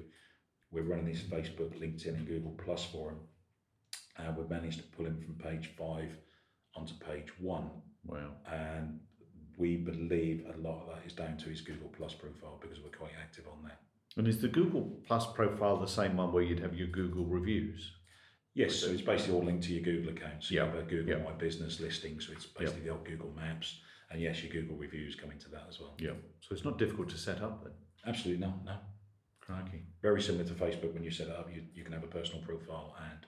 We're 0.72 0.84
running 0.84 1.06
these 1.06 1.22
Facebook, 1.22 1.80
LinkedIn, 1.80 2.16
and 2.16 2.28
Google 2.28 2.56
Plus 2.64 2.84
for 2.86 3.12
him. 3.12 3.20
And 4.18 4.36
we've 4.36 4.50
managed 4.50 4.78
to 4.78 4.84
pull 4.84 5.06
him 5.06 5.22
from 5.22 5.36
page 5.36 5.72
five 5.78 6.10
onto 6.76 6.96
page 6.96 7.30
one. 7.40 7.70
Wow. 8.06 8.32
And 8.52 9.00
we 9.58 9.78
believe 9.78 10.46
a 10.48 10.58
lot 10.58 10.82
of 10.82 10.88
that 10.88 11.06
is 11.06 11.14
down 11.14 11.38
to 11.38 11.50
his 11.50 11.62
Google 11.62 11.92
Plus 11.96 12.14
profile 12.14 12.60
because 12.60 12.80
we're 12.82 12.98
quite 12.98 13.14
active 13.22 13.46
on 13.48 13.64
there. 13.64 13.78
And 14.18 14.28
is 14.28 14.42
the 14.42 14.48
Google 14.48 15.00
Plus 15.06 15.26
profile 15.34 15.78
the 15.78 15.88
same 15.88 16.16
one 16.18 16.32
where 16.32 16.44
you'd 16.44 16.60
have 16.62 16.74
your 16.76 16.88
Google 16.88 17.26
reviews? 17.26 17.92
Yes, 18.54 18.76
so 18.76 18.88
it's 18.88 19.02
basically 19.02 19.34
all 19.36 19.44
linked 19.44 19.66
to 19.66 19.74
your 19.74 19.84
Google 19.84 20.12
account. 20.14 20.44
So 20.44 20.56
Yeah, 20.56 20.66
you 20.66 20.72
have 20.72 20.80
a 20.80 20.84
Google 20.84 21.18
yeah. 21.18 21.24
My 21.24 21.34
Business 21.34 21.82
listing, 21.82 22.22
so 22.22 22.32
it's 22.32 22.46
basically 22.46 22.84
the 22.84 22.90
old 22.90 23.06
Google 23.06 23.32
Maps. 23.36 23.80
And 24.10 24.22
yes, 24.22 24.42
your 24.42 24.54
Google 24.54 24.78
reviews 24.78 25.16
come 25.16 25.32
into 25.32 25.50
that 25.50 25.66
as 25.68 25.80
well. 25.82 25.96
Yeah. 26.00 26.12
So 26.40 26.54
it's 26.56 26.64
not 26.64 26.78
difficult 26.78 27.10
to 27.10 27.18
set 27.18 27.42
up 27.42 27.64
then. 27.64 27.74
Absolutely 28.06 28.46
no, 28.46 28.54
no. 28.66 28.78
Crikey. 29.42 29.84
very 30.02 30.22
similar 30.22 30.44
to 30.46 30.54
Facebook 30.54 30.94
when 30.94 31.04
you 31.04 31.12
set 31.12 31.28
it 31.28 31.36
up. 31.36 31.50
You, 31.54 31.64
you 31.74 31.84
can 31.84 31.94
have 31.94 32.04
a 32.04 32.08
personal 32.08 32.42
profile 32.42 32.96
and 33.12 33.20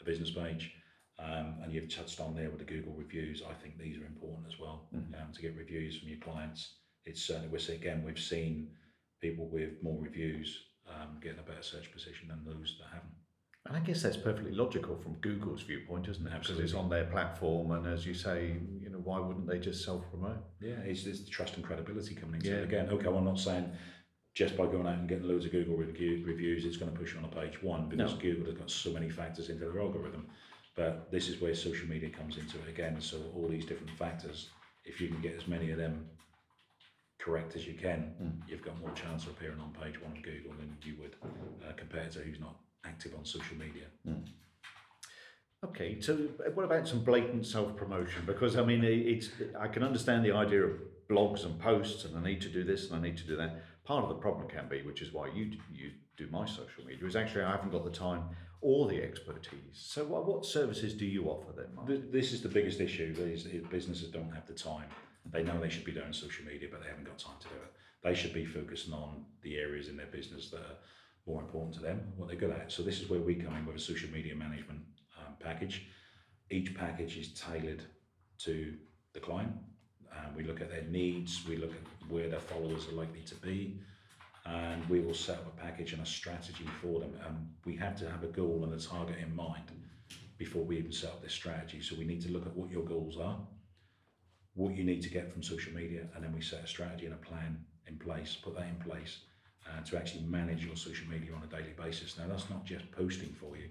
a 0.00 0.04
business 0.04 0.30
page. 0.30 0.74
Um, 1.18 1.54
and 1.62 1.72
you've 1.72 1.94
touched 1.94 2.20
on 2.20 2.34
there 2.34 2.50
with 2.50 2.58
the 2.58 2.64
Google 2.64 2.92
reviews. 2.94 3.42
I 3.48 3.54
think 3.54 3.78
these 3.78 3.96
are 3.98 4.04
important 4.06 4.46
as 4.52 4.58
well 4.58 4.88
Mhm. 4.94 5.14
um, 5.22 5.32
to 5.32 5.40
get 5.40 5.56
reviews 5.56 5.98
from 5.98 6.08
your 6.08 6.18
clients. 6.18 6.78
It's 7.04 7.22
certainly, 7.22 7.48
we're 7.48 7.74
again, 7.74 8.02
we've 8.04 8.18
seen 8.18 8.70
people 9.22 9.48
with 9.50 9.82
more 9.82 9.98
reviews 10.02 10.64
um, 10.88 11.16
getting 11.22 11.38
a 11.38 11.42
better 11.42 11.62
search 11.62 11.90
position 11.92 12.28
than 12.28 12.44
those 12.44 12.76
that 12.80 12.88
haven't. 12.92 13.12
And 13.66 13.76
I 13.76 13.80
guess 13.80 14.02
that's 14.02 14.16
perfectly 14.16 14.50
logical 14.50 14.96
from 14.98 15.14
Google's 15.20 15.62
viewpoint, 15.62 16.08
isn't 16.08 16.26
it? 16.26 16.32
Because 16.42 16.58
it's 16.58 16.74
on 16.74 16.90
their 16.90 17.04
platform, 17.04 17.70
and 17.70 17.86
as 17.86 18.04
you 18.04 18.12
say, 18.12 18.56
you 18.80 18.90
know, 18.90 18.98
why 18.98 19.20
wouldn't 19.20 19.46
they 19.46 19.60
just 19.60 19.84
self-promote? 19.84 20.38
Yeah, 20.60 20.80
it's, 20.84 21.06
it's 21.06 21.22
the 21.22 21.30
trust 21.30 21.54
and 21.56 21.64
credibility 21.64 22.16
coming 22.16 22.34
into 22.40 22.48
Yeah. 22.50 22.56
it. 22.56 22.64
Again, 22.64 22.88
okay, 22.90 23.06
well, 23.06 23.18
I'm 23.18 23.24
not 23.24 23.38
saying 23.38 23.70
just 24.34 24.56
by 24.56 24.64
going 24.66 24.88
out 24.88 24.98
and 24.98 25.08
getting 25.08 25.28
loads 25.28 25.44
of 25.44 25.52
Google 25.52 25.76
review, 25.76 26.24
reviews, 26.26 26.64
it's 26.64 26.76
going 26.76 26.90
to 26.90 26.98
push 26.98 27.12
you 27.12 27.20
on 27.20 27.24
a 27.26 27.28
page 27.28 27.62
one 27.62 27.88
because 27.88 28.14
No. 28.14 28.18
Google 28.20 28.46
has 28.46 28.54
got 28.54 28.70
so 28.70 28.90
many 28.92 29.08
factors 29.08 29.48
into 29.48 29.60
their 29.64 29.80
algorithm. 29.80 30.26
But 30.74 31.12
this 31.12 31.28
is 31.28 31.40
where 31.40 31.54
social 31.54 31.86
media 31.86 32.08
comes 32.08 32.38
into 32.38 32.56
it 32.58 32.68
again. 32.68 33.00
So 33.00 33.18
all 33.36 33.46
these 33.46 33.66
different 33.66 33.90
factors, 33.96 34.48
if 34.84 35.00
you 35.00 35.08
can 35.08 35.20
get 35.20 35.36
as 35.36 35.46
many 35.46 35.70
of 35.70 35.76
them 35.78 36.08
correct 37.22 37.54
as 37.54 37.66
you 37.66 37.74
can, 37.74 38.00
Mm. 38.20 38.48
you've 38.48 38.64
got 38.64 38.78
more 38.80 38.90
chance 38.92 39.24
of 39.24 39.30
appearing 39.30 39.60
on 39.60 39.72
page 39.72 40.00
one 40.02 40.12
of 40.16 40.22
Google 40.22 40.52
than 40.58 40.76
you 40.82 40.94
would 41.00 41.14
uh, 41.64 41.72
compared 41.76 42.10
to 42.12 42.18
who's 42.18 42.40
not 42.40 42.56
active 42.84 43.14
on 43.14 43.24
social 43.24 43.56
media. 43.56 43.86
Okay, 45.64 46.00
so 46.00 46.16
what 46.54 46.64
about 46.64 46.88
some 46.88 47.04
blatant 47.04 47.46
self 47.46 47.76
promotion? 47.76 48.22
Because 48.26 48.56
I 48.56 48.64
mean, 48.64 48.82
it's 48.82 49.30
I 49.58 49.68
can 49.68 49.84
understand 49.84 50.24
the 50.24 50.32
idea 50.32 50.64
of 50.64 50.72
blogs 51.08 51.44
and 51.44 51.58
posts, 51.60 52.04
and 52.04 52.16
I 52.18 52.22
need 52.22 52.40
to 52.40 52.48
do 52.48 52.64
this 52.64 52.90
and 52.90 52.96
I 52.98 53.00
need 53.08 53.16
to 53.18 53.26
do 53.26 53.36
that. 53.36 53.62
Part 53.84 54.02
of 54.02 54.08
the 54.08 54.16
problem 54.16 54.48
can 54.48 54.68
be, 54.68 54.82
which 54.82 55.02
is 55.02 55.12
why 55.12 55.28
you 55.28 55.52
you 55.72 55.92
do 56.16 56.26
my 56.30 56.46
social 56.46 56.84
media, 56.84 57.06
is 57.06 57.14
actually 57.14 57.44
I 57.44 57.52
haven't 57.52 57.70
got 57.70 57.84
the 57.84 57.96
time 58.06 58.22
or 58.60 58.88
the 58.88 59.00
expertise. 59.02 59.74
So, 59.74 60.04
what, 60.04 60.26
what 60.26 60.46
services 60.46 60.94
do 60.94 61.04
you 61.04 61.26
offer 61.26 61.52
then, 61.56 61.74
Mark? 61.74 61.88
This 62.10 62.32
is 62.32 62.42
the 62.42 62.48
biggest 62.48 62.80
issue. 62.80 63.14
Is 63.18 63.44
businesses 63.70 64.08
don't 64.08 64.32
have 64.34 64.46
the 64.48 64.54
time. 64.54 64.88
They 65.30 65.42
know 65.42 65.60
they 65.60 65.68
should 65.68 65.84
be 65.84 65.92
doing 65.92 66.12
social 66.12 66.44
media, 66.44 66.68
but 66.70 66.82
they 66.82 66.88
haven't 66.88 67.04
got 67.04 67.18
time 67.18 67.38
to 67.40 67.48
do 67.48 67.54
it. 67.54 67.72
They 68.02 68.14
should 68.14 68.34
be 68.34 68.44
focusing 68.44 68.92
on 68.92 69.24
the 69.42 69.56
areas 69.56 69.88
in 69.88 69.96
their 69.96 70.06
business 70.06 70.50
that 70.50 70.60
are 70.60 70.78
more 71.26 71.40
important 71.40 71.74
to 71.74 71.80
them, 71.80 72.12
what 72.16 72.28
they're 72.28 72.36
good 72.36 72.50
at. 72.50 72.72
So 72.72 72.82
this 72.82 73.00
is 73.00 73.08
where 73.08 73.20
we 73.20 73.36
come 73.36 73.56
in 73.56 73.64
with 73.64 73.76
a 73.76 73.80
social 73.80 74.10
media 74.10 74.34
management 74.34 74.80
um, 75.18 75.34
package. 75.38 75.86
Each 76.50 76.74
package 76.74 77.16
is 77.16 77.32
tailored 77.32 77.82
to 78.38 78.74
the 79.12 79.20
client. 79.20 79.52
Um, 80.10 80.34
we 80.36 80.42
look 80.42 80.60
at 80.60 80.70
their 80.70 80.82
needs, 80.82 81.42
we 81.48 81.56
look 81.56 81.70
at 81.70 82.10
where 82.10 82.28
their 82.28 82.40
followers 82.40 82.88
are 82.88 82.92
likely 82.92 83.22
to 83.22 83.34
be, 83.36 83.80
and 84.44 84.86
we 84.88 85.00
will 85.00 85.14
set 85.14 85.36
up 85.36 85.46
a 85.46 85.60
package 85.60 85.92
and 85.92 86.02
a 86.02 86.06
strategy 86.06 86.66
for 86.82 87.00
them. 87.00 87.14
And 87.26 87.48
we 87.64 87.76
have 87.76 87.96
to 88.00 88.10
have 88.10 88.24
a 88.24 88.26
goal 88.26 88.64
and 88.64 88.74
a 88.74 88.84
target 88.84 89.18
in 89.18 89.34
mind 89.34 89.70
before 90.36 90.64
we 90.64 90.76
even 90.78 90.92
set 90.92 91.10
up 91.10 91.22
this 91.22 91.32
strategy. 91.32 91.80
So 91.80 91.94
we 91.96 92.04
need 92.04 92.20
to 92.22 92.32
look 92.32 92.46
at 92.46 92.56
what 92.56 92.70
your 92.70 92.84
goals 92.84 93.16
are, 93.16 93.38
what 94.54 94.76
you 94.76 94.84
need 94.84 95.02
to 95.02 95.08
get 95.08 95.32
from 95.32 95.42
social 95.42 95.72
media, 95.72 96.06
and 96.14 96.24
then 96.24 96.32
we 96.32 96.40
set 96.42 96.64
a 96.64 96.66
strategy 96.66 97.06
and 97.06 97.14
a 97.14 97.18
plan 97.18 97.64
in 97.88 97.98
place, 97.98 98.36
put 98.36 98.54
that 98.56 98.68
in 98.68 98.76
place 98.76 99.18
uh, 99.66 99.82
to 99.84 99.96
actually 99.96 100.24
manage 100.24 100.64
your 100.64 100.76
social 100.76 101.08
media 101.08 101.34
on 101.34 101.42
a 101.42 101.46
daily 101.46 101.72
basis. 101.76 102.18
Now, 102.18 102.26
that's 102.28 102.50
not 102.50 102.64
just 102.64 102.90
posting 102.92 103.32
for 103.32 103.56
you. 103.56 103.68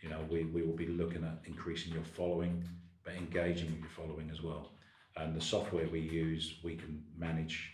You 0.00 0.10
know, 0.10 0.24
we, 0.30 0.44
we 0.44 0.62
will 0.62 0.76
be 0.76 0.86
looking 0.86 1.24
at 1.24 1.42
increasing 1.46 1.92
your 1.92 2.04
following, 2.04 2.64
but 3.04 3.14
engaging 3.14 3.70
with 3.70 3.80
your 3.80 3.90
following 3.90 4.30
as 4.30 4.42
well. 4.42 4.72
And 5.16 5.34
the 5.34 5.40
software 5.40 5.88
we 5.88 6.00
use, 6.00 6.58
we 6.64 6.76
can 6.76 7.04
manage 7.16 7.72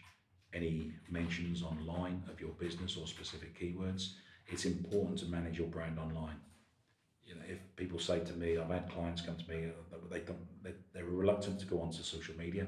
any 0.54 0.92
mentions 1.10 1.62
online 1.62 2.22
of 2.30 2.40
your 2.40 2.50
business 2.50 2.96
or 2.96 3.06
specific 3.06 3.58
keywords. 3.58 4.14
It's 4.46 4.64
important 4.64 5.18
to 5.20 5.26
manage 5.26 5.58
your 5.58 5.68
brand 5.68 5.98
online. 5.98 6.40
You 7.28 7.34
know, 7.34 7.42
if 7.46 7.58
people 7.76 7.98
say 7.98 8.20
to 8.20 8.32
me, 8.32 8.56
I've 8.56 8.70
had 8.70 8.90
clients 8.90 9.20
come 9.20 9.36
to 9.36 9.48
me, 9.50 9.66
uh, 9.66 9.96
they 10.10 10.20
don't, 10.20 10.62
they, 10.62 10.72
they're 10.94 11.04
reluctant 11.04 11.60
to 11.60 11.66
go 11.66 11.80
onto 11.82 12.02
social 12.02 12.34
media 12.36 12.66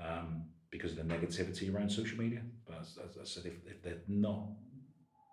um, 0.00 0.44
because 0.70 0.92
of 0.92 0.96
the 0.96 1.14
negativity 1.14 1.72
around 1.72 1.90
social 1.90 2.18
media. 2.18 2.40
But 2.66 2.78
as, 2.80 2.98
as 3.04 3.18
I 3.20 3.24
said, 3.24 3.44
if, 3.46 3.56
if 3.66 3.82
they're 3.82 4.02
not, 4.08 4.48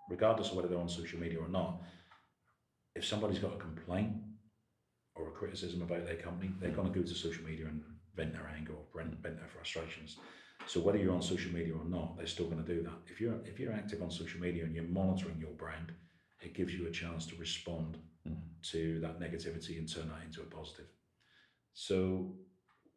regardless 0.10 0.50
of 0.50 0.58
whether 0.58 0.68
they're 0.68 0.78
on 0.78 0.90
social 0.90 1.20
media 1.20 1.40
or 1.40 1.48
not, 1.48 1.82
if 2.96 3.06
somebody's 3.06 3.40
got 3.40 3.54
a 3.54 3.58
complaint 3.58 4.12
or 5.16 5.30
a 5.30 5.32
criticism 5.32 5.82
about 5.82 6.06
their 6.06 6.18
company, 6.18 6.52
they're 6.60 6.72
going 6.72 6.92
to 6.92 7.00
go 7.00 7.06
to 7.06 7.16
social 7.16 7.46
media 7.46 7.68
and 7.68 7.82
vent 8.16 8.34
their 8.34 8.52
anger 8.54 8.74
or 8.74 9.02
vent 9.02 9.24
their 9.24 9.48
frustrations. 9.48 10.18
So 10.68 10.82
whether 10.82 10.98
you're 10.98 11.16
on 11.16 11.22
social 11.22 11.52
media 11.52 11.74
or 11.74 11.86
not, 11.86 12.18
they're 12.18 12.28
still 12.28 12.48
going 12.48 12.64
to 12.64 12.76
do 12.76 12.84
that. 12.84 12.98
If 13.08 13.22
you're 13.22 13.40
if 13.46 13.60
you're 13.60 13.74
active 13.74 14.04
on 14.04 14.12
social 14.12 14.40
media 14.42 14.66
and 14.66 14.76
you're 14.76 14.84
monitoring 14.84 15.40
your 15.40 15.52
brand, 15.52 15.94
it 16.42 16.54
gives 16.54 16.74
you 16.74 16.88
a 16.88 16.92
chance 16.92 17.26
to 17.28 17.36
respond 17.36 17.98
mm. 18.28 18.36
to 18.72 19.00
that 19.02 19.20
negativity 19.20 19.78
and 19.78 19.92
turn 19.92 20.10
that 20.10 20.26
into 20.26 20.42
a 20.42 20.46
positive. 20.46 20.88
So 21.74 22.34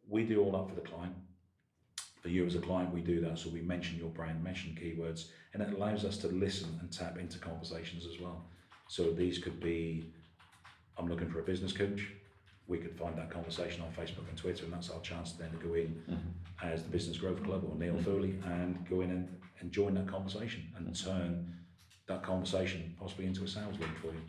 we 0.08 0.24
do 0.24 0.40
all 0.40 0.52
that 0.52 0.68
for 0.68 0.74
the 0.74 0.86
client. 0.86 1.14
For 2.20 2.28
you 2.28 2.46
as 2.46 2.54
a 2.54 2.60
client, 2.60 2.94
we 2.94 3.00
do 3.00 3.20
that. 3.20 3.38
So 3.38 3.50
we 3.50 3.62
mention 3.62 3.98
your 3.98 4.10
brand, 4.10 4.42
mention 4.44 4.78
keywords, 4.80 5.26
and 5.54 5.62
it 5.62 5.72
allows 5.72 6.04
us 6.04 6.16
to 6.18 6.28
listen 6.28 6.78
and 6.80 6.92
tap 6.92 7.18
into 7.18 7.38
conversations 7.38 8.06
as 8.06 8.20
well. 8.20 8.44
So 8.88 9.10
these 9.10 9.38
could 9.38 9.58
be, 9.58 10.12
I'm 10.96 11.08
looking 11.08 11.28
for 11.28 11.40
a 11.40 11.42
business 11.42 11.72
coach. 11.72 12.12
We 12.68 12.78
could 12.78 12.96
find 12.96 13.18
that 13.18 13.30
conversation 13.30 13.82
on 13.82 13.90
Facebook 13.90 14.28
and 14.28 14.38
Twitter, 14.38 14.64
and 14.64 14.72
that's 14.72 14.88
our 14.88 15.00
chance 15.00 15.32
then 15.32 15.50
to 15.50 15.56
go 15.56 15.74
in 15.74 16.00
mm-hmm. 16.08 16.64
as 16.64 16.84
the 16.84 16.90
Business 16.90 17.16
Growth 17.16 17.42
Club 17.42 17.64
or 17.68 17.76
Neil 17.76 17.94
mm-hmm. 17.94 18.04
Foley 18.04 18.38
and 18.44 18.88
go 18.88 19.00
in 19.00 19.10
and, 19.10 19.28
and 19.58 19.72
join 19.72 19.94
that 19.94 20.06
conversation 20.06 20.68
and 20.76 20.86
mm-hmm. 20.86 21.10
turn 21.10 21.54
that 22.12 22.22
conversation 22.22 22.94
possibly 22.98 23.26
into 23.26 23.44
a 23.44 23.48
sales 23.48 23.78
lead 23.78 23.96
for 24.00 24.08
you. 24.08 24.22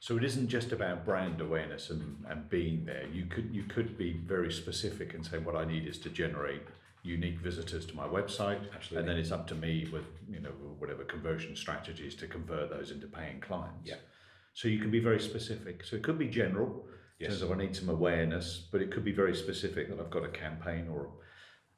So 0.00 0.16
it 0.16 0.24
isn't 0.24 0.48
just 0.48 0.72
about 0.72 1.04
brand 1.04 1.40
awareness 1.40 1.90
and, 1.90 2.24
and 2.28 2.48
being 2.48 2.84
there. 2.86 3.06
You 3.12 3.26
could 3.26 3.50
you 3.52 3.64
could 3.64 3.98
be 3.98 4.14
very 4.26 4.50
specific 4.50 5.14
and 5.14 5.24
say 5.24 5.38
what 5.38 5.56
I 5.56 5.64
need 5.64 5.86
is 5.86 5.98
to 6.00 6.10
generate 6.10 6.62
unique 7.02 7.38
visitors 7.38 7.86
to 7.86 7.96
my 7.96 8.06
website. 8.06 8.60
Absolutely. 8.74 8.98
And 8.98 9.08
then 9.08 9.16
it's 9.16 9.30
up 9.30 9.46
to 9.48 9.54
me 9.54 9.88
with, 9.92 10.04
you 10.28 10.40
know, 10.40 10.50
whatever 10.78 11.04
conversion 11.04 11.56
strategies 11.56 12.14
to 12.16 12.26
convert 12.26 12.70
those 12.70 12.90
into 12.90 13.06
paying 13.06 13.40
clients. 13.40 13.88
Yeah. 13.88 13.96
So 14.54 14.68
you 14.68 14.78
can 14.78 14.90
be 14.90 15.00
very 15.00 15.20
specific. 15.20 15.84
So 15.84 15.96
it 15.96 16.02
could 16.02 16.18
be 16.18 16.28
general 16.28 16.84
yes. 17.18 17.32
in 17.32 17.38
terms 17.38 17.42
of 17.42 17.52
I 17.52 17.62
need 17.62 17.76
some 17.76 17.88
awareness, 17.88 18.68
but 18.70 18.82
it 18.82 18.90
could 18.90 19.04
be 19.04 19.12
very 19.12 19.34
specific 19.34 19.88
that 19.88 20.00
I've 20.00 20.10
got 20.10 20.24
a 20.24 20.28
campaign 20.28 20.88
or 20.92 21.10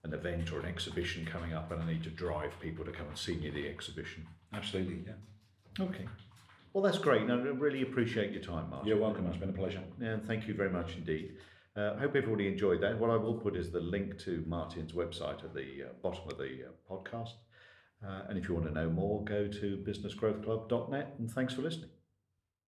an 0.04 0.14
event 0.14 0.52
or 0.52 0.60
an 0.60 0.66
exhibition 0.66 1.24
coming 1.24 1.52
up 1.52 1.70
and 1.70 1.82
I 1.82 1.86
need 1.86 2.02
to 2.04 2.10
drive 2.10 2.52
people 2.60 2.84
to 2.84 2.90
come 2.90 3.06
and 3.06 3.16
see 3.16 3.36
me 3.36 3.48
at 3.48 3.54
the 3.54 3.68
exhibition. 3.68 4.26
Absolutely, 4.52 5.04
yeah. 5.06 5.12
Okay. 5.80 6.06
Well, 6.72 6.82
that's 6.82 6.98
great. 6.98 7.30
I 7.30 7.34
really 7.34 7.82
appreciate 7.82 8.32
your 8.32 8.42
time, 8.42 8.70
Martin. 8.70 8.88
You're 8.88 8.98
welcome. 8.98 9.26
It's 9.26 9.36
been 9.36 9.50
a 9.50 9.52
pleasure. 9.52 9.82
Yeah, 10.00 10.16
thank 10.26 10.48
you 10.48 10.54
very 10.54 10.70
much 10.70 10.96
indeed. 10.96 11.36
Uh, 11.76 11.94
I 11.96 12.00
hope 12.00 12.16
everybody 12.16 12.46
enjoyed 12.46 12.80
that. 12.82 12.98
What 12.98 13.10
I 13.10 13.16
will 13.16 13.34
put 13.34 13.56
is 13.56 13.70
the 13.70 13.80
link 13.80 14.18
to 14.20 14.42
Martin's 14.46 14.92
website 14.92 15.44
at 15.44 15.54
the 15.54 15.84
uh, 15.84 15.92
bottom 16.02 16.28
of 16.30 16.38
the 16.38 16.64
uh, 16.66 16.94
podcast. 16.94 17.32
Uh, 18.06 18.22
and 18.28 18.38
if 18.38 18.48
you 18.48 18.54
want 18.54 18.66
to 18.66 18.72
know 18.72 18.90
more, 18.90 19.24
go 19.24 19.46
to 19.48 19.84
businessgrowthclub.net. 19.86 21.14
And 21.18 21.30
thanks 21.30 21.54
for 21.54 21.62
listening. 21.62 21.90